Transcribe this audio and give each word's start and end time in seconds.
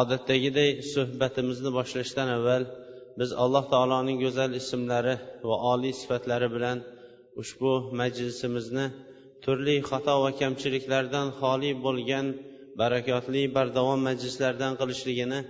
Odatdagiday 0.00 0.70
suhbatimizni 0.94 1.70
boshlashdan 1.78 2.28
avval 2.36 2.62
biz 3.20 3.30
alloh 3.44 3.64
taoloning 3.72 4.18
go'zal 4.24 4.50
ismlari 4.60 5.14
va 5.48 5.56
oliy 5.72 5.94
sifatlari 6.00 6.48
bilan 6.56 6.78
ushbu 7.42 7.72
majlisimizni 8.00 8.86
turli 9.44 9.76
xato 9.90 10.14
va 10.24 10.30
kamchiliklardan 10.40 11.26
xoli 11.40 11.70
bo'lgan 11.86 12.26
barakotli 12.80 13.42
bardavom 13.56 14.00
majlislardan 14.08 14.72
qilishligini 14.80 15.40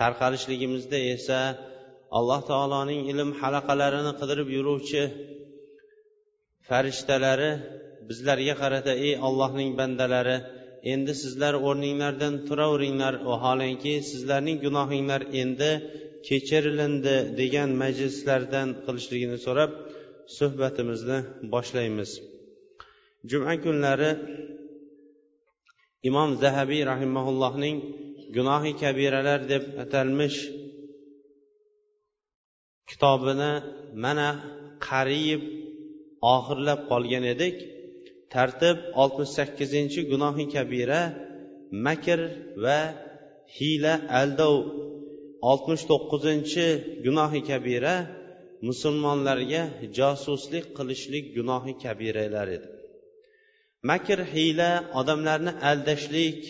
tarqalishligimizda 0.00 0.98
esa 1.14 1.40
alloh 2.18 2.40
taoloning 2.50 3.00
ilm 3.12 3.30
halaqalarini 3.40 4.12
qidirib 4.20 4.48
yuruvchi 4.56 5.02
farishtalari 6.68 7.50
bizlarga 8.08 8.54
qarata 8.62 8.92
ey 9.06 9.12
ollohning 9.28 9.70
bandalari 9.80 10.36
endi 10.92 11.12
sizlar 11.22 11.54
o'rninglardan 11.68 12.34
turaveringlar 12.48 13.14
vaholanki 13.30 13.94
sizlarning 14.10 14.58
gunohinglar 14.64 15.22
endi 15.42 15.70
kechirilindi 16.28 17.16
degan 17.40 17.70
majlislardan 17.82 18.68
qilishligini 18.84 19.38
so'rab 19.46 19.70
suhbatimizni 20.38 21.18
boshlaymiz. 21.52 22.10
Juma 23.30 23.54
kunlari 23.64 24.10
imom 26.08 26.30
zahabiy 26.42 26.82
rahimaullohning 26.92 27.76
gunohi 28.36 28.72
kabiralar 28.82 29.40
deb 29.52 29.64
atalmish 29.84 30.38
kitobini 32.90 33.52
mana 34.04 34.28
qariyb 34.88 35.42
oxirlab 36.34 36.80
qolgan 36.90 37.24
edik. 37.34 37.56
Tərtib 38.32 38.78
68-ci 39.04 40.06
günahın 40.12 40.48
kəbirə, 40.54 41.02
məkr 41.86 42.20
və 42.64 42.78
hilə 43.56 43.94
əldəv 44.22 44.54
69-cı 45.52 46.68
günahı 47.04 47.40
kəbirə 47.48 47.94
müsəlmanlarga 48.68 49.62
casuslik 49.98 50.66
qilishlik 50.76 51.34
gunohi 51.36 51.74
kabiralar 51.82 52.48
edi 52.56 52.68
makr 53.90 54.18
hiyla 54.34 54.70
odamlarni 55.00 55.52
aldashlik 55.70 56.40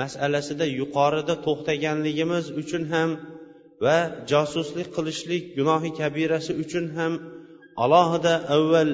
masalasida 0.00 0.66
yuqorida 0.80 1.34
to'xtaganligimiz 1.46 2.46
uchun 2.62 2.84
ham 2.92 3.10
va 3.84 3.96
josuslik 4.32 4.88
qilishlik 4.96 5.44
gunohi 5.58 5.90
kabirasi 6.00 6.52
uchun 6.64 6.86
ham 6.96 7.12
alohida 7.84 8.34
avval 8.56 8.90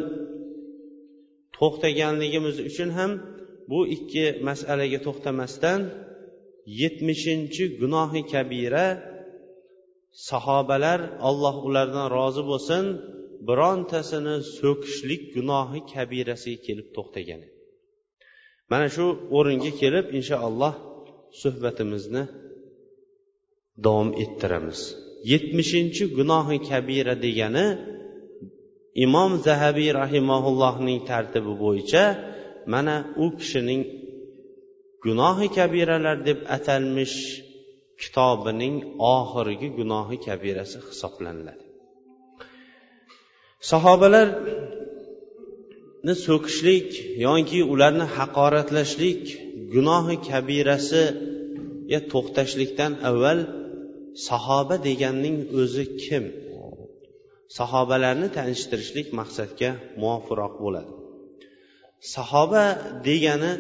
to'xtaganligimiz 1.59 2.57
uchun 2.69 2.91
ham 2.99 3.13
bu 3.71 3.79
ikki 3.97 4.25
masalaga 4.49 4.99
to'xtamasdan 5.07 5.81
yetmishinchi 6.81 7.65
gunohi 7.81 8.23
kabira 8.33 8.87
sahobalar 10.29 11.01
alloh 11.29 11.57
ulardan 11.69 12.07
rozi 12.17 12.43
bo'lsin 12.51 12.85
birontasini 13.49 14.37
so'kishlik 14.59 15.23
gunohi 15.37 15.81
kabirasiga 15.93 16.61
kelib 16.67 16.89
to'xtagan. 16.97 17.43
Mana 18.71 18.87
shu 18.95 19.05
o'ringa 19.39 19.73
kelib 19.81 20.07
inshaalloh 20.19 20.75
suhbatimizni 21.43 22.23
davom 23.85 24.11
ettiramiz. 24.25 24.81
Yetmishinchi 25.33 26.05
gunohi 26.19 26.59
kabira 26.71 27.15
degani 27.27 27.67
imom 29.05 29.33
zahabiy 29.47 29.91
rahimaullohning 30.03 31.01
tartibi 31.11 31.53
bo'yicha 31.65 32.05
mana 32.73 32.95
u 33.25 33.27
kishining 33.39 33.83
gunohi 35.05 35.49
kabiralar 35.59 36.17
deb 36.29 36.39
atalmish 36.57 37.17
kitobining 38.01 38.77
oxirgi 39.17 39.69
gunohi 39.79 40.17
kabirasi 40.27 40.79
hisoblaniladi. 40.89 41.65
Sahobalarni 43.71 46.15
so'kishlik 46.27 46.89
yoki 47.27 47.61
ularni 47.73 48.07
haqoratlashlik 48.17 49.23
gunohi 49.75 50.17
kabirasiga 50.31 51.99
to'xtashlikdan 52.13 52.93
avval 53.09 53.39
sahoba 54.29 54.77
deganning 54.89 55.37
o'zi 55.61 55.85
kim? 56.05 56.25
Sahobalarni 57.57 58.29
tanishtirishlik 58.37 59.09
maqsadga 59.19 59.71
muvofiroq 60.03 60.55
bo'ladi. 60.65 60.93
Sahoba 62.15 62.65
degani 63.07 63.53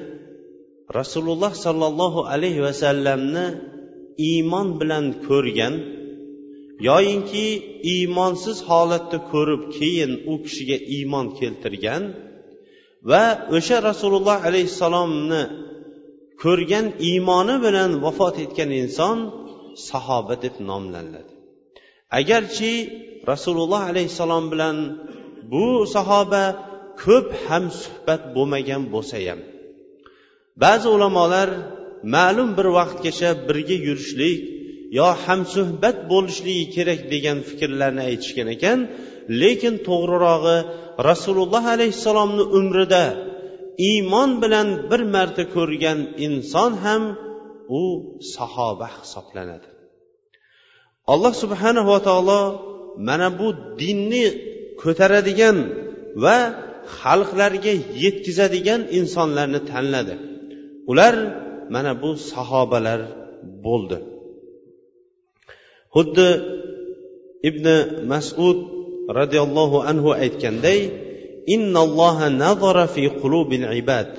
rasululloh 0.98 1.52
sollallohu 1.64 2.20
alayhi 2.34 2.60
vasallamni 2.68 3.46
iymon 4.30 4.68
bilan 4.80 5.04
ko'rgan 5.28 5.74
yoyinki 6.88 7.46
iymonsiz 7.94 8.58
holatda 8.68 9.18
ko'rib 9.32 9.62
keyin 9.76 10.12
u 10.32 10.34
kishiga 10.44 10.78
iymon 10.96 11.26
keltirgan 11.38 12.02
va 13.10 13.24
o'sha 13.56 13.76
rasululloh 13.90 14.38
alayhissalomni 14.48 15.42
ko'rgan 16.42 16.86
iymoni 17.10 17.56
bilan 17.66 17.90
vafot 18.04 18.36
etgan 18.44 18.70
inson 18.82 19.18
sahoba 19.88 20.34
deb 20.44 20.54
nomlanadi 20.70 21.32
agarchi 22.20 22.72
rasululloh 23.30 23.82
alayhissalom 23.90 24.44
bilan 24.52 24.76
bu 25.52 25.66
sahoba 25.94 26.44
ko'p 27.04 27.28
ham 27.46 27.64
suhbat 27.80 28.22
bo'lmagan 28.36 28.82
bo'lsa 28.94 29.16
ham. 29.26 29.40
Ba'zi 30.62 30.88
ulamolar 30.96 31.48
ma'lum 32.14 32.50
bir 32.58 32.66
vaqtgacha 32.78 33.30
birga 33.48 33.76
yurishlik 33.86 34.38
yo 34.98 35.08
hamsuhbat 35.24 35.96
bo'lishligi 36.12 36.64
kerak 36.74 37.00
degan 37.12 37.38
fikrlarni 37.48 38.02
aytishgan 38.10 38.48
ekan 38.56 38.78
lekin 39.42 39.74
to'g'rirog'i 39.88 40.58
rasululloh 41.08 41.64
alayhissalomni 41.76 42.44
umrida 42.58 43.04
iymon 43.90 44.30
bilan 44.42 44.68
bir 44.90 45.02
marta 45.14 45.44
ko'rgan 45.56 45.98
inson 46.26 46.72
ham 46.84 47.02
u 47.80 47.82
sahoba 48.34 48.88
hisoblanadi. 48.98 49.68
Alloh 51.12 51.34
subhanava 51.42 51.96
taolo 52.08 52.42
mana 53.07 53.27
bu 53.39 53.47
dinni 53.81 54.25
ko'taradigan 54.81 55.57
va 56.23 56.37
xalqlarga 56.99 57.73
yetkazadigan 58.03 58.81
insonlarni 58.99 59.59
tanladi 59.71 60.15
ular 60.91 61.15
mana 61.73 61.91
bu 62.01 62.09
sahobalar 62.31 62.99
bo'ldi 63.65 63.97
xuddi 65.95 66.29
ibn 67.49 67.65
masud 68.11 68.57
roziyallohu 69.19 69.77
anhu 69.91 70.09
aytganday 70.23 70.79
innalloha 71.55 72.27
nazara 72.43 72.85
fi 72.95 73.03
qulubil 73.21 73.65
ibad 73.81 74.09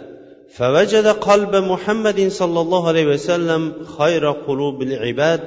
فوجد 0.59 1.07
قلب 1.29 1.53
محمد 1.73 2.29
صلى 2.41 2.59
الله 2.65 2.83
عليه 2.89 3.07
وسلم 3.15 3.63
خير 3.99 4.25
قلوب 4.47 4.83
العباد 4.83 5.41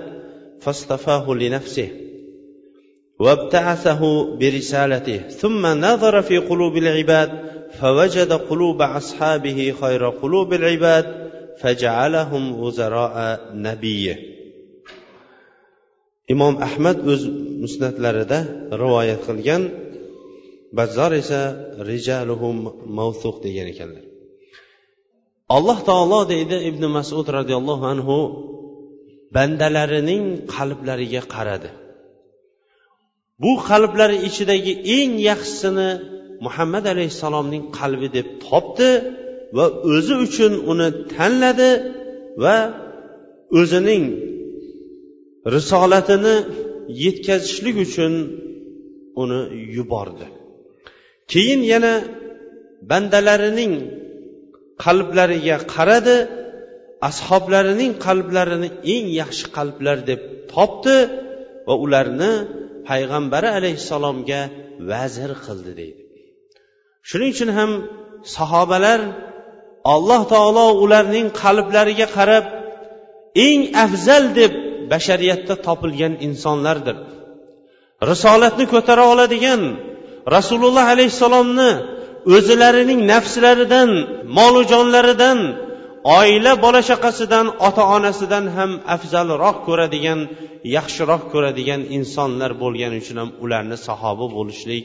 فاصطفاه 0.63 1.25
لنفسه 1.33 1.89
وابتعثه 3.19 4.01
برسالته 4.39 5.17
ثم 5.17 5.65
نظر 5.65 6.21
في 6.21 6.37
قلوب 6.37 6.77
العباد 6.77 7.29
فوجد 7.79 8.33
قلوب 8.33 8.81
اصحابه 8.81 9.73
خير 9.81 10.09
قلوب 10.09 10.53
العباد 10.53 11.29
فجعلهم 11.61 12.59
وزراء 12.59 13.15
نبيه 13.53 14.37
imom 16.33 16.55
ahmad 16.67 16.97
o'z 17.11 17.21
musnatlarida 17.63 18.39
rivoyat 18.81 19.19
qilgan 19.27 19.61
bazzor 20.77 21.11
esa 21.21 21.41
rijaluhum 21.89 22.55
mavsuq 22.99 23.35
degan 23.45 23.67
ekanlar 23.73 24.03
alloh 25.57 25.77
taolo 25.89 26.19
deydi 26.33 26.57
ibn 26.69 26.83
masud 26.97 27.25
roziyallohu 27.37 27.83
anhu 27.93 28.17
bandalarining 29.35 30.23
qalblariga 30.55 31.21
qaradi 31.33 31.69
Bu 33.42 33.52
qalblari 33.68 34.16
ichidagi 34.28 34.72
eng 34.98 35.12
yaxshisini 35.30 35.90
muhammad 36.44 36.84
alayhissalomning 36.92 37.64
qalbi 37.78 38.08
deb 38.16 38.26
topdi 38.46 38.90
va 39.56 39.66
o'zi 39.94 40.14
uchun 40.26 40.52
uni 40.72 40.88
tanladi 41.14 41.70
va 42.42 42.56
o'zining 43.60 44.04
risolatini 45.54 46.36
yetkazishlik 47.04 47.76
uchun 47.86 48.12
uni 49.22 49.40
yubordi. 49.76 50.26
Keyin 51.32 51.60
yana 51.72 51.94
bandalarining 52.90 53.72
qalblariga 54.84 55.56
qaradi 55.74 56.16
ashoblarining 57.08 57.92
qalblarini 58.06 58.68
eng 58.94 59.06
yaxshi 59.20 59.46
qalblar 59.56 59.98
deb 60.10 60.20
topdi 60.52 60.96
va 61.66 61.74
ularni 61.84 62.32
payg'ambari 62.88 63.48
alayhissalomga 63.58 64.40
vazir 64.90 65.30
qildi 65.44 65.72
deydi. 65.80 66.02
Shuning 67.08 67.30
uchun 67.34 67.50
ham 67.58 67.70
sahobalar 68.36 69.00
alloh 69.94 70.22
taolo 70.32 70.66
ularning 70.84 71.26
qalblariga 71.42 72.06
qarab 72.16 72.44
eng 73.46 73.60
afzal 73.84 74.24
deb 74.38 74.52
bashariyatda 74.92 75.54
topilgan 75.66 76.14
insonlardir. 76.26 76.96
Risolatni 78.10 78.64
ko'tara 78.74 79.04
oladigan 79.12 79.62
rasululloh 80.36 80.86
alayhissalomni 80.94 81.70
o'zilarining 82.36 83.00
nafslaridan 83.12 83.90
molu 84.38 84.62
jonlaridan 84.72 85.38
oila 86.04 86.52
bola 86.64 86.80
chaqasidan 86.90 87.46
ota 87.68 87.82
onasidan 87.96 88.44
ham 88.56 88.70
afzalroq 88.94 89.56
ko'radigan 89.68 90.20
yaxshiroq 90.76 91.22
ko'radigan 91.32 91.80
insonlar 91.96 92.50
bo'lgani 92.62 92.96
uchun 93.02 93.16
ham 93.22 93.30
ularni 93.44 93.76
sahoba 93.88 94.26
bo'lishlik 94.36 94.84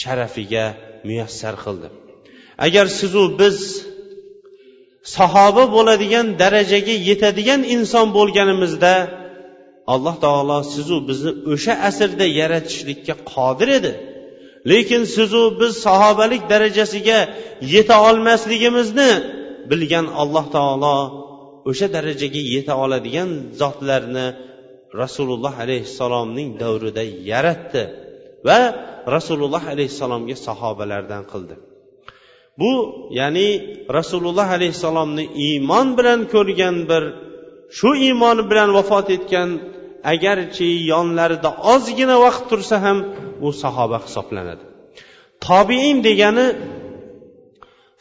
sharafiga 0.00 0.64
muyassar 1.08 1.54
qildi. 1.64 1.88
Agar 2.66 2.86
sizu 2.98 3.24
biz 3.40 3.56
sahoba 5.16 5.64
bo'ladigan 5.76 6.26
darajaga 6.42 6.94
yetadigan 7.08 7.60
inson 7.76 8.06
bo'lganimizda 8.18 8.94
alloh 9.94 10.16
taolo 10.24 10.58
sizu 10.74 10.96
bizni 11.08 11.30
o'sha 11.52 11.74
asrda 11.88 12.26
yaratishlikka 12.40 13.14
qodir 13.32 13.68
edi. 13.78 13.92
Lekin 14.70 15.02
sizu 15.16 15.42
biz 15.60 15.72
sahobalik 15.86 16.42
darajasiga 16.52 17.18
yeta 17.74 17.96
olmasligimizni 18.08 19.10
bilgan 19.70 20.06
alloh 20.22 20.46
taolo 20.56 20.96
o'sha 21.70 21.86
darajaga 21.96 22.42
yeta 22.54 22.74
oladigan 22.84 23.30
zotlarni 23.60 24.26
rasululloh 25.02 25.54
alayhissalomning 25.64 26.48
davrida 26.62 27.02
yaratdi 27.30 27.82
va 28.48 28.60
rasululloh 29.16 29.62
alayhissalomga 29.74 30.36
sahobalardan 30.46 31.22
qildi. 31.32 31.54
Bu 32.60 32.72
ya'ni 33.18 33.48
rasululloh 33.98 34.48
alayhissalomni 34.56 35.24
iymon 35.48 35.86
bilan 35.98 36.20
ko'rgan 36.34 36.76
bir 36.90 37.02
shu 37.78 37.90
iymoni 38.06 38.42
bilan 38.50 38.70
vafot 38.78 39.08
etgan 39.16 39.50
agarchi 40.12 40.68
yonlarida 40.92 41.50
ozgina 41.74 42.16
vaqt 42.24 42.44
tursa 42.50 42.76
ham 42.84 42.98
u 43.46 43.48
sahoba 43.62 43.98
hisoblanadi. 44.06 44.64
Tobiin 45.46 45.98
degani 46.08 46.46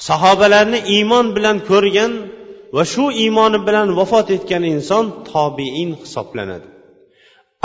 sahobalarni 0.07 0.79
iymon 0.95 1.25
bilan 1.35 1.57
ko'rgan 1.69 2.11
va 2.75 2.83
shu 2.93 3.05
iymoni 3.23 3.59
bilan 3.67 3.87
vafot 3.99 4.27
etgan 4.37 4.63
inson 4.73 5.05
tobiin 5.31 5.91
hisoblanadi. 6.01 6.67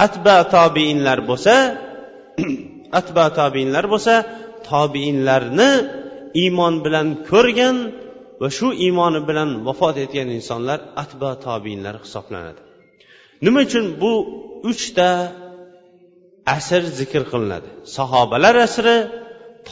Atba 0.07 0.37
tobiinlar 0.57 1.19
bo'lsa 1.31 1.55
atba 3.01 3.25
tobiinlar 3.39 3.85
bo'lsa 3.93 4.15
tobiinlarni 4.71 5.71
iymon 6.43 6.75
bilan 6.85 7.07
ko'rgan 7.31 7.77
va 8.41 8.49
shu 8.57 8.69
iymoni 8.87 9.21
bilan 9.29 9.51
vafot 9.69 9.97
etgan 10.05 10.29
insonlar 10.39 10.79
atba 11.03 11.31
tobiinlar 11.47 11.95
hisoblanadi. 12.05 12.61
Nima 13.45 13.59
uchun 13.67 13.85
bu 14.03 14.13
uchta 14.71 15.11
asr 16.57 16.83
zikr 16.99 17.23
qilinadi? 17.33 17.69
Sahobalar 17.97 18.55
asri 18.67 18.97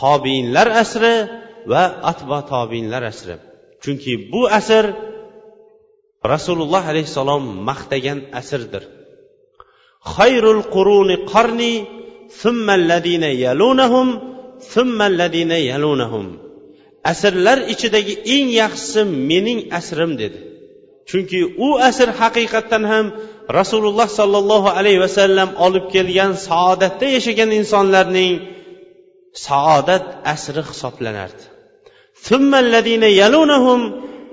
tobiinlar 0.01 0.69
asri 0.83 1.15
va 1.71 1.85
atbo 2.11 2.39
tobinlar 2.53 3.03
asri 3.13 3.37
chunki 3.83 4.13
bu 4.33 4.43
asr 4.59 4.85
rasululloh 6.33 6.85
alayhissalom 6.93 7.45
maqtagan 7.69 8.19
asrdir. 8.41 8.83
Xayrul 10.15 10.63
quruni 10.75 11.17
qarni 11.33 11.75
summalladina 12.43 13.31
yalunahum 13.45 14.09
summalladina 14.75 15.59
yalunahum. 15.71 16.27
Asrlar 17.13 17.59
ichidagi 17.73 18.15
eng 18.35 18.47
yaxshisi 18.63 19.03
mening 19.31 19.61
asrim 19.79 20.13
dedi. 20.23 20.39
Chunki 21.11 21.41
u 21.67 21.69
asr 21.89 22.09
haqiqatdan 22.21 22.85
ham 22.93 23.07
rasululloh 23.59 24.09
sollallohu 24.19 24.69
alayhi 24.79 25.01
vasallam 25.07 25.49
olib 25.67 25.85
kelgan 25.95 26.33
saodatda 26.49 27.07
yashagan 27.17 27.51
insonlarning 27.61 28.33
saodat 29.47 30.05
asri 30.35 30.63
hisoblanardi. 30.71 31.52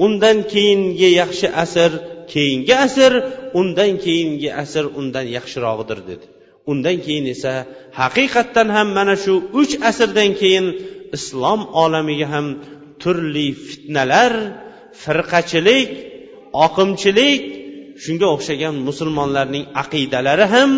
Undan 0.05 0.37
keyingi 0.53 1.09
yaxshi 1.21 1.47
asr 1.63 1.91
keyingi 2.33 2.73
asr 2.85 3.11
undan 3.59 3.91
keyingi 4.05 4.49
asr 4.63 4.85
undan 4.99 5.25
yaxshirog'idir 5.37 5.99
dedi. 6.09 6.25
Undan 6.71 6.97
keyin 7.05 7.25
esa 7.35 7.53
haqiqatdan 8.01 8.67
ham 8.75 8.87
mana 8.97 9.15
shu 9.23 9.33
uch 9.61 9.73
asrdan 9.89 10.31
keyin 10.41 10.65
islom 11.17 11.61
olamiga 11.83 12.27
ham 12.33 12.47
turli 13.01 13.47
fitnalar 13.67 14.33
firqachilik 15.03 15.89
oqimchilik 16.65 17.41
shunga 18.03 18.27
o'xshagan 18.35 18.75
musulmonlarning 18.87 19.65
aqidalari 19.83 20.45
ham 20.55 20.71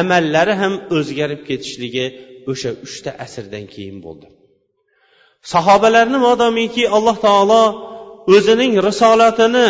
amallari 0.00 0.54
ham 0.62 0.74
o'zgarib 0.96 1.40
ketishligi 1.48 2.06
o'sha 2.50 2.70
uchta 2.86 3.10
asrdan 3.24 3.64
keyin 3.74 3.98
bo'ldi. 4.06 4.26
Sahobalarni 5.52 6.18
modomiki 6.26 6.84
alloh 6.96 7.16
taolo 7.26 7.64
o'zining 8.34 8.72
risolatini 8.88 9.68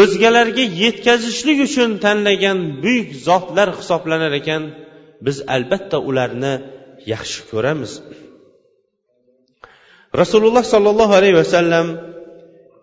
o'zgalarga 0.00 0.64
yetkazishlik 0.82 1.58
uchun 1.68 1.90
tanlagan 2.04 2.58
buyuk 2.82 3.08
zotlar 3.28 3.68
hisoblanar 3.78 4.32
ekan 4.40 4.62
biz 5.26 5.36
albatta 5.56 5.98
ularni 6.08 6.54
yaxshi 7.12 7.40
ko'ramiz. 7.50 7.92
Rasululloh 10.20 10.64
sollallohu 10.74 11.12
alayhi 11.20 11.36
vasallam 11.42 11.86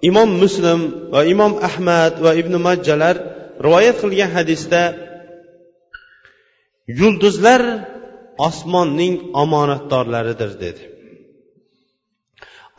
imom 0.10 0.30
muslim 0.44 0.80
va 1.14 1.22
imom 1.34 1.54
ahmad 1.70 2.14
va 2.26 2.32
ibn 2.42 2.54
majjalar 2.68 3.16
rivoyat 3.66 3.98
qilgan 4.04 4.32
hadisda 4.38 4.82
yulduzlar 7.00 7.62
osmonning 8.48 9.16
omonatdorlaridir 9.44 10.52
dedi. 10.66 10.84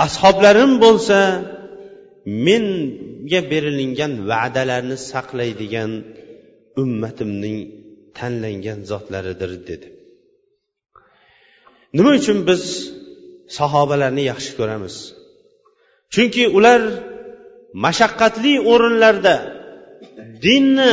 Ashoblarim 0.07 0.73
bo'lsa 0.85 1.19
menga 2.47 3.41
berilingan 3.51 4.13
va'dalarni 4.31 4.97
saqlaydigan 5.11 5.91
ummatimning 6.83 7.59
tanlangan 8.19 8.79
zotlaridir 8.91 9.53
dedi. 9.69 9.89
Nima 11.97 12.11
uchun 12.21 12.39
biz 12.49 12.63
sahobalarni 13.59 14.23
yaxshi 14.33 14.53
ko'ramiz? 14.59 14.95
Chunki 16.15 16.45
ular 16.59 16.81
mashaqqatli 17.85 18.55
o'rinlarda 18.73 19.35
dinni 20.45 20.93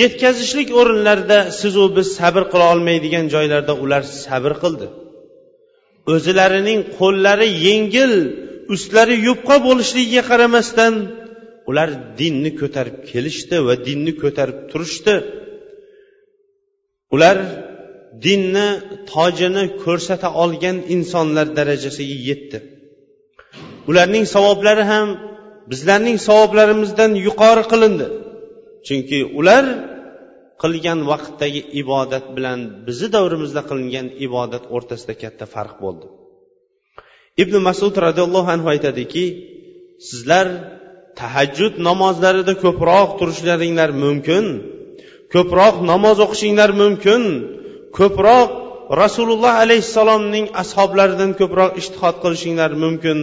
yetkazishlik 0.00 0.68
o'rinlarida 0.80 1.38
sizu 1.60 1.84
biz 1.96 2.08
sabr 2.18 2.42
qila 2.52 2.66
olmaydigan 2.74 3.26
joylarda 3.34 3.74
ular 3.84 4.02
sabr 4.24 4.52
qildi. 4.62 4.86
O'zilarining 6.12 6.80
qo'llari 6.98 7.48
yengil 7.66 8.12
ustlari 8.74 9.14
yupqa 9.28 9.56
bo'lishligiga 9.66 10.22
qaramasdan 10.30 10.94
ular 11.70 11.88
dinni 12.20 12.50
ko'tarib 12.60 12.96
kelishdi 13.10 13.56
va 13.66 13.74
dinni 13.86 14.12
ko'tarib 14.22 14.58
turishdi. 14.70 15.14
Ular 17.14 17.36
dinni 18.24 18.68
tojini 19.12 19.64
ko'rsata 19.84 20.28
olgan 20.42 20.76
insonlar 20.94 21.46
darajasiga 21.58 22.16
yetdi. 22.28 22.58
Ularning 23.90 24.24
savoblari 24.34 24.84
ham 24.92 25.08
bizlarning 25.70 26.18
savoblarimizdan 26.28 27.12
yuqori 27.26 27.64
qilindi. 27.72 28.06
Chunki 28.86 29.18
ular 29.40 29.64
qilgan 30.62 31.00
vaqtdagi 31.10 31.60
ibodat 31.82 32.24
bilan 32.36 32.58
bizni 32.86 33.08
davrimizda 33.16 33.62
qilingan 33.70 34.06
ibodat 34.26 34.64
o'rtasida 34.76 35.14
katta 35.22 35.44
farq 35.54 35.74
bo'ldi. 35.84 36.06
Ibn 37.42 37.54
masud 37.68 37.94
roziyallohu 38.06 38.48
anhu 38.56 38.68
aytadiki 38.74 39.24
sizlar 40.08 40.46
tahajjud 41.20 41.74
namozlarida 41.88 42.54
ko'proq 42.64 43.08
turishlaringlar 43.18 43.90
mumkin 44.04 44.44
ko'proq 45.34 45.74
namoz 45.92 46.16
o'qishinglar 46.24 46.70
mumkin 46.82 47.22
ko'proq 47.98 48.48
rasululloh 49.02 49.54
alayhissalomning 49.64 50.46
ashoblaridan 50.62 51.30
ko'proq 51.40 51.70
ishtihod 51.80 52.16
qilishinglar 52.24 52.70
mumkin 52.84 53.18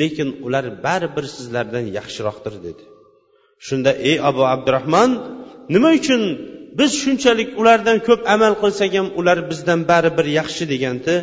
lekin 0.00 0.28
ular 0.46 0.64
baribir 0.84 1.24
sizlardan 1.36 1.84
yaxshiroqdir 1.98 2.54
dedi. 2.66 2.82
Shunda 3.66 3.92
ey 4.10 4.16
abu 4.30 4.42
abdurahmon 4.54 5.10
nima 5.74 5.90
uchun 6.00 6.22
biz 6.78 6.90
shunchalik 7.02 7.50
ulardan 7.60 7.98
ko'p 8.08 8.20
amal 8.34 8.54
qilsak 8.62 8.92
ham 8.98 9.08
ular 9.20 9.38
bizdan 9.50 9.80
baribir 9.90 10.26
yaxshi 10.38 10.64
deganda 10.72 11.14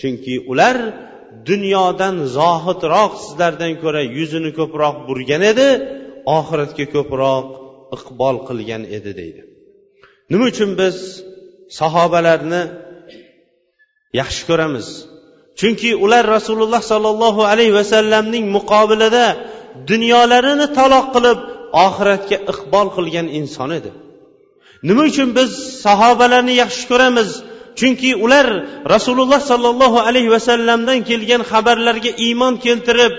chunki 0.00 0.34
ular 0.52 0.76
dunyodan 1.48 2.16
zohidroq 2.38 3.12
sizlardan 3.24 3.72
ko'ra 3.82 4.02
yuzini 4.18 4.50
ko'proq 4.58 4.96
burgan 5.08 5.42
edi 5.52 5.68
oxiratga 6.38 6.84
ko'proq 6.94 7.46
iqbol 7.96 8.36
qilgan 8.48 8.82
edi 8.96 9.10
deydi. 9.20 9.42
Nima 10.30 10.44
uchun 10.52 10.70
biz 10.80 10.96
sahobalarni 11.78 12.62
yaxshi 14.20 14.42
ko'ramiz? 14.50 14.86
Chunki 15.60 15.90
ular 16.04 16.24
rasululloh 16.36 16.82
sollallohu 16.92 17.42
alayhi 17.52 17.74
vasallamning 17.80 18.44
muqobilida 18.56 19.24
dunyolarini 19.90 20.66
taloq 20.78 21.06
qilib 21.14 21.38
oxiratga 21.86 22.36
iqbol 22.52 22.86
qilgan 22.96 23.26
inson 23.40 23.70
edi. 23.78 23.90
Nima 24.88 25.02
uchun 25.10 25.28
biz 25.38 25.50
sahobalarni 25.84 26.54
yaxshi 26.62 26.84
ko'ramiz? 26.90 27.30
Chunki 27.80 28.10
ular 28.24 28.46
rasululloh 28.94 29.40
sollallohu 29.50 29.98
alayhi 30.08 30.30
vasallamdan 30.36 30.98
kelgan 31.08 31.42
xabarlarga 31.50 32.10
iymon 32.26 32.54
keltirib 32.64 33.12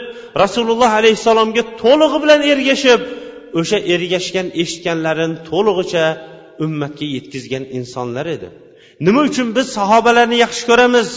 rasululloh 0.43 0.91
alayhissalomga 0.99 1.63
to'lig'i 1.81 2.17
bilan 2.23 2.41
ergashib 2.51 3.01
o'sha 3.59 3.77
ergashgan 3.93 4.47
eshitganlarini 4.61 5.37
to'lig'icha 5.49 6.05
ummatga 6.65 7.05
yetkazgan 7.15 7.63
insonlar 7.77 8.25
edi. 8.35 8.47
Nima 9.05 9.21
uchun 9.29 9.47
biz 9.57 9.67
sahobalarni 9.77 10.37
yaxshi 10.45 10.63
ko'ramiz? 10.69 11.09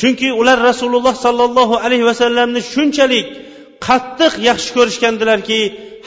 Chunki 0.00 0.28
ular 0.40 0.58
rasululloh 0.70 1.14
sollallohu 1.24 1.74
alayhi 1.84 2.06
vasallamni 2.10 2.60
shunchalik 2.72 3.26
qattiq 3.86 4.32
yaxshi 4.48 4.70
ko'rishgandilarki 4.76 5.60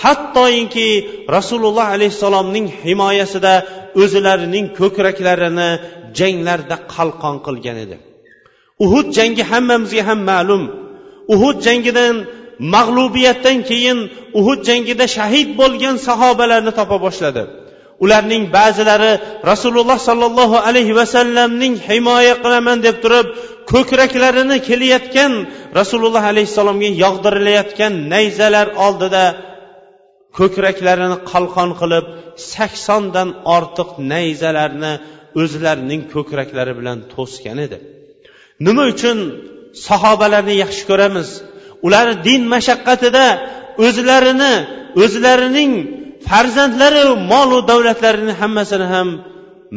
hattoinki 0.04 0.88
rasululloh 1.36 1.88
alayhissalomning 1.96 2.68
himoyasida 2.86 3.54
o'zlarining 4.02 4.66
ko'kraklarini 4.80 5.70
janglarda 6.20 6.78
qalqon 6.96 7.36
qilgan 7.46 7.78
edi. 7.86 7.98
Uhud 8.86 9.08
jangi 9.18 9.44
hammamizga 9.52 10.04
ham 10.10 10.20
ma'lum. 10.32 10.64
Uhud 11.34 11.58
jangidan 11.68 12.16
mag'lubiyatdan 12.76 13.58
keyin 13.70 14.00
uhud 14.40 14.60
jangida 14.70 15.06
shahid 15.18 15.50
bo'lgan 15.60 15.96
sahobalarni 16.08 16.72
topa 16.80 16.98
boshladi. 17.06 17.44
Ularning 18.04 18.44
ba'zilari 18.58 19.12
rasululloh 19.52 19.98
sollallohu 20.08 20.58
alayhi 20.68 20.94
vasallamning 21.02 21.74
himoya 21.88 22.36
qilaman 22.44 22.78
deb 22.88 22.96
turib 23.04 23.28
ko'kraklarini 23.72 24.58
kelayotgan 24.70 25.32
rasululloh 25.80 26.24
alayhissalomga 26.32 26.90
yog'dirilayotgan 27.04 27.94
nayzalar 28.14 28.68
oldida 28.86 29.26
ko'kraklarini 30.38 31.18
qalqon 31.32 31.70
qilib 31.82 32.06
saksondan 32.54 33.30
ortiq 33.58 33.90
nayzalarni 34.14 34.94
o'zlarining 35.42 36.02
ko'kraklari 36.14 36.74
bilan 36.80 36.98
to'sgan 37.14 37.58
edi. 37.66 37.78
Nima 38.66 38.84
uchun 38.94 39.18
sahobalarni 39.88 40.56
yaxshi 40.64 40.84
ko'ramiz? 40.90 41.30
Ular 41.86 42.08
din 42.28 42.42
mashaqqatida 42.54 43.26
o'zlarini 43.86 44.54
o'zlarining 45.04 45.72
farzandlari 46.30 47.04
molu 47.32 47.58
davlatlarini 47.72 48.34
hammasini 48.42 48.88
ham 48.94 49.08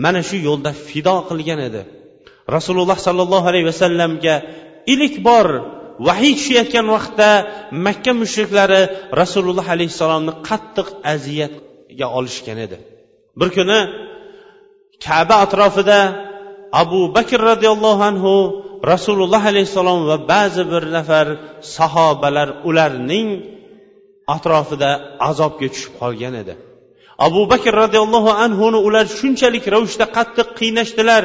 mana 0.04 0.20
shu 0.28 0.36
yo'lda 0.48 0.70
fido 0.88 1.16
qilgan 1.28 1.60
edi. 1.68 1.82
Rasululloh 2.56 2.98
sollallohu 3.06 3.46
alayhi 3.50 3.66
vasallamga 3.72 4.34
ilk 4.94 5.14
bor 5.28 5.48
vahiy 6.08 6.32
tushayotgan 6.38 6.86
vaqtda 6.94 7.30
makka 7.86 8.12
mushriklari 8.22 8.82
rasululloh 9.20 9.66
alayhissalomni 9.74 10.32
qattiq 10.48 10.88
aziyatga 11.12 12.06
olishgan 12.18 12.58
edi. 12.66 12.76
Bir 13.38 13.48
kuni 13.56 13.78
kaba 15.06 15.36
atrofida 15.44 16.00
abu 16.82 17.00
bakr 17.16 17.38
roziyallohu 17.50 18.02
anhu 18.10 18.34
rasululloh 18.92 19.42
alayhissalom 19.52 20.00
va 20.10 20.16
ba'zi 20.32 20.62
bir 20.72 20.84
nafar 20.96 21.26
sahobalar 21.76 22.48
ularning 22.68 23.28
atrofida 24.34 24.90
azobga 25.30 25.68
tushib 25.74 25.94
qolgan 26.00 26.34
edi. 26.42 26.54
Abu 27.26 27.42
bakr 27.52 27.72
roziyallohu 27.82 28.30
anhuni 28.44 28.78
ular 28.86 29.06
shunchalik 29.18 29.64
ravishda 29.74 30.06
qattiq 30.16 30.48
qiynashdilar. 30.60 31.24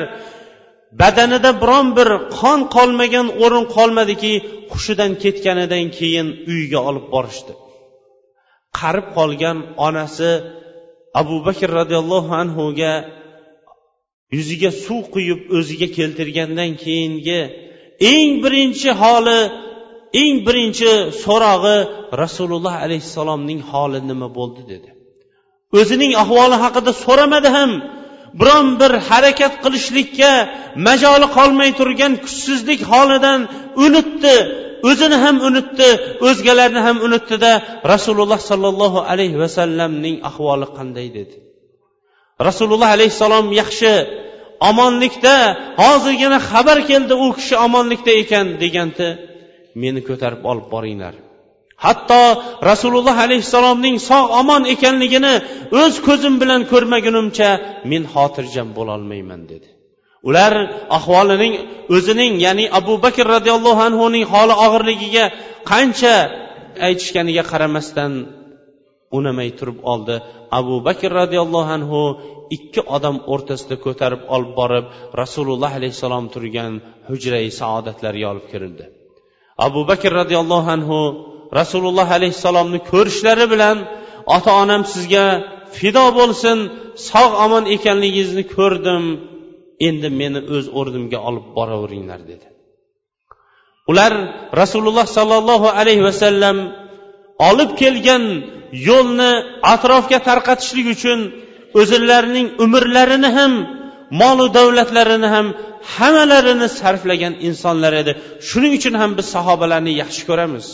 Badanida 1.01 1.51
biron 1.61 1.87
bir 1.97 2.09
qon 2.39 2.59
qolmagan 2.75 3.27
o'rin 3.43 3.65
qolmadiki 3.75 4.33
hushidan 4.71 5.11
ketganidan 5.23 5.85
keyin 5.97 6.27
uyiga 6.51 6.79
olib 6.89 7.05
borishdi. 7.13 7.53
Qarib 8.79 9.07
qolgan 9.17 9.57
onasi 9.87 10.31
abu 11.21 11.35
bakr 11.47 11.69
roziyallohu 11.79 12.31
anhuga 12.41 12.93
yuziga 14.35 14.71
suv 14.85 15.01
quyib 15.13 15.39
o'ziga 15.57 15.87
keltirgandan 15.97 16.71
keyingi 16.83 17.41
eng 18.13 18.31
birinchi 18.43 18.89
holi 19.01 19.39
eng 20.21 20.35
birinchi 20.47 20.91
so'rog'i 21.23 21.77
rasululloh 22.23 22.75
alayhissalomning 22.85 23.59
holi 23.71 23.99
nima 24.09 24.27
bo'ldi 24.37 24.61
dedi. 24.71 24.89
O'zining 25.79 26.11
ahvoli 26.23 26.57
haqida 26.63 26.91
so'ramadi 27.05 27.49
ham. 27.57 27.71
Biron 28.39 28.67
bir 28.81 28.91
harakat 29.09 29.53
qilishlikka 29.63 30.31
majoli 30.87 31.27
qolmay 31.37 31.69
turgan 31.79 32.13
kuchsizlik 32.23 32.81
holidan 32.91 33.39
unutdi. 33.85 34.37
O'zini 34.89 35.17
ham 35.23 35.35
unutdi 35.47 35.89
o'zgalarni 36.27 36.81
ham 36.87 36.97
unutdida 37.07 37.51
rasululloh 37.93 38.39
sollallohu 38.49 38.99
alayhi 39.11 39.37
vasallamning 39.43 40.15
ahvoli 40.29 40.67
qanday 40.77 41.07
dedi. 41.17 41.35
Rasululloh 42.47 42.89
alayhissalom 42.95 43.45
yaxshi 43.61 43.93
omonlikda 44.69 45.35
hozirgina 45.83 46.37
xabar 46.49 46.77
keldi 46.89 47.13
u 47.25 47.27
kishi 47.37 47.55
omonlikda 47.65 48.11
ekan 48.21 48.47
degandi. 48.63 49.09
Meni 49.81 50.01
ko'tarib 50.09 50.41
olib 50.51 50.67
boringlar. 50.73 51.15
Hatto 51.85 52.21
rasululloh 52.69 53.15
alayhissalomning 53.25 53.97
sog' 54.09 54.29
omon 54.41 54.63
ekanligini 54.73 55.33
o'z 55.81 55.95
ko'zim 56.07 56.35
bilan 56.41 56.61
ko'rmagunimcha 56.71 57.49
men 57.91 58.03
xotirjam 58.13 58.69
bo'lolmayman 58.77 59.41
dedi. 59.51 59.67
Ular 60.29 60.53
ahvolining 60.97 61.53
o'zining 61.95 62.33
ya'ni 62.45 62.65
abu 62.79 62.93
bakr 63.05 63.25
roziyallohu 63.35 63.81
anhuning 63.89 64.25
holi 64.33 64.55
og'irligiga 64.65 65.25
qancha 65.71 66.15
aytishganiga 66.87 67.43
qaramasdan 67.51 68.11
unamay 69.17 69.49
turib 69.59 69.79
oldi. 69.93 70.15
Abu 70.59 70.75
bakr 70.87 71.09
roziyallohu 71.21 71.69
anhu 71.77 72.01
ikki 72.55 72.81
odam 72.95 73.15
o'rtasida 73.33 73.75
ko'tarib 73.85 74.21
olib 74.35 74.51
borib 74.59 74.85
rasululloh 75.21 75.71
alayhissalom 75.79 76.25
turgan 76.33 76.73
hujrai 77.09 77.47
saodatlarga 77.59 78.25
olib 78.33 78.47
kirildi. 78.51 78.85
Abu 79.57 79.81
bakr 79.89 80.11
roziyallohu 80.21 80.69
anhu 80.75 80.99
rasululloh 81.59 82.07
alayhissalomni 82.17 82.79
ko'rishlari 82.91 83.45
bilan 83.53 83.77
ota 84.35 84.51
onam 84.63 84.81
sizga 84.93 85.25
fido 85.77 86.05
bo'lsin 86.19 86.57
sog' 87.09 87.33
omon 87.45 87.63
ekanligingizni 87.75 88.43
ko'rdim 88.55 89.03
endi 89.87 90.09
meni 90.19 90.39
o'z 90.55 90.65
o'rnimga 90.79 91.19
olib 91.29 91.45
boraveringlar 91.57 92.19
dedi. 92.31 92.47
Ular 93.91 94.13
rasululloh 94.61 95.07
sollallohu 95.17 95.67
alayhi 95.79 96.03
vasallam 96.09 96.57
olib 97.49 97.71
kelgan 97.81 98.23
yo'lni 98.89 99.31
atrofga 99.73 100.19
tarqatishlik 100.27 100.87
uchun 100.95 101.19
o'zlarining 101.79 102.47
umrlarini 102.65 103.29
ham 103.37 103.53
molu 104.21 104.45
davlatlarini 104.57 105.29
ham 105.35 105.47
hammalarini 105.95 106.67
sarflagan 106.79 107.33
insonlar 107.47 107.93
edi. 108.01 108.11
Shuning 108.49 108.73
uchun 108.79 108.95
ham 109.01 109.11
biz 109.17 109.27
sahobalarni 109.35 109.93
yaxshi 110.01 110.23
ko'ramiz. 110.29 110.65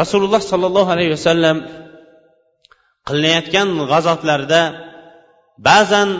Rasululloh 0.00 0.42
sollallohu 0.52 0.90
alayhi 0.96 1.12
vasallam 1.16 1.56
qilinayotgan 3.08 3.68
g'azotlarda 3.92 4.60
ba'zan 5.68 6.10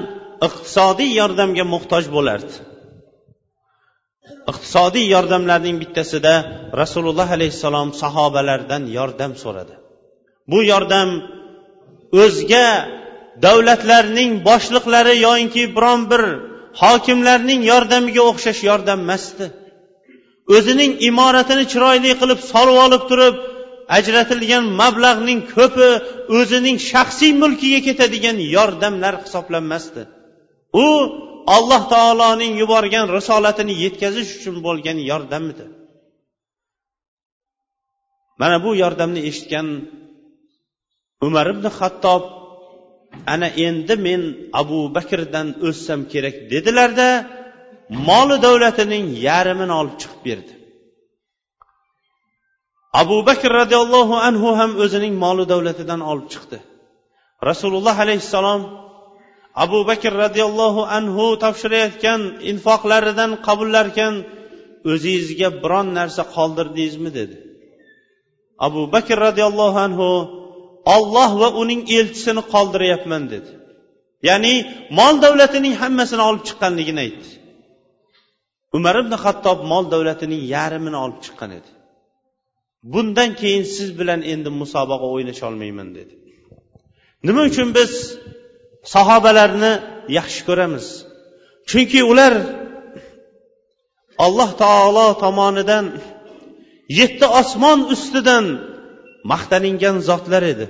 iqtisodiy 0.47 1.11
yordamga 1.21 1.65
muhtoj 1.75 2.05
bo'lardi. 2.17 2.55
Iqtisodiy 4.51 5.07
yordamlarning 5.15 5.77
bittasida 5.83 6.35
rasululloh 6.83 7.29
alayhissalom 7.37 7.89
sahobalardan 8.03 8.83
yordam 8.99 9.33
so'radi. 9.43 9.75
Bu 10.51 10.59
yordam 10.73 11.09
o'zga 12.23 12.67
davlatlarning 13.45 14.33
boshliqlari 14.49 15.15
yoinki 15.27 15.63
biron 15.77 16.01
bir 16.11 16.23
hokimlarning 16.83 17.61
yordamiga 17.73 18.23
o'xshash 18.31 18.61
yordam 18.71 18.99
emasdi. 19.07 19.47
O'zining 20.57 20.93
imoratini 21.09 21.65
chiroyli 21.73 22.11
qilib 22.21 22.41
solib 22.53 22.77
olib 22.87 23.03
turib 23.11 23.37
ajratilgan 23.99 24.65
mablag'ning 24.81 25.41
ko'pi 25.55 25.89
o'zining 26.39 26.77
shaxsiy 26.91 27.33
mulkiga 27.43 27.81
ketadigan 27.89 28.37
yordamlar 28.57 29.15
hisoblanmasdi. 29.25 30.03
U 30.85 30.87
alloh 31.57 31.83
taoloning 31.95 32.53
yuborgan 32.63 33.07
risolatini 33.17 33.75
yetkazish 33.85 34.31
uchun 34.39 34.57
bo'lgan 34.67 34.99
yordam 35.11 35.45
edi 35.53 35.67
mana 38.41 38.57
bu 38.65 38.71
yordamni 38.83 39.21
eshitgan 39.31 39.67
umar 41.27 41.47
ibn 41.55 41.67
hattob 41.79 42.23
ana 43.33 43.49
endi 43.67 43.95
men 44.07 44.21
abu 44.61 44.79
bakrdan 44.97 45.49
o'ssam 45.69 46.01
kerak 46.13 46.37
dedilarda 46.53 47.09
moli 48.09 48.37
davlatining 48.47 49.07
yarmini 49.29 49.75
olib 49.81 49.97
chiqib 50.03 50.21
berdi. 50.29 50.53
Abu 53.03 53.17
bakr 53.29 53.51
roziyallohu 53.61 54.15
anhu 54.29 54.49
ham 54.61 54.71
o'zining 54.85 55.15
moli 55.25 55.45
davlatidan 55.53 56.01
olib 56.11 56.29
chiqdi. 56.33 56.59
Rasululloh 57.49 57.97
alayhissalom 58.05 58.63
abu 59.65 59.79
bakr 59.91 60.13
roziyallohu 60.25 60.83
anhu 60.99 61.25
topshirayotgan 61.45 62.21
infoqlaridan 62.51 63.31
qabullarkan 63.47 64.15
o'zingizga 64.93 65.49
biron 65.63 65.87
narsa 65.99 66.23
qoldirdingizmi 66.37 67.11
dedi. 67.19 67.37
Abu 68.67 68.83
bakr 68.95 69.17
roziyallohu 69.27 69.79
anhu 69.87 70.11
olloh 70.95 71.31
va 71.41 71.49
uning 71.63 71.83
elchisini 71.99 72.43
qoldiryapman 72.53 73.23
dedi. 73.33 73.51
Ya'ni 74.29 74.55
mol 74.99 75.15
davlatining 75.25 75.75
hammasini 75.83 76.23
olib 76.29 76.43
chiqqanligini 76.49 77.01
aytdi. 77.07 77.29
Umar 78.77 78.95
ibn 79.03 79.13
hattob 79.25 79.59
mol 79.73 79.85
davlatining 79.95 80.43
yarmini 80.55 80.99
olib 81.05 81.21
chiqqan 81.25 81.51
edi. 81.59 81.71
Bundan 82.93 83.31
keyin 83.41 83.65
siz 83.75 83.89
bilan 84.01 84.21
endi 84.33 84.51
musobaqa 84.63 85.07
o'ynasholmayman 85.15 85.89
dedi. 85.99 86.15
Nima 87.27 87.43
uchun 87.51 87.69
biz 87.79 87.93
sahobalarni 88.95 89.73
yaxshi 90.19 90.41
ko'ramiz? 90.49 90.87
Chunki 91.71 92.01
ular 92.13 92.35
alloh 94.25 94.51
taolo 94.63 95.07
tomonidan 95.25 95.87
yetti 97.01 97.27
osmon 97.41 97.79
ustidan 97.95 98.45
maqtaningan 99.26 99.96
zotlar 100.10 100.44
edi 100.54 100.68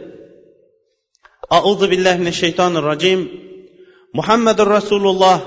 أعوذ 1.51 1.87
بالله 1.87 2.17
من 2.17 2.27
الشيطان 2.27 2.77
الرجيم 2.77 3.27
محمد 4.15 4.61
رسول 4.61 5.07
الله 5.07 5.39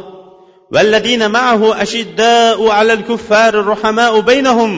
والذين 0.73 1.31
معه 1.31 1.83
أشداء 1.83 2.69
على 2.69 2.93
الكفار 2.93 3.61
الرحماء 3.61 4.21
بينهم 4.21 4.73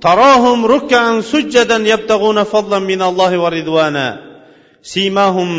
تراهم 0.00 0.66
ركعا 0.66 1.20
سجدا 1.20 1.76
يبتغون 1.76 2.42
فضلا 2.42 2.78
من 2.78 3.02
الله 3.02 3.38
ورضوانا 3.38 4.06
سيماهم 4.82 5.50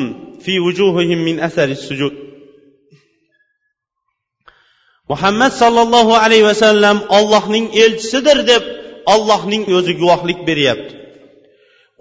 في 0.42 0.60
وجوههم 0.60 1.18
من 1.18 1.40
أثر 1.40 1.64
السجود 1.64 2.14
muhammad 5.12 5.52
sollallohu 5.52 6.16
alayhi 6.16 6.48
vasallam 6.52 6.98
ollohning 7.18 7.66
elchisidir 7.84 8.40
deb 8.52 8.64
ollohning 9.14 9.64
o'zi 9.78 9.94
guvohlik 10.02 10.40
beryapti 10.48 10.97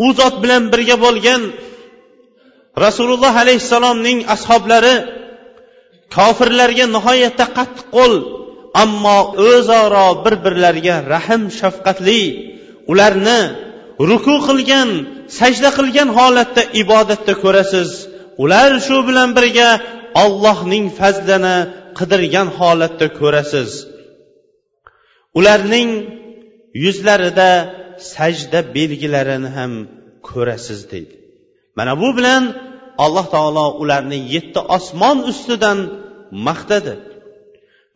U 0.05 0.07
zot 0.19 0.35
bilan 0.43 0.63
birga 0.73 0.95
bo'lgan 1.05 1.41
rasululloh 2.85 3.33
alayhissalomning 3.43 4.19
ashoblari 4.35 4.95
kofirlarga 6.15 6.85
nihoyatda 6.95 7.45
qattiq 7.57 7.87
qo'l 7.97 8.13
ammo 8.83 9.19
o'zaro 9.49 10.07
bir 10.23 10.35
birlariga 10.45 10.95
rahm 11.13 11.43
shafqatli 11.59 12.21
ularni 12.91 13.39
ruku 14.09 14.35
qilgan 14.47 14.89
sajda 15.39 15.69
qilgan 15.77 16.09
holatda 16.17 16.61
ibodatda 16.81 17.33
ko'rasiz. 17.43 17.89
Ular 18.43 18.71
shu 18.85 18.97
bilan 19.07 19.29
birga 19.37 19.69
ollohning 20.23 20.85
fazlini 20.99 21.57
qidirgan 21.97 22.47
holatda 22.59 23.07
ko'rasiz. 23.19 23.69
Ularning 25.39 25.89
yuzlarida 26.83 27.51
sajda 28.14 28.60
belgilarini 28.76 29.50
ham 29.56 29.72
ko'rasiz 30.28 30.80
deydi 30.92 31.14
mana 31.78 31.92
bu 32.02 32.08
bilan 32.18 32.42
alloh 33.04 33.26
taolo 33.34 33.66
ularni 33.82 34.18
yetti 34.34 34.60
osmon 34.76 35.18
ustidan 35.30 35.78
maqtadi 36.46 36.94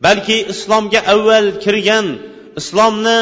balki 0.05 0.37
islomga 0.53 0.99
avval 1.13 1.47
kirgan 1.63 2.07
islomni 2.61 3.19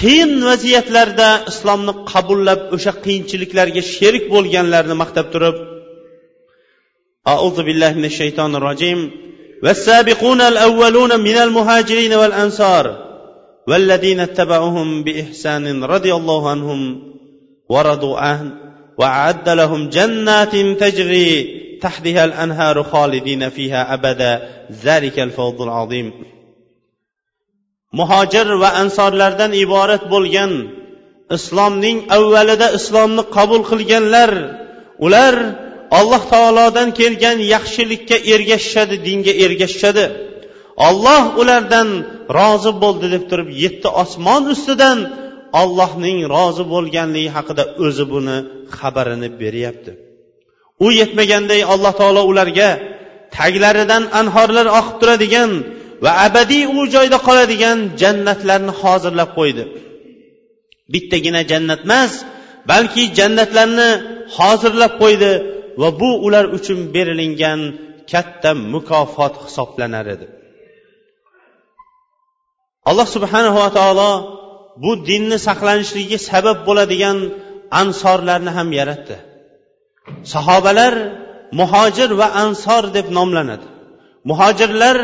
qiyin 0.00 0.32
vaziyatlarda 0.48 1.28
islomni 1.50 1.92
qabullab 2.12 2.60
o'sha 2.76 2.92
qiyinchiliklarga 3.04 3.82
sherik 3.94 4.24
bo'lganlarni 4.34 4.94
maqtab 5.02 5.26
turib 5.34 5.56
auzu 7.34 7.62
billahi 7.68 7.94
minash 7.98 8.16
shaytonir 8.20 8.62
rojim 8.70 9.00
والسابقون 9.64 10.40
الأولون 10.40 11.20
من 11.20 11.36
المهاجرين 11.36 12.12
والأنصار 12.20 12.84
والذين 13.68 14.20
اتبعوهم 14.20 15.04
بإحسان 15.04 15.84
رضي 15.84 16.14
الله 16.14 16.50
عنهم 16.50 17.02
ورضوا 17.68 18.18
عنه 18.18 18.52
وأعد 18.98 19.48
لهم 19.48 19.88
جنات 19.88 20.56
تجري 20.56 21.30
تحتها 21.80 22.24
الأنهار 22.24 22.82
خالدين 22.82 23.48
فيها 23.48 23.94
أبدا 23.94 24.48
ذلك 24.84 25.18
الفوز 25.18 25.60
العظيم 25.60 26.12
muhojir 28.00 28.46
va 28.62 28.70
ansorlardan 28.82 29.52
iborat 29.64 30.04
bo'lgan 30.14 30.52
islomning 31.36 31.98
avvalida 32.16 32.68
islomni 32.78 33.22
qabul 33.36 33.62
qilganlar 33.70 34.30
ular 35.06 35.34
alloh 35.98 36.22
taolodan 36.32 36.88
kelgan 37.00 37.38
yaxshilikka 37.54 38.16
ergashishadi 38.34 38.96
dinga 39.06 39.32
ergashishadi 39.44 40.04
Olloh 40.87 41.23
ulardan 41.41 41.89
rozi 42.37 42.71
bo'ldi 42.83 43.07
deb 43.15 43.23
turib 43.29 43.49
yetti 43.63 43.87
osmon 44.03 44.43
ustidan 44.53 44.99
ollohning 45.61 46.17
rozi 46.35 46.63
bo'lganligi 46.73 47.29
haqida 47.37 47.63
o'zi 47.85 48.05
buni 48.13 48.37
xabarini 48.77 49.29
beryapti. 49.41 49.91
U 50.85 50.87
yetmaganday 50.99 51.61
alloh 51.73 51.93
taolo 52.01 52.21
ularga 52.31 52.69
taglaridan 53.37 54.03
anhorlar 54.19 54.67
oqib 54.79 54.95
turadigan 55.01 55.51
va 56.03 56.11
abadiy 56.27 56.63
u 56.77 56.79
joyda 56.95 57.17
qoladigan 57.27 57.77
jannatlarni 58.01 58.73
hozirlab 58.81 59.29
qo'ydi. 59.39 59.63
Bittagina 60.93 61.41
jannat 61.51 61.81
emas 61.87 62.13
balki 62.71 63.03
jannatlarni 63.19 63.89
hozirlab 64.37 64.93
qo'ydi 65.01 65.31
va 65.81 65.89
bu 66.01 66.09
ular 66.25 66.45
uchun 66.57 66.79
berilingan 66.95 67.59
katta 68.11 68.51
mukofot 68.73 69.33
hisoblanar 69.45 70.07
edi. 70.15 70.27
Alloh 72.89 73.07
subhanava 73.15 73.67
taolo 73.77 74.11
bu 74.83 74.91
dinni 75.09 75.37
saqlanishligiga 75.47 76.19
sabab 76.29 76.57
bo'ladigan 76.67 77.17
ansorlarni 77.81 78.51
ham 78.57 78.69
yaratdi. 78.79 79.15
Sahobalar 80.33 80.93
muhojir 81.59 82.09
va 82.19 82.27
ansor 82.43 82.83
deb 82.97 83.07
nomlanadi. 83.17 83.67
Muhojirlar 84.29 84.97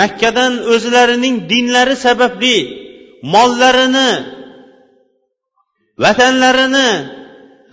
makkadan 0.00 0.52
o'zlarining 0.74 1.36
dinlari 1.52 1.96
sababli 2.06 2.56
mollarini 3.34 4.10
vatanlarini 6.04 6.90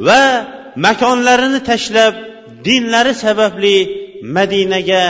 va 0.08 0.22
makonlarini 0.86 1.60
tashlab 1.70 2.14
dinlari 2.68 3.14
sababli 3.24 3.78
madinaga 4.36 5.04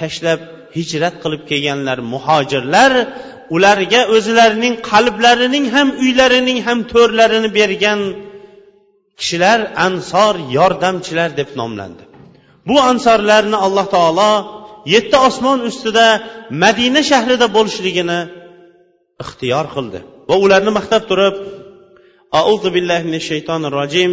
tashlab 0.00 0.40
hijrat 0.75 1.15
qilib 1.23 1.43
kelganlar 1.49 1.99
muhojirlar 2.13 2.91
ularga 3.55 4.01
o'zlarining 4.15 4.75
qalblarining 4.89 5.65
ham 5.75 5.87
uylarining 6.03 6.59
ham 6.67 6.79
to'rlarini 6.93 7.49
bergan 7.59 7.99
kishilar 9.19 9.59
ansor 9.87 10.33
yordamchilar 10.57 11.29
deb 11.39 11.49
nomlandi 11.59 12.03
bu 12.67 12.75
ansorlarni 12.91 13.57
alloh 13.65 13.85
taolo 13.95 14.33
yetti 14.93 15.17
osmon 15.27 15.59
ustida 15.69 16.07
madina 16.63 17.01
shahrida 17.11 17.47
bo'lishligini 17.57 18.19
ixtiyor 19.23 19.65
qildi 19.75 19.99
va 20.29 20.35
ularni 20.45 20.71
maqtab 20.79 21.03
turib 21.11 21.37
أعوذ 22.39 22.69
بالله 22.69 22.99
من 23.09 23.15
الشيطان 23.21 23.61
الرجيم 23.65 24.11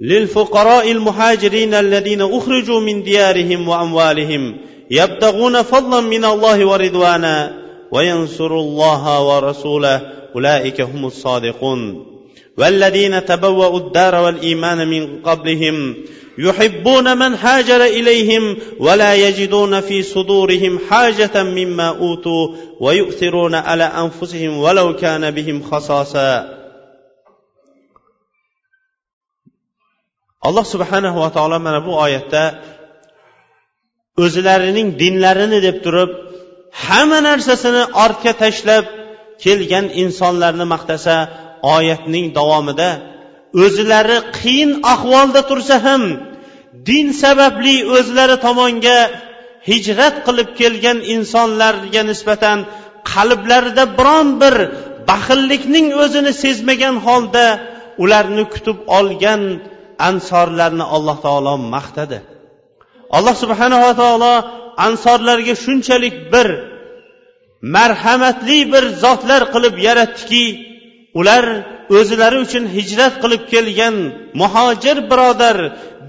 للفقراء 0.00 0.90
المهاجرين 0.90 1.74
الذين 1.74 2.22
أخرجوا 2.22 2.80
من 2.80 2.96
ديارهم 3.02 3.68
وأموالهم 3.68 4.42
يبتغون 4.91 5.61
فضلا 5.61 6.01
من 6.01 6.25
الله 6.25 6.65
ورضوانا 6.65 7.63
وينصروا 7.91 8.61
الله 8.61 9.21
ورسوله. 9.21 10.01
أولئك 10.35 10.81
هم 10.81 11.05
الصادقون. 11.05 12.13
والذين 12.57 13.25
تبوأوا 13.25 13.79
الدار 13.79 14.15
والإيمان 14.15 14.87
من 14.87 15.21
قبلهم 15.21 15.95
يحبون 16.37 17.17
من 17.17 17.33
هاجر 17.33 17.83
إليهم 17.85 18.57
ولا 18.79 19.15
يجدون 19.15 19.81
في 19.81 20.03
صدورهم 20.03 20.79
حاجة 20.89 21.43
مما 21.43 21.89
أوتوا 21.89 22.55
ويؤثرون 22.79 23.55
على 23.55 23.83
أنفسهم 23.83 24.57
ولو 24.57 24.95
كان 24.95 25.31
بهم 25.31 25.63
خصاصة 25.63 26.63
alloh 30.43 30.67
subhanahu 30.67 31.23
va 31.23 31.31
taolo 31.31 31.55
mana 31.59 31.79
bu 31.79 31.95
o'zlarining 34.21 34.89
dinlarini 35.01 35.59
deb 35.67 35.77
turib 35.85 36.11
hamma 36.85 37.19
narsasini 37.29 37.83
ortga 38.03 38.33
tashlab 38.43 38.85
kelgan 39.43 39.85
insonlarni 40.03 40.65
maqtasa 40.73 41.15
oyatning 41.75 42.25
davomida 42.37 42.89
o'zlari 43.63 44.17
qiyin 44.39 44.71
ahvolda 44.93 45.41
tursa 45.49 45.75
ham 45.87 46.03
din 46.89 47.07
sababli 47.23 47.75
o'zlari 47.97 48.37
tomonga 48.45 48.99
hijrat 49.69 50.15
qilib 50.25 50.49
kelgan 50.59 50.99
insonlarga 51.15 52.01
nisbatan 52.11 52.57
qalblarida 53.11 53.83
biron 53.97 54.27
bir 54.41 54.55
baxillikning 55.09 55.87
o'zini 56.03 56.31
sezmagan 56.43 56.95
holda 57.05 57.45
ularni 58.03 58.43
kutib 58.53 58.77
olgan 58.99 59.41
ansorlarni 60.09 60.85
alloh 60.95 61.17
taolo 61.25 61.53
maqtadi. 61.75 62.19
Alloh 63.17 63.35
subhanava 63.43 63.91
taolo 64.01 64.33
ansorlarga 64.87 65.55
shunchalik 65.63 66.15
bir 66.33 66.47
marhamatli 67.75 68.59
bir 68.73 68.83
zotlar 69.03 69.41
qilib 69.53 69.75
yaratdiki 69.87 70.45
ular 71.19 71.45
o'zilari 71.97 72.37
uchun 72.45 72.63
hijrat 72.75 73.13
qilib 73.23 73.43
kelgan 73.53 73.95
muhojir 74.41 74.97
birodar 75.11 75.57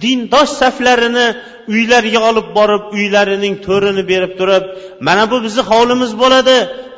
dindosh 0.03 0.53
saflarini 0.61 1.27
uylariga 1.75 2.21
olib 2.31 2.49
borib 2.59 2.85
uylarining 2.97 3.55
to'rini 3.67 4.03
berib 4.13 4.33
turib 4.41 4.65
mana 5.07 5.25
bu 5.31 5.37
bizni 5.47 5.63
hovlimiz 5.71 6.13
bo'ladi 6.23 6.57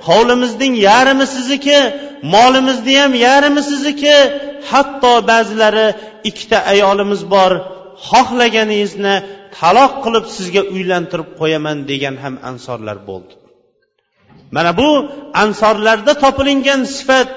hovlimizning 0.08 0.74
yarmi 0.88 1.26
sizniki 1.34 1.78
molimizni 2.34 2.94
ham 3.00 3.12
yarmi 3.26 3.62
sizniki 3.70 4.16
hatto 4.70 5.14
ba'zilari 5.30 5.86
ikkita 6.28 6.58
ayolimiz 6.72 7.22
bor 7.34 7.52
xohlaganingizni 8.08 9.14
taloq 9.58 9.92
qilib 10.04 10.26
sizga 10.36 10.62
uylantirib 10.74 11.28
qo'yaman 11.40 11.78
degan 11.90 12.16
ham 12.22 12.34
ansorlar 12.50 12.98
bo'ldi. 13.08 13.32
Mana 14.56 14.72
bu 14.80 14.88
ansorlarda 15.42 16.12
topilingan 16.24 16.80
sifat 16.96 17.30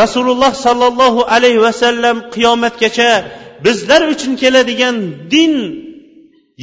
rasululloh 0.00 0.52
sollallohu 0.66 1.20
alayhi 1.34 1.60
vasallam 1.66 2.16
qiyomatgacha 2.34 3.10
bizlar 3.64 4.02
uchun 4.14 4.32
keladigan 4.42 4.96
din 5.32 5.54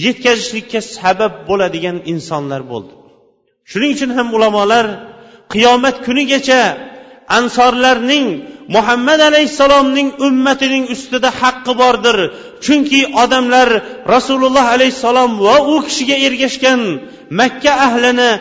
yetkazishlikka 0.05 0.79
sabab 0.95 1.33
bo'ladigan 1.49 1.97
insonlar 2.13 2.61
bo'ldi. 2.71 2.93
Shuning 3.71 3.91
uchun 3.95 4.11
ham 4.17 4.27
ulamolar 4.37 4.85
qiyomat 5.53 5.95
kunigacha 6.05 6.61
ansorlarning 7.37 8.27
muhammad 8.75 9.19
alayhissalomning 9.29 10.09
ummatining 10.27 10.85
ustida 10.95 11.29
haqqi 11.41 11.73
bordir. 11.81 12.17
Chunki 12.65 13.01
odamlar 13.23 13.69
rasululloh 14.13 14.65
alayhissalom 14.75 15.31
va 15.47 15.57
u 15.73 15.75
kishiga 15.87 16.15
ergashgan 16.27 16.81
makka 17.39 17.71
ahlini 17.87 18.31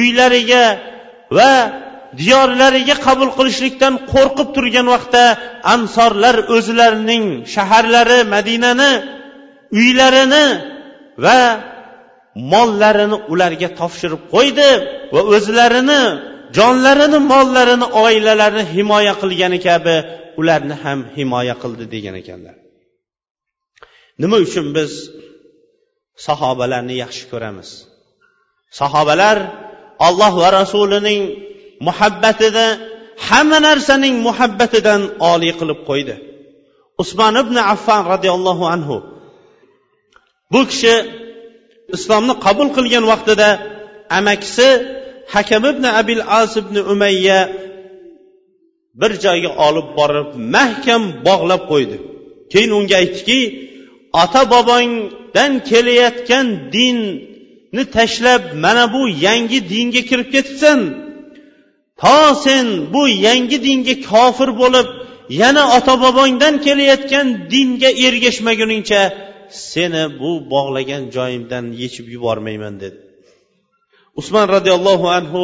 uylariga 0.00 0.64
va 1.36 1.52
diyorlariga 2.20 2.96
qabul 3.06 3.30
qilishlikdan 3.38 3.94
qo'rqib 4.12 4.48
turgan 4.56 4.86
vaqtda 4.94 5.24
ansorlar 5.74 6.36
o'zlarining 6.56 7.24
shaharlari 7.54 8.18
madinani 8.34 8.92
uylarini 9.80 10.46
va 11.24 11.40
mollarini 12.52 13.16
ularga 13.32 13.68
topshirib 13.80 14.22
qo'ydi 14.34 14.70
va 15.14 15.20
o'zlarini 15.36 16.02
jonlarini 16.56 17.18
mollarini 17.32 17.86
oilalarini 18.04 18.64
himoya 18.74 19.14
qilgani 19.22 19.58
kabi 19.68 19.96
ularni 20.40 20.74
ham 20.82 20.98
himoya 21.16 21.54
qildi 21.62 21.84
degan 21.94 22.14
ekanlar. 22.22 22.56
Nima 24.22 24.36
uchun 24.46 24.66
biz 24.76 24.92
sahobalarni 26.26 26.94
yaxshi 27.02 27.24
ko'ramiz? 27.32 27.68
Sahobalar 28.80 29.36
alloh 30.08 30.32
va 30.42 30.48
rasulining 30.60 31.20
muhabbatida 31.86 32.66
hamma 33.28 33.58
narsaning 33.66 34.14
muhabbatidan 34.26 35.00
oliy 35.32 35.52
qilib 35.60 35.80
qo'ydi. 35.88 36.14
Usmon 37.02 37.34
ibn 37.42 37.56
affan 37.74 38.02
roziyallohu 38.12 38.64
anhu 38.74 38.96
bu 40.52 40.60
kishi 40.70 40.94
islomni 41.96 42.34
qabul 42.44 42.68
qilgan 42.76 43.04
vaqtida 43.12 43.48
amakisi 44.18 44.68
hakam 45.34 45.62
ibn 45.72 45.84
abil 46.00 46.22
as 46.40 46.52
ibn 46.62 46.76
umayya 46.92 47.40
bir 49.00 49.12
joyga 49.24 49.50
olib 49.66 49.88
borib 49.98 50.28
mahkam 50.54 51.02
bog'lab 51.26 51.62
qo'ydi. 51.72 51.96
Keyin 52.52 52.70
unga 52.78 52.96
aytdiki 53.02 53.40
ota 54.22 54.42
bobongdan 54.54 55.52
kelayotgan 55.70 56.46
dinni 56.74 57.84
tashlab 57.96 58.42
mana 58.64 58.84
bu 58.94 59.02
yangi 59.26 59.58
dinga 59.72 60.02
kirib 60.10 60.28
ketibsan. 60.34 60.78
To 62.02 62.18
sen 62.44 62.66
bu 62.94 63.02
yangi 63.26 63.58
dinga 63.66 63.94
kofir 64.10 64.50
bo'lib 64.62 64.88
yana 65.40 65.62
ota 65.76 65.94
bobongdan 66.04 66.54
kelayotgan 66.66 67.26
dinga 67.52 67.90
ergashmaguningcha 68.06 69.02
seni 69.70 70.04
bu 70.20 70.30
bog'lagan 70.52 71.02
joyimdan 71.16 71.64
yechib 71.82 72.06
yubormayman 72.14 72.74
dedi. 72.84 72.98
Usmon 74.20 74.46
roziyallohu 74.56 75.06
anhu 75.18 75.42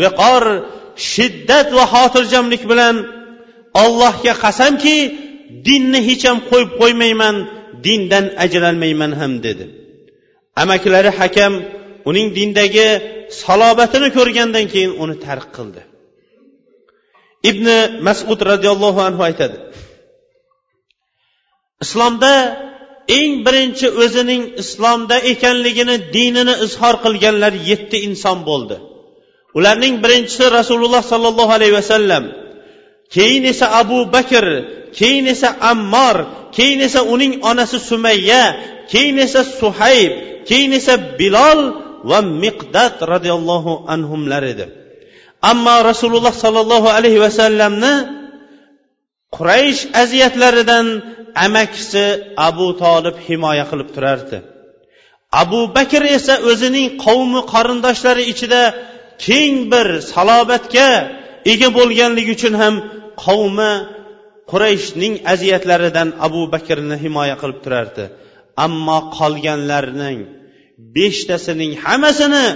viqor 0.00 0.44
shiddat 1.12 1.68
va 1.76 1.84
xotirjamlik 1.94 2.62
bilan 2.70 2.96
ollohga 3.82 4.34
qasamki 4.44 4.96
dinni 5.66 6.00
hech 6.08 6.24
ham 6.28 6.38
qo'yib 6.50 6.70
qo'ymayman 6.80 7.36
dindan 7.86 8.24
ajralmayman 8.44 9.12
ham 9.20 9.32
dedi. 9.46 9.64
Amakilari 10.62 11.10
hakam 11.20 11.52
uning 12.10 12.28
dindagi 12.38 12.88
salobatini 13.42 14.08
ko'rgandan 14.16 14.64
keyin 14.72 14.92
uni 15.02 15.16
tark 15.26 15.48
qildi. 15.56 15.82
Ibn 17.50 17.66
masud 18.06 18.38
roziyallohu 18.50 19.00
anhu 19.08 19.22
aytadi 19.28 19.58
islomda 21.84 22.32
eng 23.08 23.32
birinchi 23.46 23.88
o'zining 24.02 24.42
islomda 24.62 25.16
ekanligini 25.32 25.96
dinini 26.14 26.54
izhor 26.66 26.94
qilganlar 27.04 27.52
yetti 27.70 27.98
inson 28.08 28.38
bo'ldi. 28.48 28.76
Ularning 29.58 29.94
birinchisi 30.04 30.44
rasululloh 30.58 31.02
sollallohu 31.12 31.52
alayhi 31.58 31.74
vasallam 31.80 32.24
keyin 33.14 33.44
esa 33.52 33.66
abu 33.80 33.98
bakr 34.14 34.46
keyin 34.98 35.26
esa 35.34 35.48
ammor 35.72 36.16
keyin 36.56 36.80
esa 36.88 37.00
uning 37.14 37.32
onasi 37.50 37.78
sumayya 37.90 38.44
keyin 38.92 39.16
esa 39.26 39.40
suhayb 39.60 40.12
keyin 40.48 40.72
esa 40.78 40.94
bilol 41.18 41.60
va 42.10 42.18
miqdad 42.42 42.96
roziyallohu 43.12 43.72
anhumlar 43.94 44.42
edi. 44.52 44.66
Ammo 45.50 45.76
rasululloh 45.90 46.34
sollallohu 46.44 46.88
alayhi 46.96 47.20
vasallamni 47.26 48.21
quraysh 49.36 49.82
aziyatlaridan 50.02 50.86
amakisi 51.46 52.04
abu 52.48 52.68
tolib 52.82 53.16
himoya 53.26 53.64
qilib 53.70 53.88
turardi. 53.96 54.38
Abu 55.42 55.60
bakr 55.76 56.02
esa 56.16 56.34
o'zining 56.50 56.88
qavmi 57.04 57.40
qarindoshlari 57.52 58.24
ichida 58.32 58.62
keng 59.26 59.54
bir 59.72 59.86
salobatga 60.12 60.88
ega 61.52 61.68
bo'lganligi 61.78 62.32
uchun 62.36 62.54
ham 62.62 62.74
qavmi 63.24 63.72
qurayshning 64.50 65.14
aziyatlaridan 65.32 66.08
abu 66.26 66.42
bakrni 66.54 66.96
himoya 67.04 67.36
qilib 67.42 67.58
turardi. 67.64 68.04
Ammo 68.66 68.98
qolganlarning 69.18 70.18
beshtasining 70.96 71.72
hammasini 71.84 72.46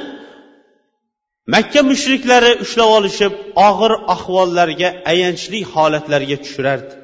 makka 1.55 1.81
mushriklari 1.91 2.53
ushlab 2.65 2.91
olishib 2.99 3.33
og'ir 3.69 3.93
ahvollarga 4.15 4.89
ayanchli 5.13 5.61
holatlarga 5.73 6.37
tushirardi. 6.45 6.95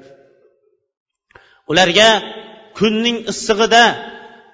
Ularga 1.70 2.08
kunning 2.78 3.18
issig'ida 3.32 3.84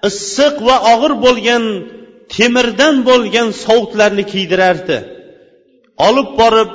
issiq 0.09 0.55
va 0.67 0.75
og'ir 0.93 1.13
bo'lgan 1.25 1.63
temirdan 2.35 2.95
bo'lgan 3.09 3.47
sovutlarni 3.65 4.23
kiydirardi. 4.31 4.97
Olib 6.07 6.29
borib 6.39 6.71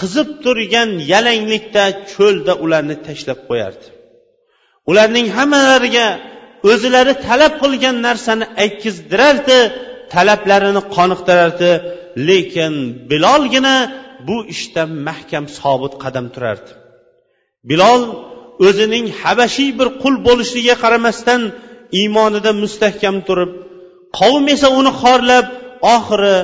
qizib 0.00 0.28
turgan 0.44 0.90
yalanglikda 1.12 1.84
cho'lda 2.12 2.52
ularni 2.64 2.96
tashlab 3.06 3.40
qo'yardi. 3.48 3.86
Ularning 4.90 5.26
hammalariga 5.36 6.08
o'zilari 6.70 7.14
talab 7.26 7.54
qilgan 7.62 7.96
narsani 8.06 8.46
aytkizdirardi 8.62 9.58
talablarini 10.14 10.82
qoniqtirardi 10.96 11.70
lekin 12.28 12.74
bilolgina 13.10 13.76
bu 14.28 14.36
ishda 14.54 14.82
mahkam 15.08 15.44
sobit 15.58 15.94
qadam 16.02 16.26
turardi. 16.34 16.70
Bilol 17.70 18.02
o'zining 18.66 19.06
habashiy 19.22 19.70
bir 19.78 19.88
qul 20.02 20.14
bo'lishligiga 20.26 20.76
qaramasdan 20.84 21.40
iymonida 22.00 22.50
mustahkam 22.62 23.16
turib 23.28 23.50
qavm 24.18 24.44
esa 24.54 24.68
uni 24.80 24.92
xorlab 25.02 25.46
oxiri 25.96 26.36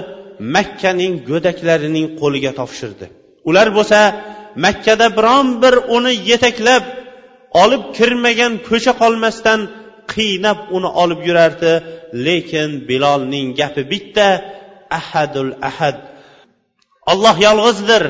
makkaning 0.57 1.15
go'daklarining 1.31 2.07
qo'liga 2.21 2.53
topshirdi. 2.61 3.07
Ular 3.49 3.69
bo'lsa 3.77 4.01
makkada 4.65 5.07
biron 5.19 5.47
bir 5.63 5.75
uni 5.97 6.13
yetaklab 6.31 6.85
olib 7.63 7.83
kirmagan 7.97 8.53
ko'cha 8.69 8.93
qolmasdan 9.03 9.61
qiynab 10.13 10.59
uni 10.77 10.91
olib 11.03 11.21
yurardi. 11.29 11.73
Lekin 12.27 12.71
bilolning 12.89 13.47
gapi 13.61 13.83
bitta 13.93 14.29
ahadul 14.99 15.53
ahad. 15.71 15.97
Olloh 17.13 17.37
yolg'izdir 17.47 18.05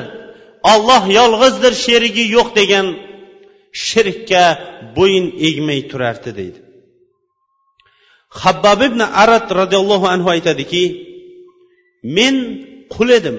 olloh 0.73 1.03
yolg'izdir 1.19 1.73
sherigi 1.85 2.25
yo'q 2.37 2.49
degan 2.59 2.87
shirkka 3.87 4.45
bo'yin 4.97 5.27
egmay 5.47 5.81
turardi 5.91 6.31
deydi. 6.39 6.59
Habbob 8.41 8.79
ibn 8.89 9.01
arat 9.23 9.47
roziyallohu 9.59 10.07
anhu 10.13 10.29
aytadiki 10.35 10.83
men 12.17 12.35
qul 12.93 13.09
edim. 13.19 13.37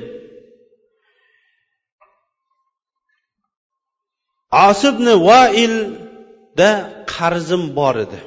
Osibni 4.69 5.15
vailda 5.29 6.71
qarzim 7.15 7.63
bor 7.79 7.97
edi. 8.05 8.21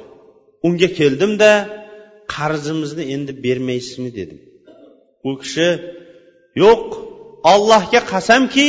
Unga 0.66 0.88
keldimda 0.98 1.50
qarzimizni 2.34 3.04
endi 3.14 3.32
bermaysizmi 3.44 4.10
dedim. 4.18 4.40
U 5.28 5.30
kishi 5.42 5.68
yo'q 6.62 6.84
ollohga 7.52 8.00
qasamki 8.12 8.68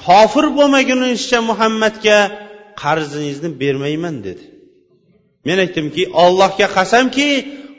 kofir 0.00 0.46
bo'lmagunizcha 0.58 1.38
muhammadga 1.50 2.18
qarzingizni 2.82 3.50
bermayman 3.62 4.16
dedi. 4.26 4.44
Men 5.46 5.58
aytdimki 5.64 6.02
ollohga 6.24 6.66
qasamki 6.78 7.28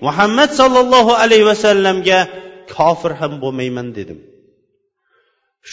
muhammad 0.05 0.49
sollallohu 0.59 1.13
alayhi 1.23 1.45
vasallamga 1.51 2.19
kofir 2.75 3.11
ham 3.21 3.33
bo'lmayman 3.43 3.87
dedim. 3.97 4.19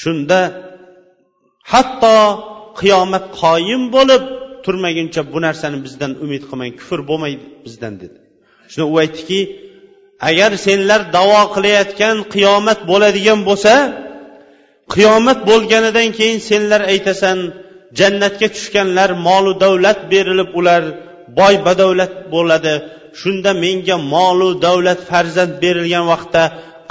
Shunda 0.01 0.41
hatto 1.73 2.17
qiyomat 2.81 3.25
qoyim 3.43 3.83
bo'lib 3.97 4.23
turmaguncha 4.65 5.21
bu 5.33 5.39
narsani 5.47 5.79
bizdan 5.87 6.13
umid 6.25 6.43
qilmang 6.49 6.73
kufr 6.81 7.01
bo'lmaydi 7.11 7.45
bizdan 7.67 7.95
dedi. 8.03 8.19
Shunda 8.71 8.87
u 8.95 8.97
aytdiki 9.03 9.41
agar 10.29 10.51
senlar 10.67 11.01
davo 11.17 11.43
qilayotgan 11.55 12.17
qiyomat 12.35 12.81
bo'ladigan 12.91 13.41
bo'lsa 13.49 13.75
qiyomat 14.95 15.39
bo'lganidan 15.51 16.09
keyin 16.19 16.41
senlar 16.51 16.81
aytasan 16.93 17.39
jannatga 17.99 18.49
tushganlar 18.57 19.11
molu 19.29 19.53
davlat 19.65 19.99
berilib 20.13 20.51
ular 20.61 20.83
boy 21.39 21.55
badavlat 21.67 22.15
bo'ladi. 22.35 22.75
Shunda 23.21 23.51
menga 23.65 23.97
molu 24.15 24.49
davlat 24.67 25.01
farzand 25.11 25.53
berilgan 25.63 26.05
vaqtda 26.13 26.43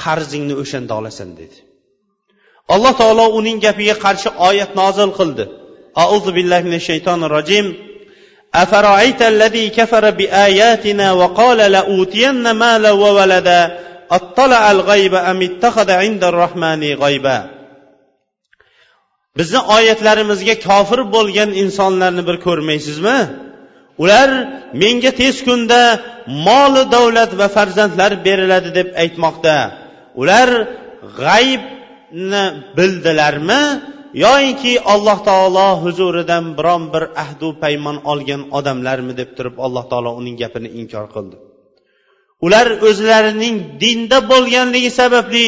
qarzingni 0.04 0.56
o'shanda 0.64 0.94
olasan 1.00 1.30
dedi. 1.40 1.58
Alloh 2.74 2.94
taolo 3.02 3.26
uning 3.40 3.58
gapiga 3.66 3.96
qarshi 4.06 4.30
oyat 4.50 4.72
nozil 4.82 5.12
qildi. 5.20 5.44
auzu 6.05 6.31
billahi 6.37 6.65
minash 6.69 6.87
shaytonir 6.91 7.31
rojim 7.39 7.67
أفرأيت 8.55 9.23
الذي 9.23 9.69
كفر 9.69 10.11
بآياتنا 10.11 11.13
وقال 11.13 11.59
لأوتين 11.59 12.51
مالا 12.51 12.91
وولدا 12.91 13.79
اطلع 14.11 14.71
الغيب 14.71 15.15
أم 15.15 15.43
اتخذ 15.43 15.91
عند 15.91 16.25
الرحمن 16.25 16.83
غيبا 16.95 17.39
bizni 19.39 19.61
oyatlarimizga 19.77 20.55
kofir 20.67 21.01
bo'lgan 21.15 21.51
insonlarni 21.63 22.23
bir 22.29 22.37
ko'rmaysizmi 22.47 23.19
ular 24.03 24.29
menga 24.83 25.13
tez 25.21 25.37
kunda 25.47 25.81
moli 26.47 26.83
davlat 26.95 27.31
va 27.41 27.47
farzandlar 27.57 28.13
beriladi 28.27 28.71
deb 28.79 28.89
aytmoqda 29.03 29.57
ular 30.21 30.49
g'aybni 31.21 32.45
bildilarmi 32.79 33.63
Yoinki 34.14 34.74
alloh 34.94 35.18
taolo 35.30 35.68
huzuridan 35.84 36.46
biron 36.58 36.84
bir 36.94 37.04
ahdu 37.24 37.48
paymon 37.64 37.98
olgan 38.12 38.42
odamlarmi 38.58 39.14
deb 39.22 39.30
turib 39.38 39.56
alloh 39.66 39.84
taolo 39.92 40.12
uning 40.20 40.36
gapini 40.42 40.70
inkor 40.82 41.06
qildi. 41.16 41.36
Ular 42.46 42.68
o'zlarining 42.90 43.56
dinda 43.82 44.18
bo'lganligi 44.32 44.92
sababli 45.00 45.46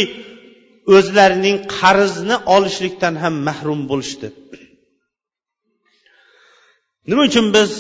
o'zlarining 0.96 1.58
qarzni 1.78 2.36
olishlikdan 2.56 3.16
ham 3.24 3.36
mahrum 3.48 3.82
bo'lishdi. 3.92 4.28
Nima 7.10 7.24
uchun 7.30 7.48
biz 7.56 7.72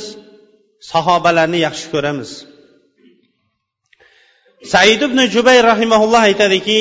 sahobalarni 0.91 1.59
yaxshi 1.67 1.87
ko'ramiz? 1.93 2.31
Said 4.73 5.01
ibn 5.07 5.19
jubay 5.33 5.57
rahimaulloh 5.71 6.21
aytadiki 6.29 6.79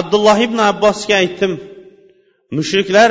abdulloh 0.00 0.38
ibn 0.46 0.58
abbosga 0.70 1.14
aytdim 1.22 1.52
mushriklar 2.56 3.10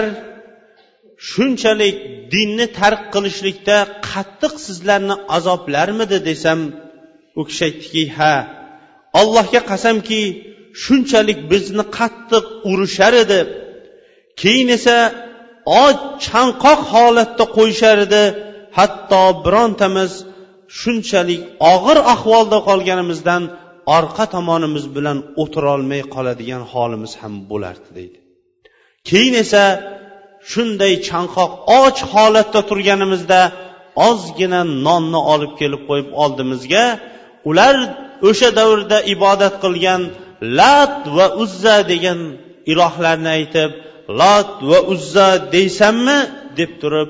shunchalik 1.31 1.95
dinni 2.33 2.67
tark 2.79 3.01
qilishlikda 3.13 3.77
qattiq 4.09 4.53
sizlarni 4.65 5.15
azoblarmidi 5.37 6.17
desam 6.29 6.59
u 7.39 7.41
kishi 7.47 7.63
aytdiki 7.69 8.03
ha 8.17 8.33
allohga 9.19 9.61
qasamki 9.71 10.21
shunchalik 10.83 11.39
bizni 11.51 11.83
qattiq 11.97 12.45
urishar 12.71 13.13
edi 13.23 13.39
keyin 14.41 14.69
esa 14.77 14.97
och 15.83 15.97
chanqoq 16.27 16.79
holatda 16.93 17.45
qo'yishar 17.57 17.97
edi 18.07 18.23
hatto 18.77 19.23
birontamiz 19.45 20.11
shunchalik 20.79 21.41
og'ir 21.73 21.97
ahvolda 22.13 22.57
qolganimizdan 22.69 23.43
orqa 23.97 24.25
tomonimiz 24.35 24.85
bilan 24.95 25.17
o'tirolmay 25.41 26.01
qoladigan 26.15 26.63
holimiz 26.73 27.11
ham 27.21 27.33
bo'lardi 27.51 27.89
deydi. 27.97 28.18
Keyin 29.09 29.35
esa 29.43 29.63
shunday 30.51 30.93
chanqoq 31.07 31.51
och 31.79 31.97
holatda 32.13 32.61
turganimizda 32.69 33.41
ozgina 34.07 34.61
nonni 34.87 35.19
olib 35.33 35.53
kelib 35.59 35.81
qo'yib 35.89 36.09
oldimizga 36.23 36.83
ular 37.49 37.75
o'sha 38.29 38.49
davrda 38.59 38.97
ibodat 39.13 39.55
qilgan 39.63 40.01
lat 40.59 40.97
va 41.17 41.27
uzza 41.43 41.77
degan 41.91 42.19
ilohlarni 42.71 43.29
aytib 43.37 43.71
lot 44.19 44.51
va 44.69 44.79
uzza 44.93 45.27
deysanmi? 45.55 46.19
deb 46.59 46.71
turib 46.81 47.09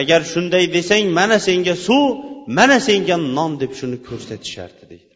agar 0.00 0.20
shunday 0.32 0.64
desang 0.76 1.06
mana 1.18 1.38
senga 1.46 1.74
suv 1.86 2.04
mana 2.58 2.78
senga 2.88 3.16
non 3.36 3.52
deb 3.62 3.72
shuni 3.78 3.98
ko'rsatishardi 4.08 4.84
deydi. 4.90 5.14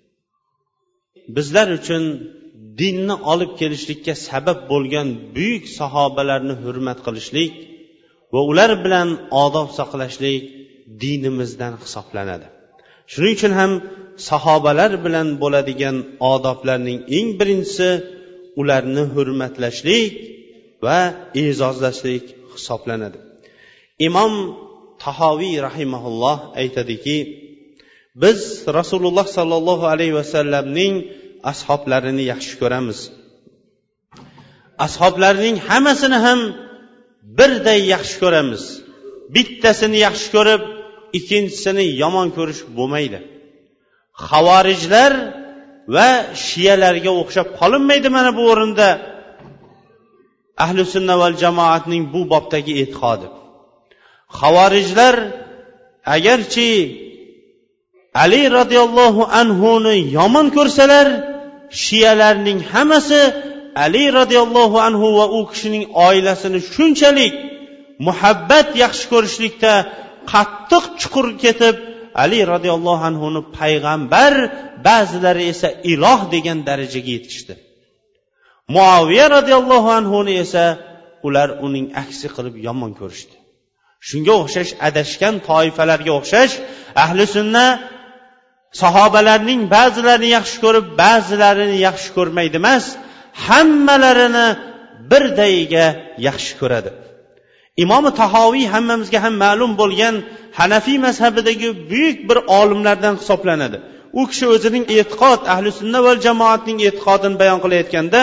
Bizlar 1.37 1.69
uchun 1.79 2.03
dinni 2.81 3.16
olib 3.33 3.53
kelishlikka 3.61 4.14
sabab 4.29 4.59
bo'lgan 4.73 5.09
buyuk 5.37 5.64
sahobalarni 5.79 6.55
hurmat 6.64 6.99
qilishlik 7.07 7.53
va 8.33 8.40
ular 8.51 8.71
bilan 8.85 9.09
odob 9.44 9.68
saqlashlik 9.79 10.42
dinimizdan 11.03 11.75
hisoblanadi. 11.83 12.47
Shuning 13.12 13.35
uchun 13.38 13.53
ham 13.61 13.73
sahobalar 14.31 14.92
bilan 15.05 15.29
bo'ladigan 15.42 15.97
odoblarning 16.33 16.99
eng 17.18 17.29
birinchisi 17.40 17.90
ularni 18.61 19.05
hurmatlashlik 19.14 20.12
va 20.85 20.99
e'zozlashlik 21.42 22.25
hisoblanadi. 22.55 23.18
Imom 24.09 24.33
tahoviy 25.05 25.55
rahimaulloh 25.68 26.38
aytadiki 26.61 27.18
biz 28.23 28.40
rasululloh 28.79 29.27
sollallohu 29.37 29.85
alayhi 29.94 30.14
vasallamning 30.21 30.94
ashoblarini 31.51 32.24
yaxshi 32.33 32.55
ko'ramiz. 32.61 32.98
Ashoblarning 34.87 35.57
hammasini 35.68 36.18
ham 36.27 36.40
birday 37.38 37.81
yaxshi 37.94 38.16
ko'ramiz. 38.22 38.62
Bittasini 39.35 39.98
yaxshi 40.07 40.29
ko'rib 40.37 40.62
ikkinchisini 41.18 41.85
yomon 42.03 42.29
ko'rish 42.37 42.62
bo'lmaydi. 42.79 43.18
Havorijlar 44.29 45.12
va 45.94 46.09
shiyalarga 46.46 47.11
o'xshab 47.20 47.48
qolinmaydi 47.61 48.09
mana 48.16 48.31
bu 48.38 48.42
o'rinda 48.53 48.88
ahli 50.64 50.83
sunna 50.94 51.14
val 51.22 51.35
jamoatning 51.42 52.05
bu 52.14 52.20
bobdagi 52.33 52.72
e'tiqodi. 52.83 53.27
Havorijlar 54.40 55.14
agarchi 56.16 56.68
ali 58.23 58.43
roziyallohu 58.59 59.23
anhuni 59.41 59.97
yomon 60.19 60.47
ko'rsalar 60.57 61.07
shiyalarning 61.85 62.61
hammasi 62.73 63.23
ali 63.85 64.05
roziyallohu 64.19 64.77
anhu 64.89 65.07
va 65.19 65.27
u 65.39 65.41
kishining 65.51 65.85
oilasini 66.07 66.61
shunchalik 66.75 67.35
muhabbat 68.07 68.69
yaxshi 68.83 69.05
ko'rishlikda 69.13 69.73
qattiq 70.33 70.85
chuqur 71.01 71.27
ketib 71.43 71.77
ali 72.23 72.41
roziyallohu 72.53 73.03
anhuni 73.11 73.41
payg'ambar 73.59 74.33
ba'zilari 74.87 75.45
esa 75.53 75.69
iloh 75.93 76.21
degan 76.35 76.59
darajaga 76.69 77.11
yetishdi. 77.17 77.55
Muaviya 78.75 79.27
roziyallohu 79.37 79.89
anhuni 79.99 80.35
esa 80.45 80.65
ular 81.27 81.49
uning 81.67 81.87
aksi 82.03 82.27
qilib 82.37 82.55
yomon 82.67 82.93
ko'rishdi. 83.01 83.37
Shunga 84.09 84.35
o'xshash 84.43 84.73
adashgan 84.89 85.35
toifalarga 85.49 86.13
o'xshash 86.19 86.55
ahli 87.05 87.25
sunna 87.37 87.65
sahobalarning 88.83 89.61
ba'zilarini 89.75 90.31
yaxshi 90.39 90.59
ko'rib 90.65 90.87
ba'zilarini 91.03 91.79
yaxshi 91.89 92.11
ko'rmaydi 92.17 92.57
emas 92.63 92.85
hammalarini 93.47 94.49
birdayiga 95.11 95.87
yaxshi 96.29 96.53
ko'radi. 96.61 96.91
Imomi 97.85 98.11
tahoviy 98.23 98.67
hammamizga 98.75 99.19
ham 99.25 99.35
ma'lum 99.45 99.73
bo'lgan 99.81 100.15
hanafiy 100.59 100.99
mazhabidagi 101.07 101.69
buyuk 101.91 102.19
bir 102.29 102.39
olimlardan 102.59 103.15
hisoblanadi. 103.21 103.79
U 104.21 104.23
kishi 104.31 104.47
o'zining 104.55 104.85
e'tiqod 104.97 105.41
ahli 105.55 105.71
sunna 105.81 105.99
va 106.07 106.13
jamoatning 106.27 106.79
e'tiqodini 106.89 107.37
bayon 107.43 107.59
qilayotganda 107.65 108.21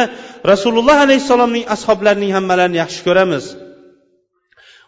rasululloh 0.52 0.98
alayhissalomning 1.06 1.66
ashoblarining 1.76 2.32
hammalarini 2.38 2.78
yaxshi 2.84 3.02
ko'ramiz. 3.08 3.46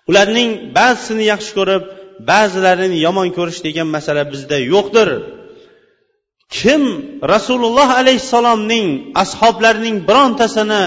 Ularning 0.10 0.50
ba'zisini 0.78 1.24
yaxshi 1.34 1.52
ko'rib 1.58 1.84
ba'zilarini 2.32 2.98
yomon 3.06 3.28
ko'rish 3.38 3.60
degan 3.67 3.88
masala 3.96 4.24
bizda 4.34 4.58
yo'qdir. 4.74 5.10
Kim 6.49 6.83
rasululloh 7.33 7.89
alayhissalomning 8.01 8.88
ashoblarining 9.23 9.97
birontasini 10.10 10.83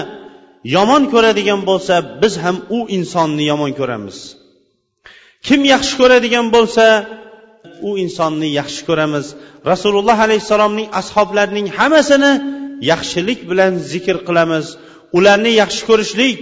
yomon 0.75 1.03
ko'radigan 1.13 1.61
bo'lsa 1.69 1.95
biz 2.21 2.33
ham 2.43 2.57
u 2.77 2.79
insonni 2.97 3.43
yomon 3.51 3.71
ko'ramiz. 3.79 4.17
Kim 5.47 5.61
yaxshi 5.73 5.93
ko'radigan 6.01 6.47
bo'lsa 6.55 6.85
u 7.87 7.89
insonni 8.03 8.49
yaxshi 8.59 8.81
ko'ramiz. 8.89 9.25
Rasululloh 9.71 10.17
alayhissalomning 10.27 10.87
ashoblarining 11.01 11.67
hammasini 11.77 12.33
yaxshilik 12.91 13.39
bilan 13.49 13.73
zikr 13.91 14.17
qilamiz. 14.27 14.65
Ularni 15.17 15.51
yaxshi 15.61 15.83
ko'rishlik 15.89 16.35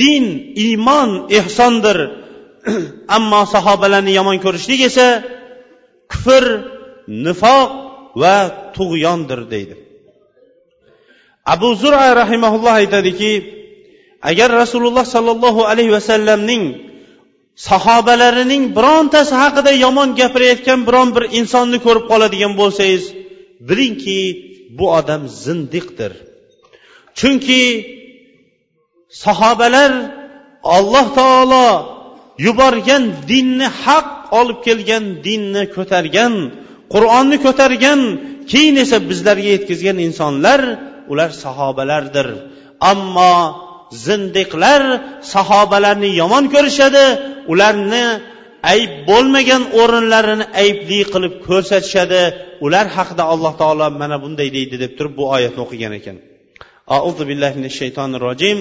din 0.00 0.24
iymon 0.66 1.10
ehsondir. 1.38 1.98
Ammo 3.16 3.42
sahobalarni 3.54 4.12
yomon 4.18 4.38
ko'rishlik 4.44 4.80
esa 4.90 5.06
kufr 6.12 6.44
nifoq 7.26 7.81
va 8.20 8.36
tug'yondir 8.76 9.40
deydi. 9.52 9.74
Abu 11.54 11.68
zura 11.82 12.14
rahimaulloh 12.22 12.74
aytadiki 12.82 13.32
agar 14.30 14.48
rasululloh 14.62 15.04
sollallohu 15.14 15.60
alayhi 15.70 15.92
vasallamning 15.98 16.64
sahobalarining 17.68 18.62
birontasi 18.76 19.34
haqida 19.42 19.72
yomon 19.84 20.08
gapirayotgan 20.20 20.80
biron 20.88 21.08
bir 21.16 21.24
insonni 21.38 21.78
ko'rib 21.86 22.04
qoladigan 22.10 22.52
bo'lsangiz 22.60 23.04
bilingki 23.68 24.20
bu 24.78 24.86
odam 24.98 25.22
zindiqdir. 25.44 26.12
Chunki 27.18 27.62
sahobalar 29.24 29.92
alloh 30.76 31.06
taolo 31.18 31.68
yuborgan 32.46 33.04
dinni 33.30 33.68
haq 33.84 34.08
olib 34.40 34.58
kelgan 34.66 35.04
dinni 35.26 35.64
ko'targan 35.76 36.34
qur'onni 36.92 37.36
ko'targan 37.44 38.00
keyin 38.52 38.76
esa 38.84 38.96
bizlarga 39.10 39.48
yetkazgan 39.54 39.98
insonlar 40.06 40.60
ular 41.12 41.30
sahobalardir. 41.44 42.28
Ammo 42.92 43.34
zindiqlar 44.06 44.82
sahobalarni 45.34 46.10
yomon 46.20 46.44
ko'rishadi 46.54 47.04
ularni 47.52 48.04
ayb 48.72 48.92
bo'lmagan 49.10 49.62
o'rinlarini 49.80 50.46
aybli 50.62 51.00
qilib 51.12 51.34
ko'rsatishadi. 51.48 52.22
Ular 52.66 52.86
haqida 52.96 53.24
alloh 53.32 53.52
taolo 53.62 53.86
mana 54.02 54.16
bunday 54.24 54.48
deydi 54.56 54.76
deb 54.84 54.92
turib 54.98 55.14
bu 55.18 55.24
oyatni 55.36 55.60
o'qigan 55.66 55.92
ekan. 56.00 56.16
Auzu 56.96 57.22
billahi 57.30 57.54
minash 57.58 57.76
shaytonir 57.82 58.22
rojim. 58.28 58.58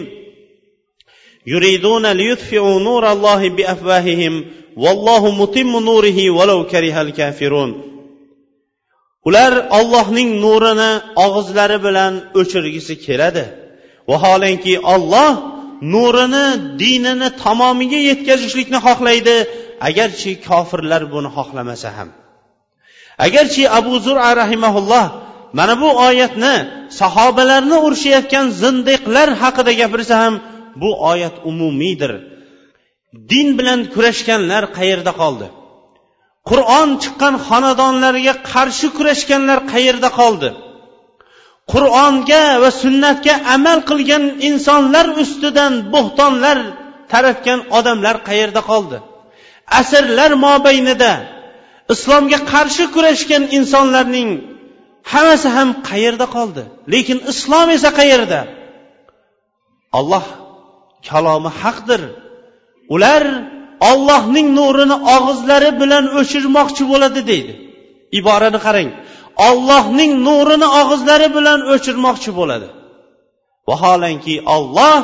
Yuriduna 1.46 2.14
نور 2.14 2.80
nurallohi 2.88 3.50
بأفواههم 3.50 4.46
والله 4.78 5.32
mutimmu 5.32 5.80
نوره 5.80 6.30
ولو 6.30 6.68
كره 6.68 7.12
kafirun. 7.18 7.91
Ular 9.28 9.54
ollohning 9.80 10.30
nurini 10.44 10.92
og'izlari 11.26 11.78
bilan 11.88 12.14
o'chirgisi 12.40 12.94
keladi. 13.06 13.46
Vaholanki 14.10 14.74
olloh 14.94 15.32
nurini 15.94 16.46
dinini 16.82 17.30
tamomiga 17.44 18.00
yetkazishlikni 18.10 18.80
xohlaydi 18.88 19.36
agarchi 19.88 20.32
kofirlar 20.48 21.02
buni 21.14 21.30
xohlamasa 21.38 21.90
ham. 21.98 22.10
Agarchi 23.26 23.64
abu 23.80 23.94
zura 24.06 24.30
rahimaulloh 24.42 25.06
mana 25.58 25.74
bu 25.82 25.90
oyatni 26.08 26.56
sahobalarni 27.02 27.78
urushayotgan 27.86 28.46
zindiqlar 28.62 29.28
haqida 29.42 29.72
gapirsa 29.82 30.16
ham 30.24 30.34
bu 30.82 30.90
oyat 31.12 31.36
umumiydir 31.50 32.12
din 33.32 33.48
bilan 33.58 33.80
kurashganlar 33.94 34.64
qayerda 34.78 35.12
qoldi? 35.22 35.48
Qur'on 36.50 36.90
chiqqan 37.04 37.36
xonadonlarga 37.48 38.34
qarshi 38.52 38.88
kurashganlar 38.98 39.60
qayerda 39.72 40.10
qoldi? 40.20 40.50
Qur'onga 41.72 42.44
va 42.64 42.70
sunnatga 42.84 43.34
amal 43.56 43.80
qilgan 43.90 44.24
insonlar 44.50 45.06
ustidan 45.24 45.74
bo'xtonlar 45.94 46.58
taratgan 47.12 47.60
odamlar 47.78 48.16
qayerda 48.30 48.62
qoldi? 48.72 48.98
Asrlar 49.80 50.32
mobaynida 50.46 51.14
islomga 51.94 52.40
qarshi 52.54 52.86
kurashgan 52.96 53.44
insonlarning 53.58 54.30
hammasi 55.12 55.48
ham 55.58 55.70
qayerda 55.90 56.28
qoldi? 56.36 56.64
Lekin 56.94 57.20
islom 57.32 57.68
esa 57.78 57.90
qayerda? 58.00 58.40
Alloh 60.00 60.26
kalomi 61.10 61.52
haqdir? 61.62 62.02
Ular 62.94 63.24
ollohning 63.90 64.48
nurini 64.60 64.98
og'izlari 65.16 65.72
bilan 65.82 66.06
o'chirmoqchi 66.20 66.84
bo'ladi 66.92 67.22
deydi. 67.32 67.54
Iborani 68.20 68.60
qarang. 68.66 68.90
Ollohning 69.50 70.12
nurini 70.28 70.68
og'izlari 70.82 71.28
bilan 71.38 71.60
o'chirmoqchi 71.74 72.32
bo'ladi. 72.40 72.68
Vaholanki 73.70 74.36
olloh 74.56 75.00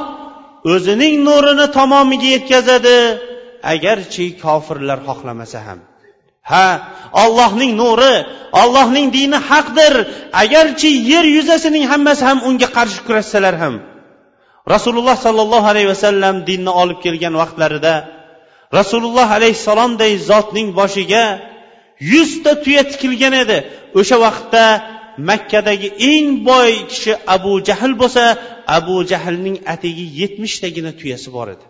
o'zining 0.73 1.15
nurini 1.27 1.65
tamomiga 1.77 2.27
yetkazadi 2.35 2.97
agarchi 3.73 4.25
kofirlar 4.43 4.99
xohlamasa 5.07 5.59
ham. 5.67 5.79
Ha 6.51 6.67
ollohning 7.23 7.71
nuri 7.81 8.15
ollohning 8.61 9.07
dini 9.17 9.39
haqdir. 9.49 9.93
Agarchi 10.43 10.89
yer 11.11 11.25
yuzasining 11.37 11.85
hammasi 11.91 12.23
ham 12.29 12.39
unga 12.49 12.67
qarshi 12.77 12.99
kurashsalar 13.07 13.55
ham. 13.63 13.75
Rasululloh 14.73 15.17
sollallohu 15.25 15.67
alayhi 15.73 15.89
vasallam 15.93 16.35
dinni 16.49 16.71
olib 16.81 16.99
kelgan 17.05 17.33
vaqtlarida 17.41 17.93
rasululloh 18.73 19.29
alayhissalomday 19.37 20.13
zotning 20.29 20.69
boshiga 20.79 21.23
yuzta 21.99 22.51
tuya 22.63 22.83
tikilgan 22.91 23.33
edi. 23.43 23.57
O'sha 23.99 24.17
vaqtda 24.25 24.63
makkadagi 25.29 25.89
eng 26.11 26.27
boy 26.49 26.71
kishi 26.91 27.13
abu 27.35 27.53
jahl 27.67 27.93
bo'lsa 28.01 28.23
abu 28.77 28.95
jahlning 29.11 29.57
atigi 29.73 30.05
yetmishtagina 30.19 30.91
tuyasi 30.99 31.29
bor 31.35 31.47
edi. 31.55 31.65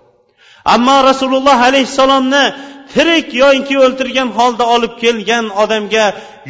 Ammo 0.76 0.98
rasululloh 1.10 1.60
alayhissalomni 1.70 2.44
tirik 2.94 3.28
yoinki 3.42 3.76
o'ltirgan 3.86 4.30
holda 4.38 4.66
olib 4.76 4.94
kelgan 5.04 5.46
odamga 5.64 6.06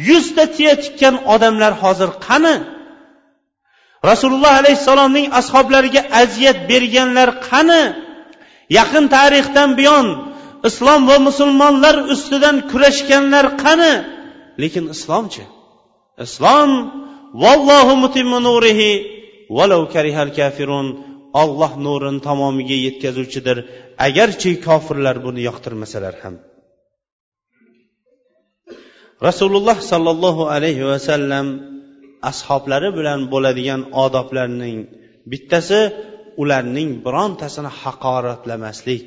yuzta 0.08 0.44
tuya 0.54 0.74
tikkan 0.82 1.14
odamlar 1.34 1.72
hozir 1.82 2.10
qani? 2.26 2.56
Rasululloh 4.10 4.54
alayhissalomning 4.62 5.26
ashoblariga 5.40 6.02
aziyat 6.22 6.58
berganlar 6.70 7.28
qani? 7.48 7.82
Yaqin 8.78 9.04
tarixdan 9.14 9.70
buyon 9.78 10.06
islom 10.68 11.00
va 11.10 11.16
musulmonlar 11.28 11.96
ustidan 12.14 12.56
kurashganlar 12.70 13.46
qani? 13.62 13.94
Lekin 14.62 14.84
islomchi 14.94 15.44
islom 16.24 16.70
vallohu 17.42 17.94
mutimmu 18.04 18.38
nurihi 18.48 18.90
valau 19.56 19.82
karihal 19.94 20.30
kafirun 20.38 20.86
olloh 21.42 21.72
nurini 21.86 22.20
tamomiga 22.28 22.76
yetkazuvchidir. 22.86 23.58
Agarchi 24.06 24.50
kofirlar 24.66 25.16
buni 25.26 25.40
yoqtirmasalar 25.48 26.14
ham. 26.22 26.34
Rasululloh 29.28 29.78
sollallohu 29.90 30.42
alayhi 30.54 30.84
vasallam 30.92 31.46
ashoblari 32.30 32.90
bilan 32.98 33.20
bo'ladigan 33.32 33.80
odoblarning 34.04 34.78
bittasi 35.30 35.80
ularning 36.42 36.90
birontasini 37.06 37.70
haqoratlamaslik 37.82 39.06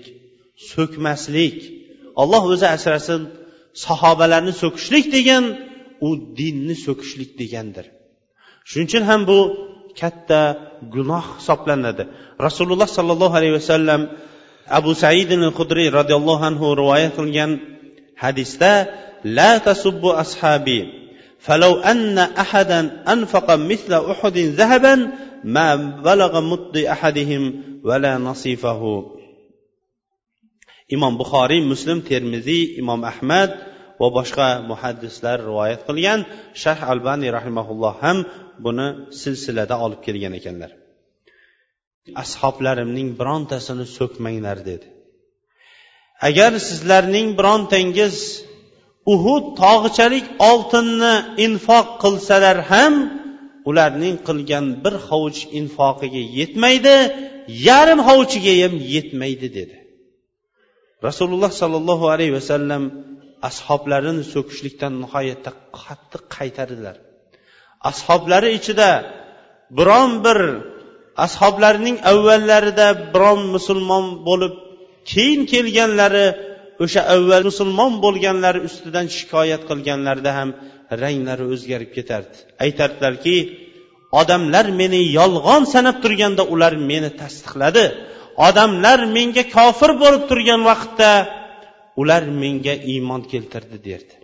so'kmaslik 0.71 1.59
olloh 2.23 2.43
o'zi 2.53 2.67
asrasin 2.77 3.21
sahobalarni 3.85 4.53
so'kishlik 4.63 5.07
degan 5.17 5.45
u 6.07 6.09
dinni 6.39 6.75
so'kishlik 6.87 7.31
degandir 7.41 7.87
shuning 8.69 8.89
uchun 8.91 9.05
ham 9.11 9.21
bu 9.31 9.39
katta 10.01 10.41
gunoh 10.95 11.25
hisoblanadi 11.39 12.05
rasululloh 12.47 12.89
sollallohu 12.99 13.35
alayhi 13.39 13.57
vasallam 13.61 14.01
abu 14.79 14.93
said 15.03 15.31
hudriy 15.59 15.89
roziyallohu 15.99 16.43
anhu 16.51 16.67
rivoyat 16.81 17.13
qilgan 17.19 17.51
hadisda 18.23 18.73
la 19.39 19.51
tasubbu 19.69 20.09
ashabi 20.25 20.81
فلو 21.47 21.73
أن 21.81 22.19
أحدا 22.19 22.81
أنفق 23.13 23.49
مثل 23.55 24.11
أحد 24.13 24.37
ذهبا 24.39 25.11
ما 25.45 25.75
بلغ 26.09 26.41
مد 26.41 26.77
أحدهم 26.77 27.43
ولا 27.85 28.19
نصيفه 28.19 28.83
imom 30.96 31.14
buxoriy 31.22 31.62
muslim 31.72 32.00
termiziy 32.10 32.64
imom 32.82 33.02
ahmad 33.12 33.52
va 34.02 34.08
boshqa 34.18 34.48
muhaddislar 34.72 35.38
rivoyat 35.50 35.82
qilgan. 35.88 36.20
Shah 36.62 36.80
albani 36.92 37.28
rahimaulloh 37.38 37.94
ham 38.04 38.18
buni 38.66 38.88
silsilada 39.22 39.76
olib 39.86 40.02
kelgan 40.08 40.34
ekanlar. 40.40 40.72
Ashoblarimning 42.24 43.10
birontasini 43.20 43.86
so'kmanglar 43.98 44.58
dedi. 44.70 44.88
Agar 46.28 46.52
sizlarning 46.70 47.28
birontangiz 47.40 48.16
uhud 49.14 49.46
tog'ichalik 49.62 50.26
oltinni 50.50 51.14
infoq 51.46 51.88
qilsalar 52.04 52.58
ham 52.72 52.94
ularning 53.70 54.16
qilgan 54.28 54.66
bir 54.84 54.96
hovuch 55.08 55.40
infoqiga 55.60 56.24
yetmaydi 56.40 56.96
yarim 57.68 58.00
hovuchiga 58.08 58.54
ham 58.64 58.74
yetmaydi 58.96 59.48
dedi. 59.60 59.76
Rasululloh 61.08 61.52
sollallohu 61.62 62.06
alayhi 62.14 62.34
vasallam 62.40 62.84
ashoblarini 63.50 64.24
so'kishlikdan 64.34 64.94
nihoyatda 65.04 65.52
qattiq 65.80 66.24
qaytardilar. 66.36 66.96
Ashoblari 67.92 68.50
ichida 68.60 68.90
biron 69.78 70.12
bir 70.26 70.40
ashoblarining 71.26 71.98
avvallarida 72.12 72.88
biron 73.14 73.40
musulmon 73.56 74.06
bo'lib 74.28 74.54
keyin 75.12 75.42
kelganlari 75.54 76.28
o'sha 76.84 77.02
avval 77.16 77.44
musulmon 77.50 77.94
bo'lganlari 78.06 78.60
ustidan 78.68 79.06
shikoyat 79.18 79.62
qilganlarida 79.70 80.32
ham 80.40 80.50
ranglari 81.02 81.46
o'zgarib 81.54 81.92
ketardi. 81.98 82.38
Aytardilarki 82.66 83.36
odamlar 84.22 84.66
meni 84.82 85.02
yolg'on 85.20 85.64
sanab 85.74 85.98
turganda 86.04 86.44
ular 86.54 86.74
meni 86.92 87.10
tasdiqladi. 87.22 87.86
Odamlar 88.48 89.00
menga 89.18 89.44
kofir 89.56 89.92
bo'lib 90.02 90.24
turgan 90.30 90.62
vaqtda 90.70 91.12
ular 92.02 92.24
menga 92.42 92.76
iymon 92.94 93.22
keltirdi 93.32 93.78
derdi. 93.88 94.16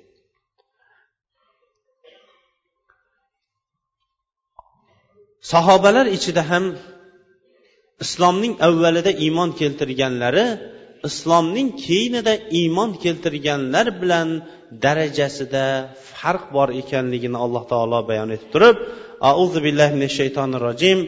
Sahobalar 5.51 6.05
ichida 6.17 6.43
ham 6.51 6.65
islomning 8.03 8.53
avvalida 8.67 9.11
iymon 9.25 9.49
keltirganlari 9.59 10.45
islomning 11.09 11.69
keyinida 11.85 12.33
iymon 12.59 12.91
keltirganlar 13.03 13.87
bilan 14.01 14.29
darajasida 14.83 15.65
farq 16.11 16.43
bor 16.55 16.69
ekanligini 16.81 17.37
alloh 17.45 17.63
taolo 17.71 17.99
bayon 18.09 18.29
etib 18.35 18.49
turib 18.55 18.75
auzu 19.31 19.59
billahi 19.65 19.93
minash 19.97 20.15
shaytonir 20.19 20.61
rojim. 20.67 20.99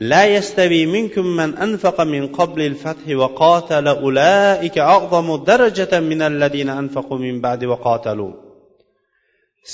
لا 0.00 0.24
يستوي 0.36 0.86
منكم 0.86 1.26
من 1.26 1.56
أنفق 1.56 2.00
من 2.00 2.28
قبل 2.28 2.60
الفتح 2.62 3.06
وقاتل 3.08 3.88
أولئك 3.88 4.78
أعظم 4.78 5.44
درجة 5.44 6.00
من 6.00 6.22
الذين 6.22 6.68
أنفقوا 6.68 7.18
من 7.18 7.40
بعد 7.40 7.64
وقاتلوا 7.64 8.32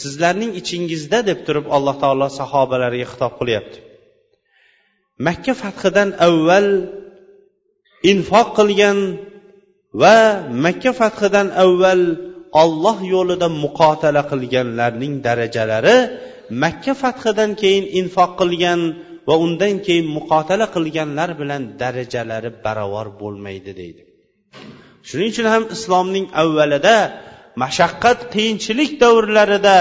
sizlarning 0.01 0.53
ichingizda 0.61 1.19
deb 1.29 1.39
turib 1.47 1.67
alloh 1.77 1.95
taolo 2.03 2.27
sahobalarga 2.41 3.07
xitob 3.13 3.33
qilyapti 3.41 3.79
makka 5.27 5.53
fathidan 5.63 6.09
avval 6.29 6.69
infoq 8.13 8.49
qilgan 8.59 8.99
va 10.03 10.17
makka 10.65 10.91
fathidan 11.01 11.49
avval 11.65 12.03
olloh 12.63 12.99
yo'lida 13.15 13.49
muqotala 13.65 14.23
qilganlarning 14.31 15.15
darajalari 15.27 15.99
makka 16.63 16.93
fathidan 17.03 17.51
keyin 17.61 17.85
infoq 18.01 18.31
qilgan 18.41 18.81
va 19.28 19.36
undan 19.46 19.76
keyin 19.86 20.08
muqotala 20.18 20.66
qilganlar 20.76 21.30
bilan 21.42 21.62
darajalari 21.82 22.50
barobar 22.66 23.08
bo'lmaydi 23.22 23.72
deydi. 23.82 24.02
Shuning 25.08 25.30
uchun 25.34 25.48
ham 25.54 25.64
islomning 25.76 26.26
avvalida 26.42 26.96
mashaqqat 27.64 28.20
qiyinchilik 28.34 28.92
davrlarida 29.04 29.76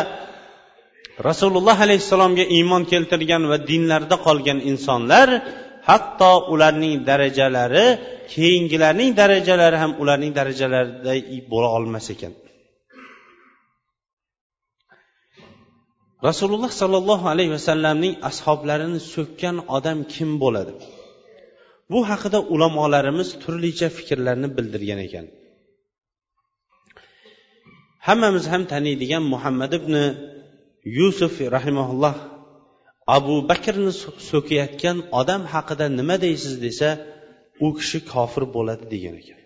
rasululloh 1.28 1.76
alayhissalomga 1.86 2.44
iymon 2.56 2.82
keltirgan 2.92 3.42
va 3.50 3.56
dinlarda 3.70 4.16
qolgan 4.26 4.58
insonlar 4.70 5.28
hatto 5.88 6.32
ularning 6.52 6.94
darajalari 7.10 7.86
keyingilarning 8.34 9.10
darajalari 9.20 9.76
ham 9.82 9.92
ularning 10.02 10.32
darajalarida 10.38 11.12
bo'la 11.52 11.68
olmas 11.78 12.06
ekan. 12.14 12.32
Rasululloh 16.28 16.70
sollallohu 16.80 17.26
alayhi 17.32 17.52
vasallamning 17.56 18.14
ashoblarini 18.30 19.00
so'kkan 19.14 19.56
odam 19.76 19.98
kim 20.14 20.30
bo'ladi? 20.42 20.72
Bu 21.92 22.00
haqida 22.10 22.38
ulamolarimiz 22.54 23.28
turlicha 23.42 23.88
fikrlarni 23.96 24.48
bildirgan 24.56 25.00
ekan. 25.06 25.26
Hammamiz 28.06 28.44
ham 28.52 28.62
taniydigan 28.72 29.24
muhammad 29.34 29.72
ibn 29.80 29.94
yusuf 30.98 31.34
rahimaulloh 31.56 32.16
abu 33.16 33.34
bakrni 33.50 33.92
so'kayotgan 34.30 34.96
odam 35.20 35.42
haqida 35.54 35.86
nima 35.98 36.16
deysiz 36.24 36.54
desa 36.66 36.88
u 37.66 37.68
kishi 37.78 37.98
kofir 38.12 38.44
bo'ladi 38.54 38.84
degan 38.94 39.14
ekan. 39.22 39.40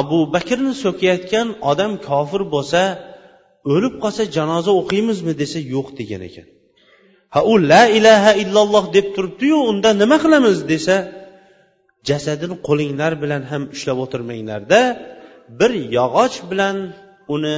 Abu 0.00 0.18
bakrni 0.34 0.72
so'kayotgan 0.84 1.48
odam 1.70 1.92
kofir 2.08 2.42
bo'lsa 2.54 2.82
o'lib 3.72 3.94
qolsa 4.02 4.22
janoza 4.36 4.72
o'qiymizmi 4.80 5.32
desa 5.42 5.58
yo'q 5.74 5.88
degan 6.00 6.22
ekan. 6.28 6.46
Ha 7.34 7.40
u 7.52 7.54
la 7.70 7.82
ilaha 7.98 8.32
illalloh 8.42 8.84
deb 8.96 9.06
turibdiyu 9.14 9.58
unda 9.70 9.90
nima 10.02 10.16
qilamiz 10.24 10.58
desa 10.72 10.96
jasadini 12.08 12.56
qo'linglar 12.68 13.12
bilan 13.22 13.42
ham 13.50 13.62
ushlab 13.74 13.98
o'tirmanglarda 14.04 14.80
bir 15.60 15.72
yog'och 15.98 16.36
bilan 16.50 16.76
uni 17.34 17.56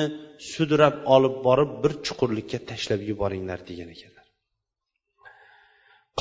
sudrab 0.52 0.96
olib 1.14 1.34
borib 1.46 1.70
bir 1.82 1.92
chuqurlikka 2.06 2.58
tashlab 2.70 3.00
yuboringlar 3.10 3.58
degan 3.70 3.88
ekanlar 3.94 4.26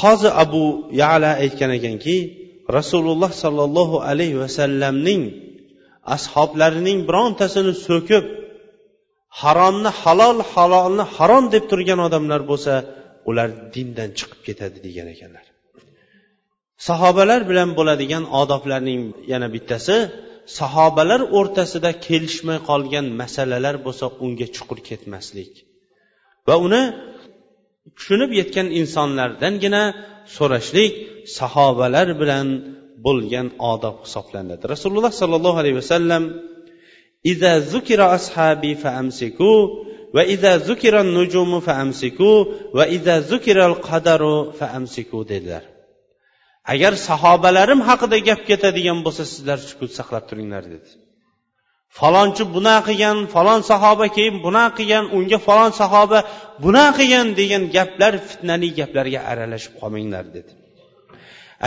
qozi 0.02 0.30
abu 0.44 0.64
yala 1.02 1.32
aytgan 1.44 1.72
ekanki 1.80 2.18
rasululloh 2.78 3.32
sollallohu 3.44 3.98
alayhi 4.10 4.38
vasallamning 4.44 5.24
ashoblarining 6.16 7.00
birontasini 7.10 7.74
so'kib 7.88 8.24
haromni 9.42 9.92
halol 10.02 10.38
halolni 10.54 11.06
harom 11.16 11.46
deb 11.54 11.64
turgan 11.72 12.00
odamlar 12.08 12.42
bo'lsa 12.52 12.74
ular 13.30 13.50
dindan 13.74 14.10
chiqib 14.20 14.42
ketadi 14.48 14.78
degan 14.88 15.08
ekanlar. 15.16 15.46
Sahobalar 16.88 17.42
bilan 17.50 17.70
bo'ladigan 17.80 18.24
odoblarning 18.42 19.02
yana 19.32 19.48
bittasi 19.56 19.96
sahobalar 20.60 21.22
o'rtasida 21.38 21.92
kelishmay 22.06 22.60
qolgan 22.70 23.06
masalalar 23.22 23.76
bo'lsa 23.86 24.06
unga 24.26 24.48
chuqur 24.56 24.80
ketmaslik. 24.90 25.52
Va 26.48 26.56
uni 26.66 26.84
tushunib 27.98 28.32
yetgan 28.40 28.68
insonlardangina 28.80 29.84
so'rashlik 30.38 30.94
sahobalar 31.38 32.08
bilan 32.22 32.48
bo'lgan 33.06 33.48
odob 33.72 33.96
hisoblanadi. 34.06 34.64
Rasululloh 34.74 35.14
sollallohu 35.22 35.58
alayhi 35.62 35.78
vasallam 35.82 36.24
إذا 37.27 37.59
ذكر 37.59 38.15
أصحابي 38.15 38.75
فأمسكوا 38.75 39.85
وإذا 40.15 40.57
ذكر 40.57 41.01
النجوم 41.01 41.61
فأمسكوا 41.61 42.45
وإذا 42.75 43.21
ذكر 43.21 43.67
القدر 43.67 44.53
فأمسكوا 44.59 45.25
dedilar 45.25 45.63
agar 46.75 46.93
sahobalarim 47.09 47.81
haqida 47.89 48.19
gap 48.29 48.41
ketadigan 48.51 48.99
bo'lsa 49.07 49.25
sizlar 49.33 49.59
sukut 49.71 49.91
saqlab 49.99 50.25
turinglar 50.31 50.65
dedi 50.75 50.91
falonchi 51.99 52.45
bunaqa 52.57 52.85
qilgan 52.89 53.17
falon 53.35 53.61
sahoba 53.71 54.07
keyin 54.17 54.37
bunaqa 54.47 54.75
qilgan 54.79 55.05
unga 55.17 55.39
falon 55.49 55.73
sahoba 55.81 56.19
bunaqa 56.65 56.93
qilgan 56.99 57.27
degan 57.41 57.63
gaplar 57.77 58.13
fitnali 58.29 58.69
gaplarga 58.81 59.21
aralashib 59.31 59.73
qolmanglar 59.81 60.25
dedi 60.37 60.53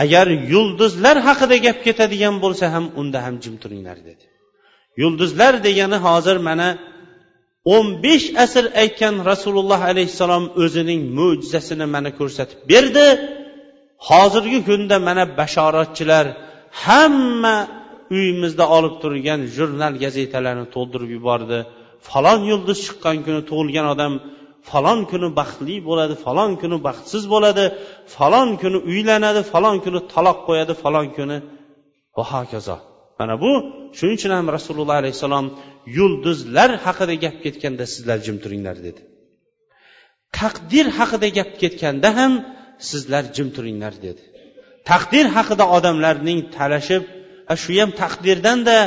agar 0.02 0.26
yulduzlar 0.52 1.16
haqida 1.28 1.56
gap 1.66 1.78
ketadigan 1.86 2.34
bo'lsa 2.44 2.64
ham 2.74 2.84
unda 3.00 3.18
ham 3.26 3.34
jim 3.42 3.54
turinglar 3.62 3.98
dedi 4.08 4.24
Yulduzlar 5.01 5.53
degani 5.67 5.97
hozir 6.07 6.37
mana 6.49 6.67
o'n 7.75 7.87
besh 8.05 8.27
asr 8.43 8.65
aytgan 8.83 9.15
rasululloh 9.31 9.81
alayhissalom 9.91 10.45
o'zining 10.63 11.01
mo'jizasini 11.17 11.85
mana 11.95 12.09
ko'rsatib 12.19 12.59
berdi. 12.71 13.07
Hozirgi 14.09 14.59
kunda 14.69 14.97
mana 15.07 15.23
bashoratchilar 15.39 16.25
hamma 16.85 17.55
uyimizda 18.15 18.65
olib 18.77 18.95
turgan 19.03 19.39
jurnal 19.55 19.93
gazetalarni 20.03 20.65
to'ldirib 20.75 21.09
yubordi. 21.17 21.59
Falon 22.09 22.39
yulduz 22.51 22.77
chiqqan 22.85 23.17
kuni 23.25 23.41
tug'ilgan 23.49 23.87
odam 23.93 24.13
falon 24.69 24.99
kuni 25.11 25.27
baxtli 25.39 25.75
bo'ladi 25.89 26.15
falon 26.25 26.51
kuni 26.61 26.77
baxtsiz 26.87 27.23
bo'ladi 27.33 27.65
falon 28.15 28.49
kuni 28.61 28.77
uylanadi 28.91 29.41
falon 29.51 29.77
kuni 29.85 29.99
taloq 30.13 30.37
qo'yadi 30.47 30.73
falon 30.83 31.07
kuni 31.17 31.37
va 32.17 32.23
hokazo 32.33 32.77
mana 33.19 33.35
bu 33.43 33.51
shuning 33.97 34.17
uchun 34.19 34.31
ham 34.37 34.47
rasululloh 34.57 34.95
alayhissalom 35.01 35.45
yulduzlar 35.97 36.71
haqida 36.85 37.15
gap 37.23 37.35
ketganda 37.43 37.85
sizlar 37.93 38.17
jim 38.25 38.37
turinglar 38.43 38.77
dedi. 38.87 39.01
Taqdir 40.39 40.85
haqida 40.99 41.27
gap 41.37 41.49
ketganda 41.61 42.09
ham 42.19 42.33
sizlar 42.89 43.23
jim 43.35 43.47
turinglar 43.55 43.93
dedi. 44.05 44.23
Taqdir 44.89 45.25
haqida 45.37 45.65
odamlarning 45.77 46.39
talashib 46.57 47.03
ha 47.49 47.53
shu 47.63 47.71
ham 47.81 47.91
taqdirdanda 48.03 48.77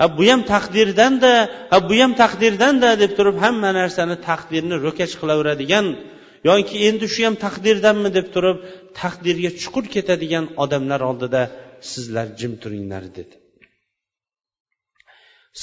ha 0.00 0.06
bu 0.16 0.22
ham 0.30 0.40
taqdirdanda 0.52 1.32
ha 1.72 1.78
bu 1.88 1.94
ham 2.02 2.12
taqdirdanda 2.22 2.88
deb 3.02 3.12
turib 3.18 3.36
hamma 3.44 3.70
narsani 3.80 4.16
taqdirni 4.28 4.76
ro'kach 4.86 5.12
qilaveradigan 5.20 5.86
yoki 6.48 6.76
endi 6.88 7.06
shu 7.14 7.20
ham 7.26 7.36
taqdirdanmi 7.46 8.10
deb 8.18 8.26
turib 8.34 8.58
taqdirga 9.00 9.50
chuqur 9.62 9.84
ketadigan 9.94 10.44
odamlar 10.64 11.00
oldida 11.10 11.42
sizlar 11.90 12.26
jim 12.40 12.52
turinglar 12.62 13.04
dedi. 13.18 13.34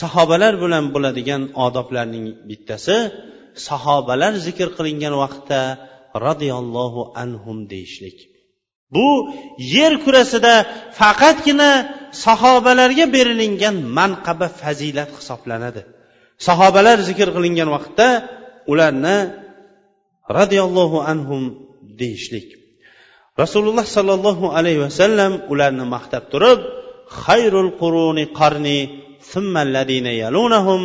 Sahobalar 0.01 0.53
bilan 0.63 0.85
bo'ladigan 0.93 1.41
odoblarning 1.65 2.25
bittasi 2.49 2.97
sahobalar 3.67 4.33
zikr 4.45 4.67
qilingan 4.77 5.13
vaqtda 5.23 5.61
roziyallohu 6.25 7.01
anhum 7.23 7.57
deyishlik. 7.71 8.17
Bu 8.95 9.07
yer 9.75 9.93
kurasida 10.05 10.53
faqatgina 10.99 11.71
sahobalarga 12.25 13.05
berilingan 13.15 13.75
manqaba 13.97 14.47
fazilat 14.61 15.11
hisoblanadi. 15.19 15.81
Sahobalar 16.47 16.97
zikr 17.09 17.27
qilingan 17.35 17.69
vaqtda 17.75 18.07
ularni 18.71 19.17
roziyallohu 20.37 20.97
anhum 21.11 21.43
deyishlik. 22.01 22.47
Rasululloh 23.41 23.85
sollallohu 23.97 24.45
alayhi 24.57 24.81
vasallam 24.85 25.33
ularni 25.53 25.85
maqtab 25.95 26.23
turib 26.33 26.59
xayrul 27.23 27.71
quruni 27.81 28.25
qarni 28.39 28.79
summalladina 29.31 30.11
yalunahum 30.23 30.81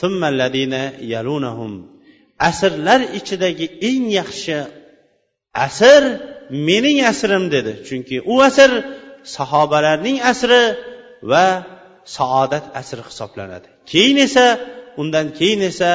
summalladina 0.00 0.82
yalunahum. 1.14 1.72
Asrlar 2.48 3.00
ichidagi 3.18 3.66
eng 3.88 4.04
yaxshi 4.18 4.58
asr 5.66 6.02
mening 6.68 6.98
asrim 7.12 7.44
dedi. 7.54 7.72
Chunki 7.88 8.16
u 8.32 8.34
asr 8.48 8.70
sahobalarning 9.36 10.18
asri 10.32 10.62
va 11.30 11.46
saodat 12.16 12.64
asri 12.80 13.02
hisoblanadi. 13.08 13.68
Keyin 13.90 14.18
esa 14.26 14.46
undan 15.00 15.26
keyin 15.38 15.60
esa 15.70 15.92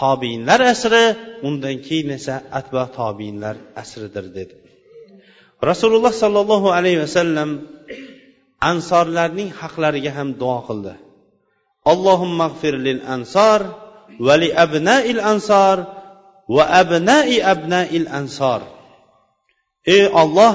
tobiinlar 0.00 0.60
asri 0.74 1.04
undan 1.48 1.76
keyin 1.86 2.08
esa 2.18 2.34
atba 2.58 2.82
tobiinlar 2.98 3.56
asridir 3.82 4.26
dedi. 4.38 4.54
Rasululloh 5.70 6.12
sollallohu 6.22 6.68
alayhi 6.78 6.98
vasallam 7.04 7.50
ansorlarning 8.70 9.50
haqlariga 9.60 10.10
ham 10.18 10.28
duo 10.40 10.58
qildi. 10.68 10.94
Allohumma 11.92 12.48
lil 12.86 13.00
ansor 13.14 13.60
va 14.26 14.34
li 14.42 14.48
abnail 14.64 15.20
ansor 15.32 15.76
va 16.54 16.64
abnai 16.82 17.36
abnail 17.52 18.06
ansor. 18.20 18.60
Ey 19.94 20.04
olloh 20.22 20.54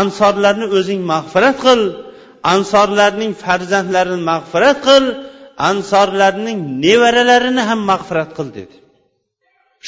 ansorlarni 0.00 0.66
o'zing 0.78 1.00
mag'firat 1.12 1.56
qil 1.66 1.80
ansorlarning 2.54 3.32
farzandlarini 3.44 4.22
mag'firat 4.32 4.78
qil 4.88 5.04
ansorlarning 5.70 6.58
nevaralarini 6.84 7.62
ham 7.68 7.80
mag'firat 7.90 8.30
qil 8.36 8.48
dedi. 8.58 8.76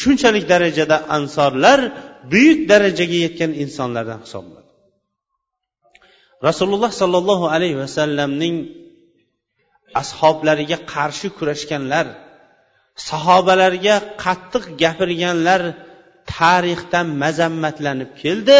Shunchalik 0.00 0.44
darajada 0.52 0.96
ansorlar 1.16 1.78
buyuk 2.32 2.60
darajaga 2.70 3.16
yetgan 3.24 3.52
insonlardan 3.62 4.20
hisoblanadi. 4.24 4.67
Rasululloh 6.46 6.90
sollallohu 7.00 7.44
alayhi 7.54 7.76
vasallamning 7.82 8.56
ashoblariga 10.02 10.78
qarshi 10.94 11.28
kurashganlar 11.38 12.06
sahobalarga 13.08 13.96
qattiq 14.24 14.64
gapirganlar 14.82 15.62
tarixdan 16.34 17.06
mazammatlanib 17.22 18.10
keldi 18.22 18.58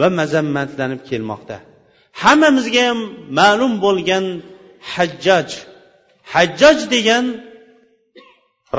va 0.00 0.08
mazammatlanib 0.20 1.00
kelmoqda. 1.10 1.56
Hammamizga 2.22 2.82
ham 2.88 3.00
ma'lum 3.40 3.72
bo'lgan 3.84 4.24
hajjoj 4.92 5.48
hajjoj 6.34 6.78
degan 6.94 7.24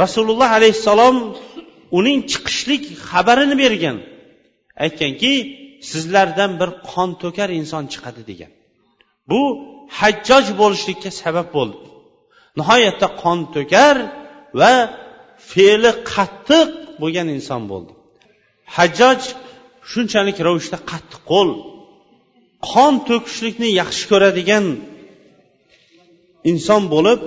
rasululloh 0.01 0.49
alayhissalom 0.57 1.17
uning 1.97 2.19
chiqishlik 2.31 2.83
xabarini 3.09 3.55
bergan. 3.63 3.97
Aytganki 4.83 5.33
sizlardan 5.89 6.51
bir 6.61 6.69
qon 6.91 7.09
to'kar 7.23 7.49
inson 7.59 7.84
chiqadi 7.93 8.21
degan. 8.29 8.51
Bu 9.29 9.41
hajjoj 9.99 10.45
bo'lishlikka 10.61 11.09
sabab 11.21 11.47
bo'ldi. 11.57 11.86
Nihoyatda 12.59 13.07
qon 13.23 13.39
to'kar 13.55 13.95
va 14.59 14.73
fe'li 15.51 15.91
qattiq 16.13 16.69
bo'lgan 17.01 17.27
inson 17.38 17.61
bo'ldi. 17.71 17.93
Hajjoj 18.75 19.21
shunchalik 19.91 20.38
ravishda 20.47 20.77
qattiq 20.91 21.21
qo'l 21.31 21.49
qon 22.71 22.93
to'kishlikni 23.07 23.69
yaxshi 23.81 24.05
ko'radigan 24.11 24.65
inson 26.51 26.81
bo'lib 26.93 27.19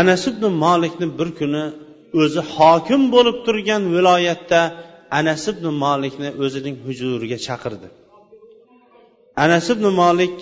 anas 0.00 0.22
ibn 0.30 0.44
molikni 0.64 1.06
bir 1.18 1.28
kuni 1.38 1.64
o'zi 2.22 2.42
hokim 2.54 3.02
bo'lib 3.14 3.36
turgan 3.46 3.82
viloyatda 3.94 4.60
anas 5.18 5.42
ibn 5.52 5.66
molikni 5.84 6.28
o'zining 6.44 6.76
huzuriga 6.86 7.38
chaqirdi. 7.46 7.88
Anas 9.44 9.66
ibn 9.74 9.86
molik 10.00 10.38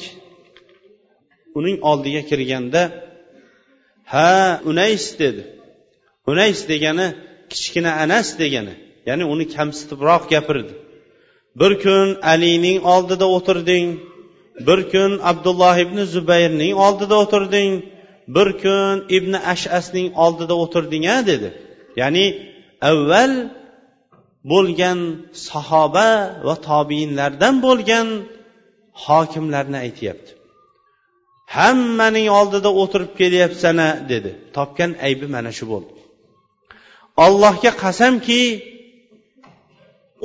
uning 1.59 1.77
oldiga 1.91 2.23
kirganda 2.31 2.83
ha 4.13 4.31
unays 4.71 5.07
dedi. 5.23 5.43
Unays 6.31 6.61
degani 6.71 7.07
kichkina 7.53 7.91
anas 8.05 8.29
degani 8.43 8.75
ya'ni 9.09 9.25
uni 9.33 9.45
kamsitibroq 9.57 10.23
gapirdi. 10.33 10.75
Bir 11.61 11.73
kun 11.85 12.09
alining 12.33 12.79
oldida 12.95 13.27
o'tirding 13.37 13.87
bir 14.69 14.81
kun 14.93 15.13
abdulloh 15.31 15.77
ibn 15.85 15.99
zubayrning 16.15 16.75
oldida 16.87 17.15
o'tirding 17.23 17.73
bir 18.37 18.49
kun 18.63 18.97
ibn 19.17 19.33
ashasning 19.55 20.09
oldida 20.25 20.55
o'tirding 20.65 21.05
a 21.17 21.19
dedi. 21.31 21.49
Ya'ni 22.01 22.27
avval 22.91 23.33
bo'lgan 24.51 24.99
sahoba 25.49 26.09
va 26.47 26.55
tobiinlardan 26.69 27.55
bo'lgan 27.67 28.07
hokimlarni 29.05 29.79
aytyapti. 29.87 30.31
Hammaning 31.57 32.29
oldida 32.39 32.71
o'tirib 32.83 33.13
kelyapsana 33.21 33.89
dedi. 34.13 34.31
Topgan 34.57 34.91
aybi 35.07 35.27
mana 35.35 35.51
shu 35.59 35.65
bo'ldi. 35.73 35.93
Allohga 37.25 37.73
qasamki 37.85 38.43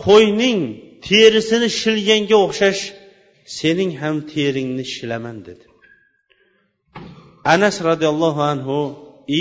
qo'yning 0.06 0.60
terisini 1.08 1.70
shilganga 1.82 2.38
o'xshash 2.46 2.82
sening 3.58 3.92
ham 4.02 4.16
teringni 4.34 4.86
shilaman 4.94 5.38
dedi. 5.48 5.66
Anas 7.54 7.76
roziyallohu 7.90 8.42
anhu 8.52 8.78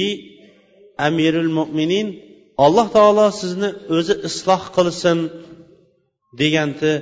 i 0.00 0.04
amirul 1.08 1.50
mo'minin 1.58 2.08
alloh 2.64 2.86
taolo 2.96 3.26
sizni 3.40 3.68
o'zi 3.96 4.14
isloh 4.28 4.62
qilsin 4.76 5.18
degandi. 6.40 6.92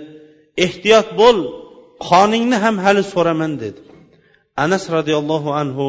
Ehtiyot 0.66 1.08
bo'l 1.20 1.38
qoningni 2.08 2.56
ham 2.64 2.76
hali 2.84 3.02
so'raman 3.12 3.52
dedi. 3.62 3.80
Anas 4.64 4.84
roziyallohu 4.96 5.50
anhu 5.60 5.86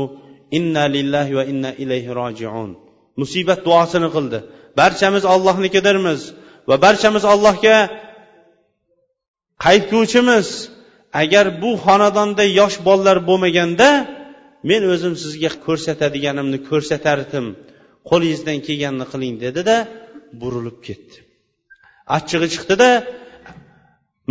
inna 0.58 0.84
lillahi 0.96 1.32
va 1.40 1.44
inna 1.52 1.72
ilayhi 1.84 2.12
rojiun. 2.22 2.70
Musibat 3.22 3.60
duosini 3.68 4.10
qildi. 4.16 4.40
Barchamiz 4.80 5.24
ollohnikidirmiz 5.34 6.22
va 6.70 6.76
barchamiz 6.86 7.24
allohga 7.34 7.78
qaytguvchimiz 9.66 10.48
agar 11.22 11.46
bu 11.62 11.72
xonadonda 11.86 12.44
yosh 12.60 12.78
bolalar 12.88 13.18
bo'lmaganda 13.30 13.90
men 14.70 14.82
o'zim 14.94 15.14
sizga 15.24 15.52
ko'rsatadiganimni 15.66 16.60
ko'rsatardim. 16.70 17.46
Qo'lingizdan 18.10 18.58
kelganini 18.68 19.06
qiling 19.12 19.36
dedida 19.46 19.76
burilib 20.42 20.78
ketdi. 20.88 21.18
Achchig'i 22.18 22.48
chiqdida 22.54 22.90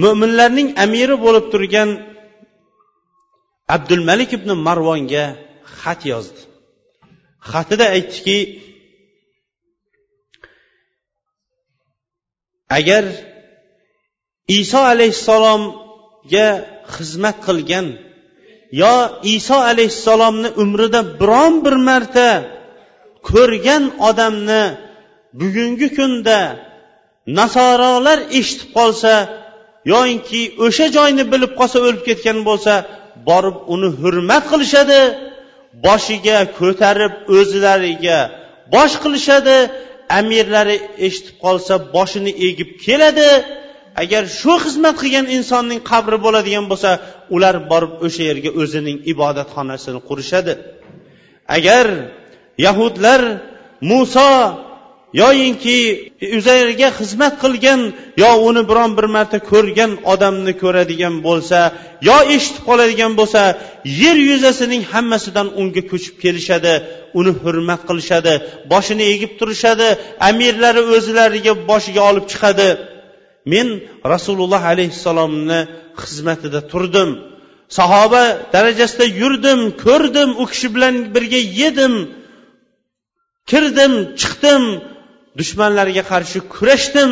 mo'minlarning 0.02 0.68
amiri 0.84 1.16
bo'lib 1.24 1.46
turgan 1.52 1.90
abdulmalik 3.76 4.30
ibn 4.38 4.50
marvonga 4.66 5.24
xat 5.80 6.00
yozdi. 6.12 6.40
Xatida 7.50 7.86
aytdiki 7.96 8.38
agar 12.78 13.04
iso 14.60 14.80
alayhissalomga 14.92 16.48
xizmat 16.94 17.36
qilgan 17.46 17.86
yo 18.80 18.94
iso 19.36 19.58
alayhissalomni 19.70 20.48
umrida 20.62 21.00
biron 21.20 21.54
bir 21.64 21.76
marta 21.88 22.28
ko'rgan 23.30 23.84
odamni 24.08 24.64
bugungi 25.40 25.88
kunda 25.98 26.40
nasorolar 27.38 28.18
eshitib 28.38 28.70
qolsa 28.78 29.12
yoyinki 29.92 30.40
o'sha 30.66 30.86
joyni 30.96 31.24
bilib 31.32 31.52
qolsa 31.58 31.78
o'lib 31.86 32.02
ketgan 32.08 32.38
bo'lsa 32.48 32.74
borib 33.28 33.56
uni 33.74 33.88
hurmat 34.00 34.44
qilishadi 34.52 35.00
boshiga 35.86 36.38
ko'tarib 36.58 37.14
o'zlariga 37.38 38.20
bosh 38.74 38.94
qilishadi 39.04 39.56
amirlari 40.18 40.76
eshitib 41.06 41.36
qolsa 41.44 41.74
boshini 41.94 42.32
egib 42.48 42.70
keladi. 42.84 43.30
Agar 44.02 44.22
shu 44.40 44.54
xizmat 44.64 44.96
qilgan 45.02 45.26
insonning 45.36 45.80
qabri 45.90 46.18
bo'ladigan 46.26 46.64
bo'lsa 46.72 46.90
ular 47.34 47.56
borib 47.70 47.92
o'sha 48.06 48.22
yerga 48.30 48.50
o'zining 48.62 48.98
ibodatxonasini 49.12 50.00
qurishadi. 50.08 50.52
Agar 51.56 51.86
yahudlar 52.66 53.20
muso 53.90 54.30
yoyinki 55.22 55.78
uzayrga 56.38 56.88
xizmat 56.98 57.34
qilgan 57.42 57.80
yo 58.22 58.30
uni 58.48 58.62
biron 58.70 58.90
bir 58.98 59.06
marta 59.16 59.38
ko'rgan 59.50 59.92
odamni 60.12 60.52
ko'radigan 60.62 61.14
bo'lsa 61.26 61.58
yo 62.08 62.16
eshitib 62.34 62.62
qoladigan 62.68 63.12
bo'lsa 63.20 63.42
yer 64.02 64.16
yuzasining 64.30 64.82
hammasidan 64.92 65.48
unga 65.60 65.82
ko'chib 65.90 66.14
kelishadi 66.24 66.74
uni 67.18 67.32
hurmat 67.42 67.80
qilishadi 67.88 68.34
boshini 68.72 69.04
egib 69.14 69.32
turishadi 69.40 69.88
amirlari 70.28 70.82
o'zlariga 70.96 71.52
boshiga 71.70 72.02
olib 72.10 72.26
chiqadi. 72.32 72.68
Men 73.52 73.66
rasululloh 74.12 74.62
alayhissalomni 74.72 75.60
xizmatida 76.02 76.60
turdim 76.72 77.10
sahoba 77.78 78.22
darajasida 78.54 79.04
yurdim 79.20 79.60
ko'rdim 79.84 80.30
u 80.42 80.44
kishi 80.52 80.68
bilan 80.74 80.94
birga 81.14 81.40
yedim 81.60 81.94
kirdim 83.50 83.92
chiqdim 84.20 84.62
dushmanlarga 85.38 86.02
qarshi 86.12 86.38
kurashdim 86.54 87.10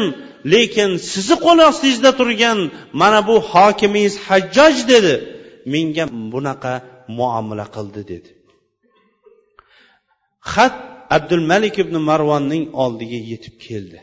lekin 0.53 0.91
sizni 1.11 1.37
qo'l 1.45 1.59
ostingizda 1.71 2.11
turgan 2.21 2.59
mana 3.01 3.21
bu 3.29 3.37
hokimingiz 3.53 4.15
hajjoj 4.27 4.77
dedi. 4.93 5.15
Menga 5.73 6.05
bunaqa 6.33 6.73
muomala 7.19 7.67
qildi 7.77 8.03
dedi. 8.13 8.31
Xat 10.53 10.75
abdul 11.17 11.45
malik 11.53 11.75
ibn 11.85 11.95
marvonning 12.09 12.65
oldiga 12.85 13.19
yetib 13.31 13.55
keldi. 13.67 13.99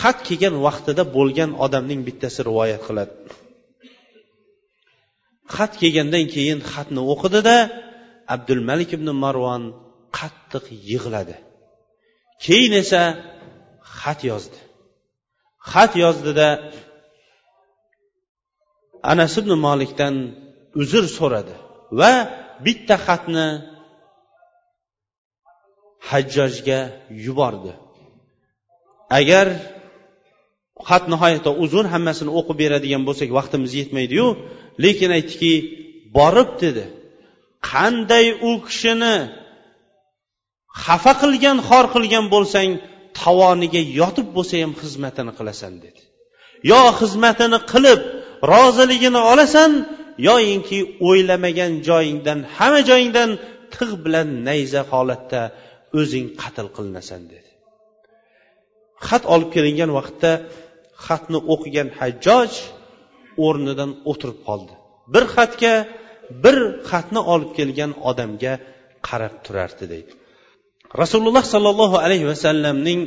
Xat 0.00 0.18
kelgan 0.26 0.54
vaqtida 0.66 1.02
bo'lgan 1.16 1.50
odamning 1.64 2.00
bittasi 2.08 2.40
rivoyat 2.48 2.82
qiladi. 2.86 3.14
Xat 5.54 5.72
kelgandan 5.80 6.24
keyin 6.34 6.58
xatni 6.72 7.00
o'qidida 7.12 7.56
abdul 8.34 8.62
malik 8.68 8.90
ibn 8.96 9.08
marvon 9.24 9.62
qattiq 10.18 10.64
yig'ladi. 10.90 11.36
Keyin 12.44 12.72
esa 12.82 13.02
xat 13.98 14.20
yozdi. 14.30 14.58
Xat 15.72 15.92
yozdida 16.02 16.48
anas 19.12 19.34
ibn 19.40 19.52
molikdan 19.66 20.14
uzr 20.82 21.04
so'radi 21.18 21.54
va 21.98 22.12
bitta 22.66 22.96
xatni 23.06 23.46
hajjojga 26.08 26.80
yubordi. 27.26 27.72
Agar 29.18 29.46
xat 30.88 31.04
nihoyatda 31.12 31.50
uzun 31.64 31.86
hammasini 31.92 32.30
o'qib 32.38 32.56
beradigan 32.62 33.02
bo'lsak 33.08 33.28
vaqtimiz 33.38 33.72
yetmaydiyu 33.80 34.26
lekin 34.84 35.10
aytdiki 35.18 35.52
borib 36.16 36.50
dedi 36.62 36.84
qanday 37.70 38.26
u 38.48 38.50
kishini 38.66 39.14
xafa 40.84 41.12
qilgan 41.22 41.58
xor 41.68 41.84
qilgan 41.94 42.26
bo'lsang 42.34 42.70
tovoniga 43.20 43.82
yotib 44.00 44.28
bo'lsa 44.36 44.54
ham 44.62 44.72
xizmatini 44.82 45.32
qilasan 45.38 45.74
dedi. 45.84 46.00
Yo 46.70 46.82
xizmatini 47.00 47.58
qilib 47.72 48.00
roziligini 48.52 49.20
olasan 49.32 49.72
yoyinki 50.28 50.78
o'ylamagan 51.08 51.72
joyingdan 51.88 52.38
hamma 52.56 52.80
joyingdan 52.90 53.30
tig' 53.74 53.94
bilan 54.04 54.28
nayza 54.48 54.82
holatda 54.92 55.42
o'zing 56.00 56.26
qatl 56.42 56.66
qilinasan 56.76 57.22
dedi. 57.32 57.50
Xat 59.06 59.22
olib 59.34 59.50
kelingan 59.54 59.90
vaqtda 59.98 60.32
xatni 61.06 61.38
o'qigan 61.52 61.88
hajjoj 61.98 62.52
o'rnidan 63.46 63.90
o'tirib 64.10 64.38
qoldi. 64.48 64.74
Bir 65.12 65.24
xatga 65.34 65.74
bir 66.44 66.56
xatni 66.90 67.20
olib 67.32 67.50
kelgan 67.58 67.92
odamga 68.10 68.54
qarab 69.08 69.34
turardi 69.44 69.84
deydi. 69.92 70.12
Rasululloh 71.02 71.44
sollallohu 71.54 71.96
alayhi 72.04 72.26
vasallamning 72.32 73.00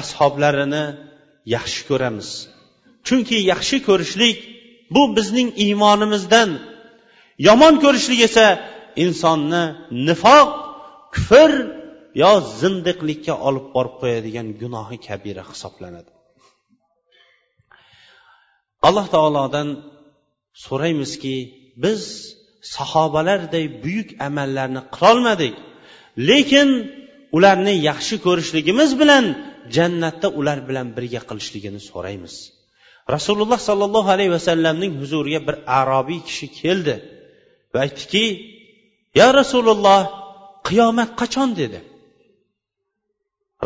ashoblarini 0.00 0.84
yaxshi 1.54 1.82
ko'ramiz. 1.90 2.28
Chunki 3.06 3.38
yaxshi 3.52 3.76
ko'rishlik 3.88 4.36
bu 4.94 5.02
bizning 5.16 5.48
iymonimizdan. 5.64 6.50
Yomon 7.48 7.74
ko'rishlik 7.84 8.20
esa 8.28 8.46
insonni 9.04 9.64
nifoq 10.08 10.48
kufr 11.14 11.52
yo 12.22 12.32
zindiqlikka 12.60 13.34
olib 13.48 13.66
borib 13.74 13.94
qo'yadigan 14.02 14.46
gunohi 14.60 14.96
kabira 15.06 15.44
hisoblanadi. 15.50 16.10
Alloh 18.88 19.06
taolodan 19.14 19.68
so'raymizki 20.64 21.36
biz 21.84 22.02
sahobalarday 22.76 23.64
buyuk 23.84 24.08
amallarni 24.28 24.82
qilolmadik. 24.94 25.54
Lekin 26.28 26.68
ularni 27.36 27.74
yaxshi 27.88 28.16
ko'rishligimiz 28.26 28.90
bilan 29.00 29.24
jannatda 29.76 30.28
ular 30.40 30.58
bilan 30.68 30.86
birga 30.96 31.20
qilishligini 31.28 31.80
so'raymiz. 31.90 32.34
Rasululloh 33.14 33.60
sollallohu 33.68 34.08
alayhi 34.16 34.32
vasallamning 34.38 34.92
huzuriga 35.00 35.40
bir 35.48 35.56
arobiy 35.80 36.20
kishi 36.28 36.46
keldi 36.60 36.94
va 37.72 37.78
aytdiki 37.86 38.24
ya 39.20 39.28
rasululloh 39.40 40.00
qiyomat 40.68 41.10
qachon? 41.20 41.50
dedi. 41.60 41.80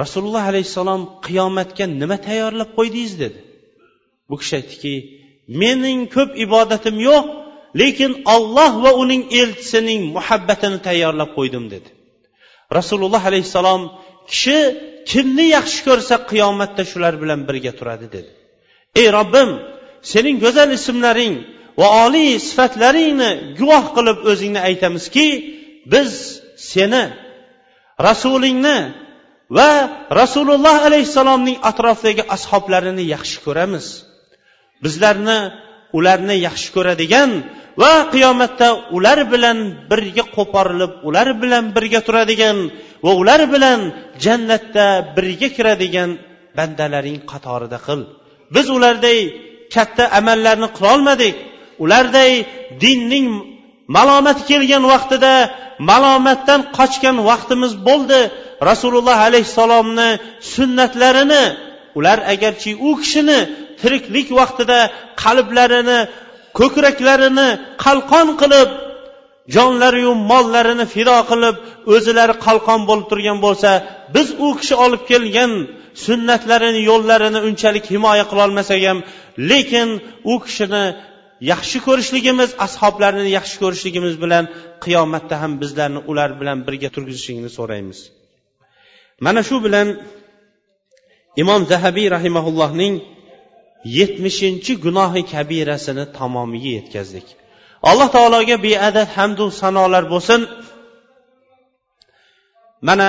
Rasululloh 0.03 0.45
alayhissalom 0.51 1.03
qiyomatga 1.27 1.85
nima 2.01 2.17
tayyorlab 2.27 2.71
qo'ydingiz? 2.79 3.13
dedi. 3.23 3.39
Bu 4.29 4.35
kishi 4.41 4.55
aytdiki 4.61 4.95
mening 5.63 6.01
ko'p 6.15 6.31
ibodatim 6.45 6.97
yo'q 7.09 7.25
lekin 7.81 8.13
olloh 8.35 8.73
va 8.85 8.91
uning 9.03 9.23
elchisining 9.41 10.01
muhabbatini 10.17 10.79
tayyorlab 10.89 11.31
qo'ydim 11.39 11.65
dedi. 11.75 11.91
Rasululloh 12.79 13.23
alayhissalom 13.31 13.83
kishi 14.31 14.59
kimni 15.11 15.47
yaxshi 15.57 15.81
ko'rsa 15.89 16.15
qiyomatda 16.31 16.83
shular 16.91 17.15
bilan 17.23 17.41
birga 17.49 17.73
turadi 17.79 18.07
dedi. 18.17 18.31
Ey 19.01 19.09
robbim 19.19 19.51
sening 20.13 20.37
go'zal 20.45 20.71
ismlaring 20.79 21.35
va 21.81 21.89
oliy 22.05 22.31
sifatlaringni 22.49 23.31
guvoh 23.59 23.85
qilib 23.97 24.19
o'zingni 24.31 24.61
aytamizki 24.69 25.27
biz 25.93 26.11
seni 26.73 27.05
rasulingni 28.09 28.79
va 29.57 29.71
rasululloh 30.21 30.77
alayhissalomning 30.89 31.57
atrofidagi 31.71 32.23
ashoblarini 32.37 33.05
yaxshi 33.15 33.39
ko'ramiz. 33.47 33.87
Bizlarni 34.85 35.39
ularni 35.99 36.37
yaxshi 36.47 36.69
ko'radigan 36.77 37.31
va 37.83 37.95
qiyomatda 38.13 38.69
ular 38.97 39.19
bilan 39.33 39.59
birga 39.91 40.25
qo'porilib 40.37 40.93
ular 41.09 41.29
bilan 41.43 41.65
birga 41.77 42.01
turadigan 42.07 42.57
va 43.05 43.13
ular 43.23 43.41
bilan 43.55 43.81
jannatda 44.25 44.87
birga 45.17 45.49
kiradigan 45.57 46.11
bandalaring 46.59 47.19
qatorida 47.33 47.79
qil. 47.87 48.01
Biz 48.55 48.67
ularday 48.77 49.19
katta 49.75 50.05
amallarni 50.19 50.69
qilolmadik 50.77 51.35
ularday 51.85 52.33
dinning 52.83 53.29
malomati 53.97 54.43
kelgan 54.51 54.85
vaqtida 54.93 55.35
malomatdan 55.91 56.61
qochgan 56.79 57.17
vaqtimiz 57.31 57.73
bo'ldi. 57.89 58.21
Rasululloh 58.71 59.19
alayhissalomni 59.29 60.11
sunnatlarini 60.55 61.45
ular 61.99 62.19
agarchi 62.35 62.71
u 62.89 62.91
kishini 63.03 63.39
tiriklik 63.81 64.29
vaqtida 64.39 64.79
qalblarini 65.23 66.01
ko'kraklarini 66.59 67.49
qalqon 67.85 68.29
qilib 68.41 68.71
jonlariyu 69.57 70.13
mollarini 70.31 70.87
fido 70.95 71.19
qilib 71.31 71.57
o'zilari 71.95 72.35
qalqon 72.47 72.81
bo'lib 72.89 73.07
turgan 73.11 73.39
bo'lsa 73.47 73.71
biz 74.15 74.29
u 74.47 74.49
kishi 74.61 74.75
olib 74.85 75.03
kelgan 75.11 75.53
sunnatlarini 76.07 76.81
yo'llarini 76.91 77.41
unchalik 77.49 77.85
himoya 77.95 78.25
qilolmasak 78.31 78.81
ham 78.89 78.99
lekin 79.51 79.89
u 80.33 80.35
kishini 80.45 80.85
yaxshi 81.53 81.79
ko'rishligimiz 81.87 82.51
ashoblarini 82.67 83.31
yaxshi 83.39 83.57
ko'rishligimiz 83.63 84.15
bilan 84.25 84.45
qiyomatda 84.85 85.35
ham 85.43 85.53
bizlarni 85.63 86.01
ular 86.11 86.31
bilan 86.41 86.59
birga 86.67 86.89
turgizishingni 86.95 87.51
so'raymiz. 87.59 87.99
Mana 89.27 89.41
shu 89.49 89.57
bilan 89.67 89.89
imom 91.41 91.61
zahabiy 91.73 92.09
rahimaullohning 92.17 92.95
yetmishinchi 93.99 94.73
gunohi 94.85 95.23
kabirasini 95.33 96.05
tamomiga 96.19 96.71
yetkazdik. 96.79 97.27
Alloh 97.91 98.09
taologa 98.17 98.57
beadad 98.67 99.09
hamdu 99.17 99.45
sanolar 99.61 100.05
bo'lsin. 100.13 100.41
Mana 102.89 103.09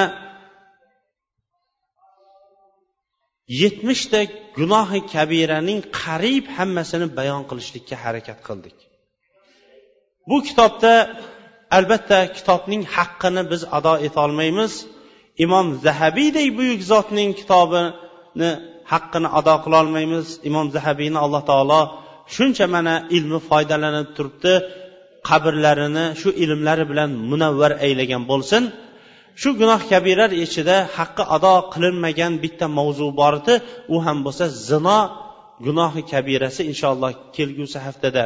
yetmishta 3.62 4.20
gunohi 4.58 5.00
kabiraning 5.14 5.80
qariyb 6.02 6.46
hammasini 6.58 7.08
bayon 7.18 7.44
qilishlikka 7.50 7.96
harakat 8.04 8.40
qildik. 8.48 8.78
Bu 10.30 10.38
kitobda 10.48 10.94
albatta 11.78 12.20
kitobning 12.38 12.84
haqqini 12.96 13.44
biz 13.52 13.62
ado 13.78 13.94
etolmaymiz. 14.08 14.74
Imom 15.46 15.68
zahabiydek 15.86 16.48
buyuk 16.58 16.82
zotning 16.92 17.32
kitobini 18.34 18.52
haqqini 18.92 19.30
ado 19.40 19.56
qilolmaymiz. 19.66 20.28
Imom 20.50 20.68
zahabiyni 20.76 21.18
alloh 21.26 21.42
taolo 21.52 21.82
shuncha 22.36 22.66
mana 22.76 22.96
ilmi 23.18 23.40
foydalanib 23.50 24.10
turibdi. 24.18 24.54
Qabrlarini 25.30 26.06
shu 26.22 26.30
ilmlari 26.44 26.86
bilan 26.92 27.10
munavvar 27.32 27.72
aylagan 27.86 28.24
bo'lsin. 28.32 28.64
Shu 29.42 29.50
gunoh 29.62 29.82
kabiralar 29.92 30.32
ichida 30.46 30.78
haqqi 30.98 31.24
ado 31.36 31.54
qilinmagan 31.74 32.34
bitta 32.44 32.66
mavzu 32.78 33.08
bor 33.22 33.34
edi. 33.42 33.54
U 33.94 33.96
ham 34.06 34.18
bo'lsa 34.26 34.46
zino 34.70 35.00
gunohi 35.66 36.02
kabirasi 36.14 36.62
inshaalloh 36.72 37.12
kelgusi 37.36 37.78
haftada. 37.86 38.24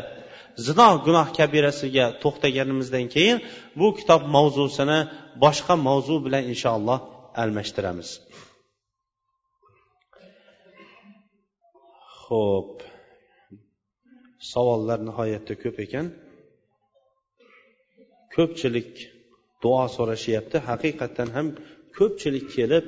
Zino 0.65 0.87
gunoh 1.05 1.27
kabirasiga 1.39 2.05
to'xtaganimizdan 2.23 3.05
keyin 3.13 3.37
bu 3.79 3.87
kitob 3.99 4.21
mavzusini 4.35 4.99
boshqa 5.43 5.73
mavzu 5.87 6.15
bilan 6.25 6.43
inshaalloh 6.51 6.99
almashtiramiz. 7.41 8.09
Ho'p 12.27 12.73
savollar 14.51 14.99
nihoyatda 15.09 15.53
ko'p 15.63 15.77
ekan. 15.85 16.07
Ko'pchilik 18.35 18.91
duo 19.63 19.83
so'rashyapti. 19.95 20.57
Haqiqatdan 20.69 21.29
ham 21.37 21.47
ko'pchilik 21.97 22.45
kelib 22.55 22.87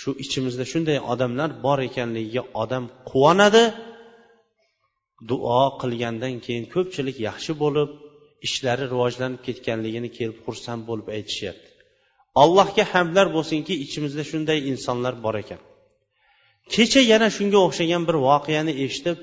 shu 0.00 0.10
ichimizda 0.24 0.64
shunday 0.72 0.98
odamlar 1.12 1.50
bor 1.66 1.78
ekanligiga 1.88 2.42
odam 2.62 2.84
quvonadi. 3.10 3.64
Duo 5.30 5.62
qilgandan 5.82 6.34
keyin 6.44 6.64
ko'pchilik 6.74 7.16
yaxshi 7.28 7.52
bo'lib 7.62 7.90
ishlari 8.46 8.84
rivojlanib 8.92 9.40
ketganligini 9.46 10.10
kelib 10.18 10.38
xursand 10.46 10.82
bo'lib 10.88 11.08
aytishyapti. 11.16 11.68
Allohga 12.42 12.84
hamdlar 12.94 13.26
bo'lsinki 13.36 13.74
ichimizda 13.84 14.24
shunday 14.30 14.58
insonlar 14.72 15.14
bor 15.24 15.36
ekan. 15.44 15.60
Kecha 16.74 17.00
yana 17.12 17.28
shunga 17.36 17.58
o'xshagan 17.66 18.02
bir 18.08 18.16
voqeani 18.28 18.72
eshitib 18.84 19.18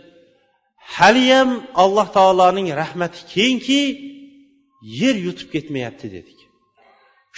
haliyam 0.98 1.50
alloh 1.84 2.08
taoloning 2.18 2.68
rahmati 2.82 3.20
kengki 3.36 3.82
yer 5.02 5.16
yutib 5.26 5.48
ketmayapti 5.54 6.08
dedik. 6.16 6.40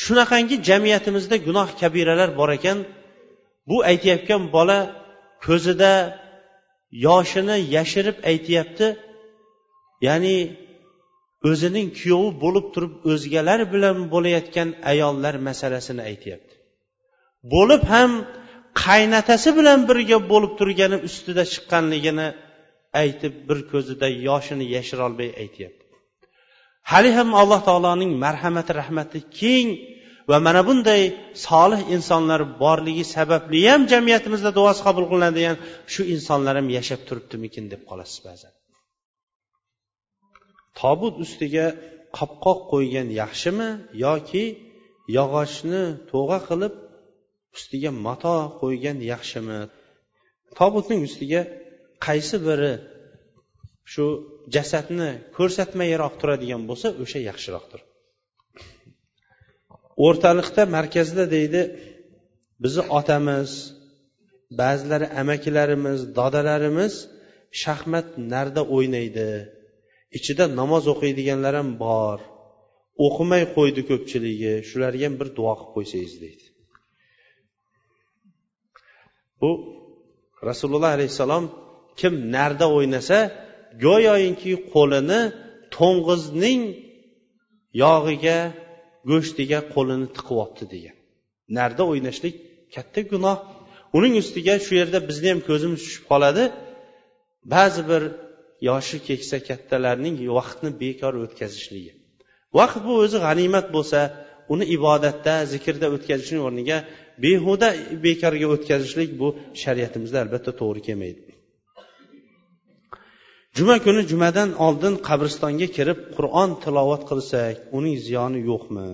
Shunaqangi 0.03 0.55
jamiyatimizda 0.69 1.37
gunoh 1.47 1.69
kabiralar 1.81 2.29
bor 2.39 2.49
ekan 2.57 2.77
bu 3.69 3.77
aytayotgan 3.91 4.41
bola 4.55 4.79
ko'zida 5.45 5.93
yoshini 7.07 7.57
yashirib 7.75 8.17
aytyapti 8.31 8.87
ya'ni 10.07 10.37
o'zining 11.49 11.87
kuyovi 11.99 12.29
bo'lib 12.43 12.65
turib 12.73 12.93
o'zgalar 13.11 13.59
bilan 13.73 13.97
bo'layotgan 14.13 14.69
ayollar 14.91 15.35
masalasini 15.47 16.01
aytyapti. 16.09 16.53
Bo'lib 17.53 17.83
ham 17.93 18.11
qaynatasi 18.81 19.49
bilan 19.57 19.79
birga 19.89 20.17
bo'lib 20.31 20.53
turgani 20.59 20.97
ustida 21.07 21.43
chiqqanligini 21.53 22.27
aytib 23.01 23.33
bir 23.47 23.59
ko'zida 23.71 24.07
yoshini 24.27 24.65
yashirolmay 24.75 25.29
aytyapti. 25.43 25.83
Hali 26.91 27.11
ham 27.17 27.29
alloh 27.41 27.59
taoloning 27.69 28.11
marhamati 28.25 28.71
rahmati 28.81 29.19
keng 29.39 29.69
va 30.29 30.37
mana 30.47 30.61
bunday 30.67 31.01
solih 31.47 31.81
insonlar 31.95 32.41
borligi 32.63 33.05
sababli 33.15 33.59
ham 33.71 33.81
jamiyatimizda 33.93 34.51
duosi 34.57 34.81
qabul 34.87 35.05
qilinadigan 35.11 35.57
shu 35.93 36.01
insonlar 36.15 36.53
ham 36.59 36.67
yashab 36.77 37.01
turibdimikin 37.07 37.65
deb 37.73 37.81
qolasiz 37.89 38.19
ba'zan. 38.27 38.53
Tobut 40.79 41.15
ustiga 41.25 41.65
qopqoq 42.17 42.59
qo'ygan 42.71 43.07
yaxshimi 43.21 43.69
yoki 44.05 44.43
yog'ochni 45.17 45.83
to'g'a 46.11 46.39
qilib 46.49 46.73
ustiga 47.55 47.91
mato 48.05 48.37
qo'ygan 48.61 48.97
yaxshimi? 49.11 49.59
Tobutning 50.59 51.01
ustiga 51.09 51.41
qaysi 52.05 52.37
biri 52.47 52.73
shu 53.93 54.05
jasadni 54.55 55.09
ko'rsatmayroq 55.37 56.13
turadigan 56.21 56.61
bo'lsa 56.69 56.87
o'sha 57.03 57.19
yaxshiroqdir. 57.29 57.81
O'rtalikda 60.05 60.63
markazda 60.75 61.25
deydi 61.35 61.61
bizni 62.63 62.83
otamiz 62.99 63.49
ba'zilari 64.61 65.07
amakilarimiz 65.21 65.99
dodalarimiz 66.17 66.93
shaxmat 67.63 68.07
narda 68.33 68.61
o'ynaydi. 68.75 69.29
Ichida 70.17 70.45
namoz 70.59 70.83
o'qiydiganlar 70.93 71.53
ham 71.59 71.69
bor. 71.85 72.19
O'qimay 73.05 73.43
qo'ydi 73.55 73.81
ko'pchiligi 73.89 74.53
shularga 74.69 75.05
ham 75.07 75.15
bir 75.21 75.29
duo 75.37 75.53
qilib 75.59 75.71
qo'ysangiz 75.75 76.15
deydi. 76.23 76.45
Bu 79.43 79.51
rasululloh 80.49 80.91
alayhissalom 80.97 81.45
kim 81.99 82.13
narda 82.35 82.65
o'ynasa 82.77 83.17
go'yoinki 83.85 84.53
qo'lini 84.73 85.21
to'ng'izning 85.77 86.61
yog'iga 87.83 88.39
go'shtiga 89.09 89.59
qo'lini 89.75 90.07
tiqyapti 90.17 90.65
degan. 90.73 90.95
Narda 91.57 91.83
o'ynashlik 91.91 92.35
katta 92.75 93.01
gunoh. 93.11 93.37
Uning 93.97 94.13
ustiga 94.23 94.55
shu 94.65 94.73
yerda 94.81 94.99
bizni 95.09 95.27
ham 95.33 95.41
ko'zimiz 95.49 95.79
tushib 95.85 96.05
qoladi. 96.11 96.43
Ba'zi 97.53 97.81
bir 97.91 98.03
yoshi 98.69 98.97
keksa 99.07 99.37
kattalarning 99.49 100.15
vaqtni 100.37 100.69
bekor 100.83 101.13
o'tkazishligi. 101.23 101.91
Vaqt 102.57 102.81
bu 102.87 102.93
o'zi 103.03 103.17
g'animat 103.25 103.67
bo'lsa 103.75 103.99
uni 104.53 104.65
ibodatda 104.77 105.33
zikrda 105.53 105.87
o'tkazishni 105.95 106.39
o'rniga 106.47 106.77
behuda 107.23 107.67
bekorga 108.05 108.47
o'tkazishlik 108.55 109.09
bu 109.21 109.27
shariatimizda 109.61 110.17
albatta 110.23 110.51
to'g'ri 110.59 110.81
kelmaydi. 110.87 111.21
Juma 113.57 113.75
kuni 113.85 114.01
jumadan 114.11 114.49
oldin 114.65 114.93
qabristonga 115.07 115.67
kirib 115.77 115.99
qur'on 116.15 116.49
tilovat 116.63 117.01
qilsak 117.09 117.55
uning 117.77 117.95
ziyoni 118.07 118.39
yo'qmi? 118.49 118.87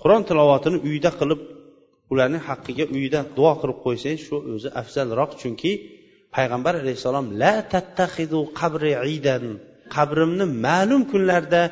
Qur'on 0.00 0.22
tilovatini 0.28 0.78
uyda 0.88 1.10
qilib 1.20 1.40
ularning 2.12 2.42
haqqiga 2.48 2.84
uyda 2.96 3.20
duo 3.38 3.52
qilib 3.60 3.78
qo'ysangiz 3.84 4.20
shu 4.26 4.36
o'zi 4.54 4.68
afzalroq 4.80 5.30
chunki 5.40 5.72
payg'ambar 6.36 6.74
alayhissalom 6.82 7.26
la 7.42 7.54
tattahidu 7.72 8.40
qabri 8.60 8.92
idan 9.16 9.44
qabrimni 9.94 10.46
ma'lum 10.66 11.02
kunlarda 11.12 11.62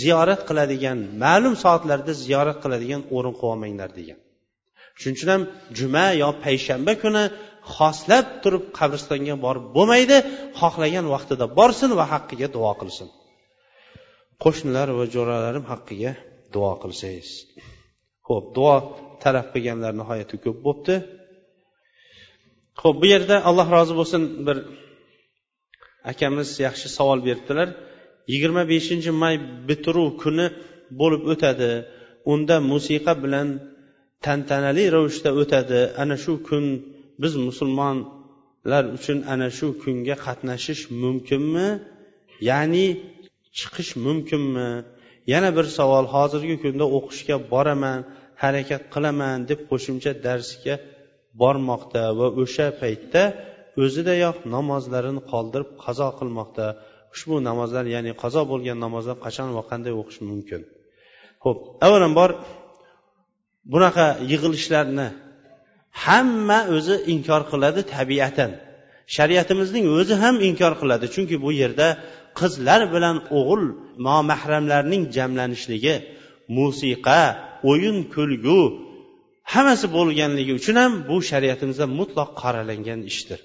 ziyorat 0.00 0.40
qiladigan 0.48 0.98
ma'lum 1.24 1.54
soatlarda 1.64 2.12
ziyorat 2.24 2.58
qiladigan 2.64 3.02
o'rin 3.16 3.34
qilib 3.40 3.50
olmanglar 3.52 3.90
degan. 3.98 4.18
Shuning 5.00 5.16
uchun 5.18 5.30
ham 5.34 5.42
juma 5.78 6.06
yo 6.22 6.28
payshanba 6.44 6.92
kuni 7.02 7.24
xoslab 7.76 8.26
turib 8.42 8.64
qabristonga 8.78 9.34
borib 9.46 9.66
bo'lmaydi 9.76 10.16
xohlagan 10.60 11.06
vaqtida 11.14 11.46
borsin 11.58 11.90
va 11.98 12.04
haqqiga 12.14 12.48
duo 12.56 12.72
qilsin. 12.80 13.08
Qo'shnilar 14.42 14.88
va 14.98 15.04
jo'ralarim 15.14 15.64
haqqiga 15.72 16.12
duo 16.54 16.72
qilsangiz. 16.82 17.30
Ho'p 18.28 18.44
duo 18.56 18.76
talab 19.22 19.46
qilganlar 19.54 19.92
nihoyatda 20.00 20.36
ko'p 20.44 20.58
bo'libdi 20.66 20.96
ho'p 22.82 22.96
bu 23.02 23.06
yerda 23.14 23.36
alloh 23.48 23.66
rozi 23.76 23.94
bo'lsin 24.00 24.22
bir 24.46 24.56
akamiz 26.12 26.48
yaxshi 26.66 26.88
savol 26.96 27.18
beribdilar. 27.28 27.68
Yigirma 28.32 28.62
beshinchi 28.72 29.10
may 29.22 29.36
bitiruv 29.68 30.08
kuni 30.22 30.46
bo'lib 31.00 31.22
o'tadi. 31.32 31.72
Unda 32.32 32.56
musiqa 32.72 33.12
bilan 33.24 33.48
tantanali 34.24 34.84
ravishda 34.94 35.30
o'tadi. 35.40 35.80
Ana 36.02 36.16
shu 36.24 36.32
kun 36.48 36.64
biz 37.22 37.32
musulmonlar 37.46 38.84
uchun 38.96 39.18
ana 39.32 39.48
shu 39.58 39.66
kunga 39.82 40.16
qatnashish 40.26 40.82
mumkinmi? 41.02 41.68
Ya'ni 42.50 42.86
chiqish 43.58 43.90
mumkinmi? 44.06 44.70
Yana 45.32 45.50
bir 45.56 45.66
savol 45.78 46.06
hozirgi 46.14 46.56
kunda 46.64 46.84
o'qishga 46.96 47.36
boraman 47.52 47.98
harakat 48.42 48.82
qilaman 48.94 49.36
deb 49.50 49.60
qo'shimcha 49.70 50.12
darsga 50.26 50.74
bormoqda 51.40 52.02
va 52.18 52.26
o'sha 52.42 52.66
paytda 52.80 53.22
o'zidayoq 53.82 54.36
namozlarini 54.54 55.22
qoldirib 55.32 55.70
qazo 55.84 56.08
qilmoqda. 56.18 56.66
Ushbu 57.14 57.34
namozlar 57.48 57.84
ya'ni 57.94 58.12
qazo 58.22 58.42
bo'lgan 58.50 58.78
namozlar 58.84 59.16
qachon 59.26 59.48
va 59.56 59.62
qanday 59.70 59.92
o'qish 60.00 60.20
mumkin? 60.30 60.60
Ho'p 61.44 61.58
avvalambor 61.86 62.30
bunaqa 63.72 64.06
yig'ilishlarni 64.30 65.08
hamma 66.04 66.58
o'zi 66.76 66.96
inkor 67.14 67.42
qiladi 67.52 67.80
tabiatan. 67.94 68.50
Shariatimizning 69.16 69.84
o'zi 69.98 70.14
ham 70.22 70.36
inkor 70.48 70.72
qiladi 70.80 71.06
chunki 71.14 71.36
bu 71.44 71.50
yerda 71.62 71.88
qizlar 72.40 72.80
bilan 72.94 73.16
o'g'il 73.38 73.62
nomahramlarning 74.06 75.02
jamlanishligi 75.16 75.94
musiqa 76.58 77.22
o'yin 77.70 77.98
kulgu 78.14 78.60
hammasi 79.52 79.86
bo'lganligi 79.96 80.52
uchun 80.60 80.76
ham 80.82 80.92
bu 81.08 81.16
shariatimizda 81.30 81.86
mutlaq 81.98 82.30
qoralangan 82.42 83.00
ishdir. 83.10 83.40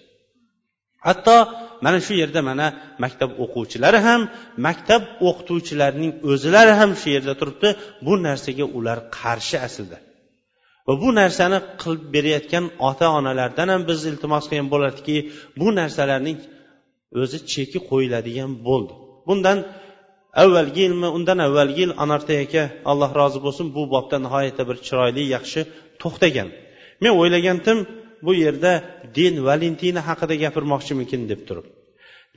Hatto 1.08 1.38
mana 1.86 2.00
shu 2.06 2.14
yerda 2.22 2.42
mana 2.50 2.68
maktab 3.04 3.32
o'quvchilari 3.44 4.00
ham 4.08 4.22
maktab 4.68 5.02
o'qituvchilarining 5.28 6.12
o'zilari 6.32 6.74
ham 6.80 6.92
shu 7.02 7.08
yerda 7.16 7.34
turibdi. 7.40 7.70
Bu 8.06 8.14
narsaga 8.28 8.66
ular 8.78 8.98
qarshi 9.20 9.58
aslida. 9.68 9.98
Va 10.88 10.94
bu 11.02 11.10
narsani 11.20 11.60
qilib 11.82 12.04
berayotgan 12.16 12.66
ota 12.90 13.08
onalardan 13.20 13.68
ham 13.74 13.82
biz 13.90 14.00
iltimos 14.12 14.46
qilgan 14.50 14.70
bo'lardiki 14.74 15.18
bu 15.60 15.68
narsalarning 15.80 16.40
o'zi 17.22 17.38
cheki 17.52 17.80
qo'yiladigan 17.90 18.52
bo'ldi. 18.68 18.94
Bundan 19.28 19.58
avvalgi 20.44 20.82
yilmi 20.86 21.08
undan 21.18 21.40
avvalgi 21.48 21.82
yil 21.84 21.94
anartay 22.04 22.38
aka 22.46 22.64
alloh 22.92 23.12
rozi 23.20 23.40
bo'lsin 23.46 23.66
bu 23.76 23.82
bobda 23.94 24.18
nihoyatda 24.26 24.64
bir 24.70 24.78
chiroyli 24.88 25.24
yaxshi 25.36 25.62
to'xtagan. 26.02 26.50
Men 27.04 27.12
o'ylagandim 27.22 27.78
bu 28.26 28.32
yerda 28.44 28.72
din 29.18 29.36
valentina 29.48 30.02
haqida 30.10 30.36
gapirmoqchimikin 30.44 31.22
deb 31.32 31.42
turib. 31.48 31.66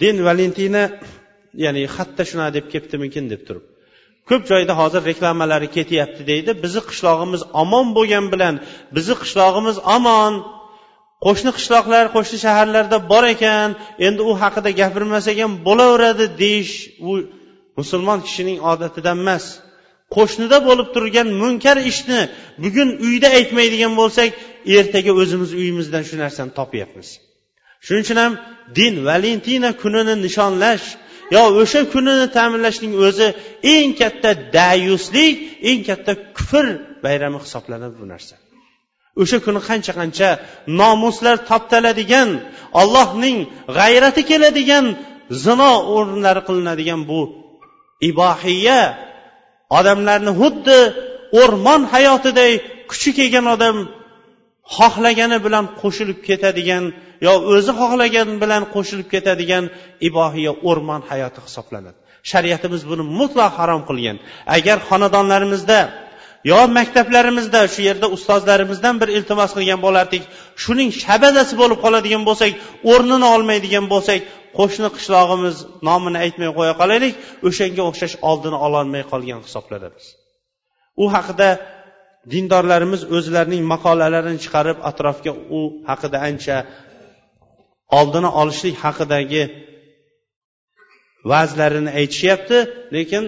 Din 0.03 0.17
valentina 0.29 0.83
ya'ni 1.65 1.83
xatda 1.97 2.23
shunaqa 2.31 2.53
deb 2.57 2.67
kelibdimikin 2.73 3.25
deb 3.33 3.43
turib. 3.49 3.65
Ko'p 4.29 4.43
joyda 4.51 4.73
hozir 4.81 5.03
reklamalari 5.11 5.69
ketyapti 5.77 6.23
deydi 6.31 6.51
bizni 6.65 6.83
qishlog'imiz 6.91 7.43
omon 7.63 7.87
bo'lgan 7.97 8.27
bilan 8.33 8.55
bizni 8.97 9.15
qishlog'imiz 9.23 9.77
omon 9.97 10.35
qo'shni 11.25 11.51
qishloqlar 11.59 12.05
qo'shni 12.17 12.39
shaharlarda 12.45 12.99
bor 13.13 13.25
ekan 13.35 13.69
endi 14.07 14.23
u 14.31 14.33
haqida 14.43 14.71
gapirmasak 14.81 15.37
ham 15.43 15.53
bo'laveradi 15.67 16.27
deyish 16.43 16.75
u 17.11 17.13
musulmon 17.79 18.19
kishining 18.27 18.59
odatidan 18.73 19.19
emas. 19.25 19.45
Qo'shnida 20.15 20.59
bo'lib 20.69 20.89
turgan 20.95 21.29
munkar 21.43 21.79
ishni 21.93 22.21
bugun 22.65 22.89
uyda 23.07 23.29
aytmaydigan 23.39 23.93
bo'lsak 24.01 24.29
ertaga 24.79 25.13
o'zimiz 25.23 25.51
uyimizdan 25.61 26.03
shu 26.09 26.15
narsani 26.23 26.53
topyapmiz. 26.61 27.09
Shuning 27.85 28.05
uchun 28.07 28.19
ham 28.25 28.33
din 28.79 28.95
valentina 29.09 29.71
kunini 29.83 30.15
nishonlash 30.25 30.87
yo 31.35 31.43
o'sha 31.63 31.81
kunini 31.95 32.27
ta'minlashning 32.37 32.95
o'zi 33.07 33.29
eng 33.75 33.91
katta 34.01 34.31
dayuslik 34.59 35.35
eng 35.71 35.81
katta 35.89 36.13
kufr 36.37 36.67
bayrami 37.05 37.39
hisoblanadi 37.45 37.97
bu 38.03 38.07
narsa. 38.13 38.35
O'sha 39.23 39.39
kuni 39.47 39.61
qancha 39.69 39.93
qancha 40.01 40.29
nomuslar 40.81 41.37
toptaladigan 41.51 42.29
allohning 42.81 43.39
g'ayrati 43.79 44.23
keladigan 44.31 44.85
zino 45.45 45.73
o'rinlari 45.95 46.43
qilinadigan 46.49 47.01
bu 47.11 47.21
ibohiya 48.11 48.81
odamlarni 49.79 50.33
xuddi 50.41 50.79
o'rmon 51.41 51.81
hayotiday 51.93 52.53
kuchi 52.91 53.11
kelgan 53.19 53.47
odam 53.55 53.77
xohlagani 54.77 55.39
bilan 55.47 55.65
qo'shilib 55.81 56.19
ketadigan 56.29 56.85
yo 57.27 57.33
o'zi 57.55 57.73
xohlagan 57.81 58.29
bilan 58.43 58.63
qo'shilib 58.75 59.09
ketadigan 59.15 59.65
ibohiya 60.09 60.53
o'rmon 60.69 61.01
hayoti 61.11 61.41
hisoblanadi. 61.47 61.99
Shariatimiz 62.31 62.83
buni 62.91 63.05
mutlaq 63.21 63.53
harom 63.61 63.83
qilgan. 63.89 64.17
Agar 64.57 64.79
xonadonlarimizda 64.89 65.79
yo 66.51 66.61
maktablarimizda 66.79 67.61
shu 67.75 67.81
yerda 67.89 68.07
ustozlarimizdan 68.17 68.95
bir 69.03 69.09
iltimos 69.17 69.51
qilgan 69.57 69.81
bo'lardik. 69.87 70.23
Shuning 70.63 70.91
shabadasi 71.03 71.55
bo'lib 71.61 71.79
qoladigan 71.85 72.23
bo'lsak 72.29 72.53
o'rnini 72.93 73.27
olmaydigan 73.35 73.87
bo'lsak 73.95 74.21
qo'shni 74.59 74.89
qishlog'imiz 74.97 75.57
nomini 75.89 76.19
aytmay 76.25 76.51
qo'ya 76.59 76.75
qolaylik. 76.81 77.15
O'shanga 77.49 77.83
o'xshash 77.91 78.15
oldini 78.31 78.59
ololmay 78.67 79.03
qolgan 79.13 79.41
hisoblanamiz 79.47 80.07
u 80.97 81.05
haqida 81.15 81.49
dindorlarimiz 82.33 83.03
o'zlarining 83.17 83.63
maqolalarini 83.73 84.39
chiqarib 84.45 84.79
atrofga 84.91 85.33
u 85.59 85.61
haqida 85.89 86.19
ancha 86.29 86.57
oldini 87.99 88.31
olishlik 88.41 88.77
haqidagi 88.85 89.43
va'zlarini 91.33 91.91
aytishyapti. 92.01 92.59
Lekin 92.97 93.25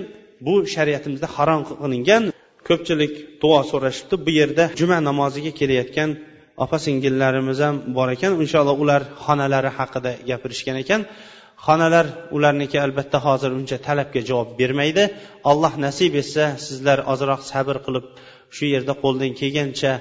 bu 0.46 0.54
shariatimizda 0.74 1.28
harom 1.36 1.60
qilingan 1.68 2.22
ko'pchilik 2.68 3.12
duo 3.42 3.60
so'rashibdi 3.70 4.16
bu 4.26 4.30
yerda 4.40 4.64
juma 4.80 4.98
namoziga 5.08 5.52
kelayotgan 5.60 6.10
opa 6.64 6.76
singillarimiz 6.86 7.58
ham 7.66 7.76
bor 7.96 8.08
ekan. 8.16 8.32
Inshaalloh 8.44 8.76
ular 8.84 9.02
xonalari 9.24 9.70
haqida 9.78 10.10
gapirishgan 10.30 10.76
ekan. 10.84 11.00
Xonalar 11.66 12.06
ularniki 12.36 12.78
albatta 12.86 13.18
hozir 13.26 13.50
uncha 13.58 13.78
talabga 13.86 14.20
javob 14.30 14.50
bermaydi. 14.60 15.04
Alloh 15.50 15.72
nasib 15.86 16.12
etsa 16.22 16.44
sizlar 16.66 16.98
ozroq 17.12 17.40
sabr 17.52 17.76
qilib 17.86 18.06
shu 18.56 18.64
yerda 18.74 18.92
qo'ldan 19.02 19.32
kelgancha 19.40 19.92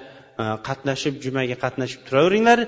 e, 0.41 0.43
qatnashib 0.67 1.13
jumaga 1.25 1.55
qatnashib 1.63 2.01
turaveringlar. 2.07 2.59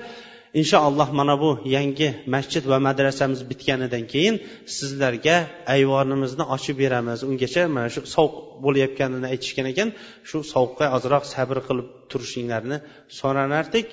Inshaalloh 0.60 1.08
mana 1.18 1.34
bu 1.42 1.50
yangi 1.76 2.08
masjid 2.34 2.64
va 2.72 2.78
madrasamiz 2.88 3.40
bitganidan 3.50 4.04
keyin 4.12 4.34
sizlarga 4.76 5.36
ayvonimizni 5.74 6.44
ochib 6.54 6.76
beramiz. 6.82 7.18
Ungacha 7.30 7.62
mana 7.76 7.88
shu 7.94 8.00
sovuq 8.14 8.34
bo'layotganini 8.64 9.26
aytishgan 9.32 9.66
ekan. 9.72 9.88
Shu 10.28 10.38
sovuqqa 10.52 10.86
ozroq 10.96 11.24
sabr 11.34 11.56
qilib 11.68 11.88
turishinglarni 12.10 12.76
so'ranardik 13.18 13.86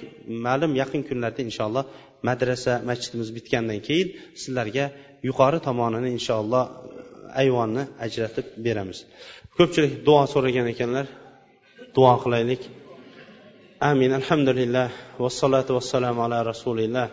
ma'lum 0.45 0.72
yaqin 0.82 1.01
kunlarda 1.09 1.41
inshaalloh 1.47 1.84
madrasa 2.28 2.74
masjidimiz 2.89 3.30
bitgandan 3.38 3.80
keyin 3.88 4.07
sizlarga 4.41 4.86
yuqori 5.28 5.59
tomonini 5.68 6.09
inshaalloh 6.18 6.64
ayvonni 7.41 7.84
ajratib 8.05 8.47
beramiz. 8.66 8.97
Ko'pchilik 9.57 9.93
duo 10.07 10.22
so'ragan 10.34 10.68
ekanlar 10.74 11.05
duo 11.95 12.14
qilaylik. 12.24 12.61
amin 13.91 14.12
alhamdulillah 14.20 14.89
vassalotu 15.18 15.70
vassalamu 15.79 16.20
ala 16.26 16.39
rasulilloh 16.53 17.09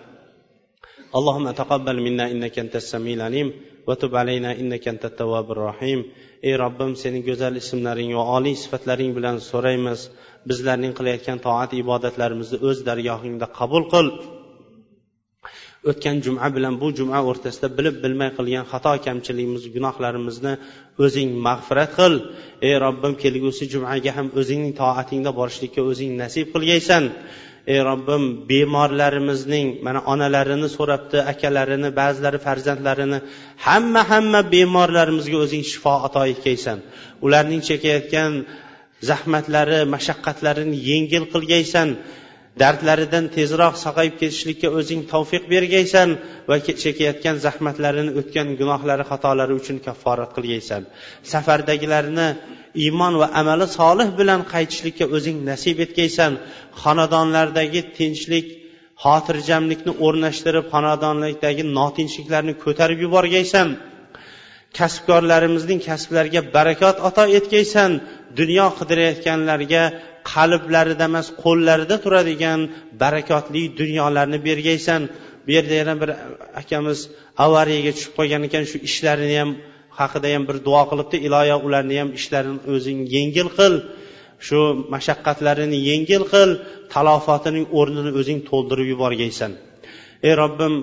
اللهم 1.20 1.52
تقبل 1.52 1.96
منا 2.06 2.26
انك 2.32 2.60
انت 2.60 2.76
السميع 2.76 3.14
العليم 3.20 3.48
وتب 3.88 4.16
علينا 4.16 4.52
انك 4.62 4.88
انت 4.88 5.06
التواب 5.06 5.48
الرحيم 5.52 6.00
ey 6.44 6.54
robbim 6.64 6.92
sening 7.02 7.24
go'zal 7.30 7.56
ismlaring 7.62 8.12
va 8.18 8.24
oliy 8.38 8.56
sifatlaring 8.64 9.12
bilan 9.18 9.36
so'raymiz 9.50 10.00
bizlarning 10.50 10.94
qilayotgan 10.98 11.40
toat 11.46 11.72
ibodatlarimizni 11.84 12.58
o'z 12.70 12.78
dargohingda 12.90 13.48
qabul 13.60 13.84
qil 13.94 14.08
O'tgan 15.89 16.17
juma 16.25 16.47
bilan 16.57 16.75
bu 16.83 16.89
juma 16.99 17.19
o'rtasida 17.31 17.69
bilib 17.79 17.97
bilmay 18.05 18.31
qilgan 18.39 18.65
xato 18.73 18.93
kamchiligimiz 19.07 19.65
gunohlarimizni 19.77 20.53
o'zing 21.05 21.31
mag'firat 21.47 21.91
qil. 21.99 22.15
Ey 22.69 22.75
robbim 22.85 23.13
kelgusi 23.23 23.65
jumaga 23.73 24.11
ham 24.17 24.27
o'zingning 24.41 24.75
toatingda 24.83 25.31
borishlikka 25.41 25.81
o'zing 25.91 26.11
nasib 26.23 26.47
qilgaysan. 26.55 27.05
Ey 27.73 27.81
robbim 27.89 28.23
bemorlarimizning 28.51 29.67
mana 29.87 30.01
onalarini 30.13 30.69
so'rabdi 30.77 31.19
akalarini 31.33 31.91
ba'zilari 32.01 32.39
farzandlarini 32.47 33.19
hamma 33.67 34.03
hamma 34.13 34.41
bemorlarimizga 34.55 35.39
o'zing 35.45 35.63
shifo 35.71 35.95
ato 36.07 36.23
etgaysan. 36.33 36.79
Ularning 37.27 37.63
chekayotgan 37.69 38.31
zahmatlari 39.09 39.79
mashaqqatlarini 39.95 40.77
yengil 40.91 41.25
qilgaysan. 41.33 41.89
Dardlaridan 42.63 43.25
tezroq 43.37 43.75
sog'ayib 43.85 44.15
ketishlikka 44.21 44.69
o'zing 44.79 45.01
tavfiq 45.13 45.45
bergaysan 45.55 46.09
va 46.51 46.57
chekayotgan 46.85 47.37
zahmatlarini 47.47 48.13
o'tgan 48.21 48.49
gunohlari 48.61 49.05
xatolari 49.11 49.53
uchun 49.61 49.77
kafforat 49.87 50.31
qilgaysan. 50.37 50.83
Safardagilarni 51.33 52.29
iymon 52.85 53.15
va 53.21 53.29
amali 53.41 53.67
solih 53.79 54.09
bilan 54.21 54.41
qaytishlikka 54.53 55.07
o'zing 55.17 55.39
nasib 55.51 55.77
etgaysan 55.87 56.33
xonadonlardagi 56.83 57.83
tinchlik 57.99 58.47
xotirjamlikni 59.05 59.93
o'rnashtirib 60.07 60.67
xonadonlikdagi 60.73 61.63
notinchliklarni 61.79 62.55
ko'tarib 62.65 62.99
yuborgaysan. 63.05 63.69
Kasbkorlarimizning 64.79 65.81
kasblariga 65.89 66.41
barakot 66.57 66.97
ato 67.09 67.25
etgaysan 67.39 67.91
dunyo 68.39 68.67
qidirayotganlarga 68.79 69.83
qalblarida 70.33 71.05
emas 71.11 71.27
qo'llarida 71.43 71.97
turadigan 72.05 72.61
barakotli 73.03 73.63
dunyolarni 73.81 74.39
bergaysan. 74.49 75.01
Bu 75.45 75.51
yerda 75.57 75.75
yana 75.81 75.95
bir 76.03 76.11
akamiz 76.61 76.99
avariyaga 77.45 77.93
tushib 77.97 78.13
qolgan 78.19 78.43
ekan 78.49 78.65
shu 78.71 78.77
ishlarini 78.89 79.37
ham 79.41 79.51
haqida 80.01 80.29
ham 80.35 80.43
bir 80.49 80.57
duo 80.67 80.83
qilibdi. 80.91 81.17
Iloyo 81.27 81.57
ularni 81.67 81.97
ham 82.01 82.09
ishlarini 82.19 82.61
o'zing 82.75 82.99
yengil 83.17 83.49
qil. 83.59 83.75
Shu 84.47 84.61
mashaqqatlarini 84.95 85.79
yengil 85.91 86.23
qil 86.33 86.51
talofotining 86.95 87.67
o'rnini 87.79 88.11
o'zing 88.21 88.39
to'ldirib 88.49 88.87
yuborgaysan. 88.93 89.53
Ey 90.29 90.35
robbim 90.43 90.75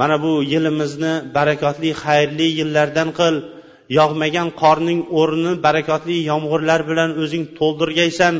mana 0.00 0.16
bu 0.24 0.32
yilimizni 0.52 1.12
barakotli 1.36 1.90
xayrli 2.02 2.46
yillardan 2.58 3.08
qil. 3.20 3.34
Yog'magan 3.98 4.48
qorning 4.62 5.00
o'rnini 5.20 5.54
barakotli 5.66 6.16
yomg'irlar 6.30 6.80
bilan 6.90 7.10
o'zing 7.22 7.44
to'ldirgaysan. 7.58 8.34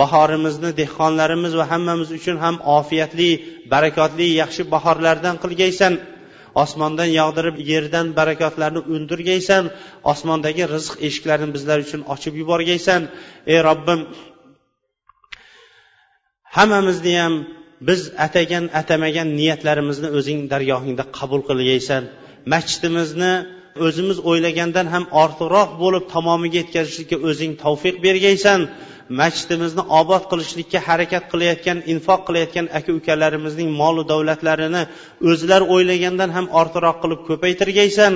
Bahorimizni 0.00 0.70
dehqonlarimiz 0.80 1.52
va 1.60 1.64
hammamiz 1.72 2.08
uchun 2.18 2.36
ham 2.44 2.56
ofiyatli 2.78 3.30
barakotli 3.72 4.26
yaxshi 4.42 4.62
bahorlardan 4.74 5.36
qilgaysan. 5.42 5.94
Osmondan 6.62 7.10
yog'dirib 7.20 7.56
yerdan 7.72 8.06
barakotlarni 8.18 8.80
undirgaysan. 8.94 9.64
Osmondagi 10.12 10.64
rizq 10.74 10.94
eshiklarini 11.06 11.50
bizlar 11.56 11.78
uchun 11.86 12.00
ochib 12.14 12.34
yuborgaysan. 12.40 13.00
Ey 13.52 13.58
robbim 13.68 14.00
hammamizni 16.56 17.14
ham 17.22 17.34
biz 17.88 18.00
atagan 18.26 18.64
atamagan 18.80 19.28
niyatlarimizni 19.38 20.08
o'zing 20.18 20.40
dargohingda 20.52 21.04
qabul 21.18 21.40
qilgaysan. 21.48 22.02
Masjidimizni 22.52 23.34
o'zimiz 23.86 24.18
o'ylagandan 24.30 24.86
ham 24.94 25.04
ortiqroq 25.22 25.70
bo'lib 25.82 26.04
tamomiga 26.14 26.56
yetkazishlikka 26.62 27.16
o'zing 27.28 27.52
tavfiq 27.64 27.96
bergaysan. 28.06 28.60
Masjidimizni 29.20 29.82
obod 30.00 30.24
qilishlikka 30.30 30.78
harakat 30.88 31.24
qilayotgan 31.32 31.78
infoq 31.92 32.20
qilayotgan 32.28 32.66
aka 32.78 32.90
ukalarimizning 32.98 33.70
molu 33.82 34.02
davlatlarini 34.12 34.82
o'zlari 35.30 35.64
o'ylagandan 35.74 36.30
ham 36.36 36.46
ortiqroq 36.60 36.96
qilib 37.02 37.20
ko'paytirgaysan 37.28 38.12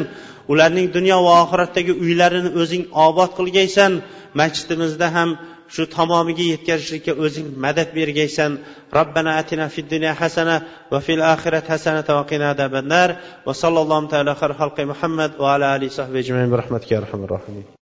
ularning 0.53 0.86
dunyo 0.97 1.16
va 1.26 1.32
oxiratdagi 1.45 1.93
uylarini 2.05 2.51
o'zing 2.62 2.84
obod 3.07 3.30
qilgaysan 3.38 3.93
masjidimizda 4.40 5.09
ham 5.16 5.30
shu 5.74 5.82
tamomiga 5.97 6.45
yetkazishlikka 6.53 7.12
o'zing 7.24 7.47
madad 7.64 7.88
bergaysan. 7.99 8.51
Robbana 8.99 9.32
atina 9.40 9.66
fid 9.74 9.86
dunya 9.95 10.12
hasana 10.22 10.57
va 10.93 11.01
fil 11.07 11.22
oxirat 11.34 11.66
hasana 11.72 12.01
va 12.18 12.24
qina 12.30 12.47
azabannar 12.55 13.09
va 13.47 13.53
sallallohu 13.62 14.11
taala 14.12 14.32
xalqi 14.61 14.82
muhammad 14.93 15.30
va 15.43 15.49
ala 15.55 15.66
alihi 15.76 15.97
sahbi 15.99 16.16
ajmain. 16.24 16.49
Bi 16.53 16.57
rahmatika 16.62 16.95
arhamar 17.03 17.30
rohimin 17.36 17.72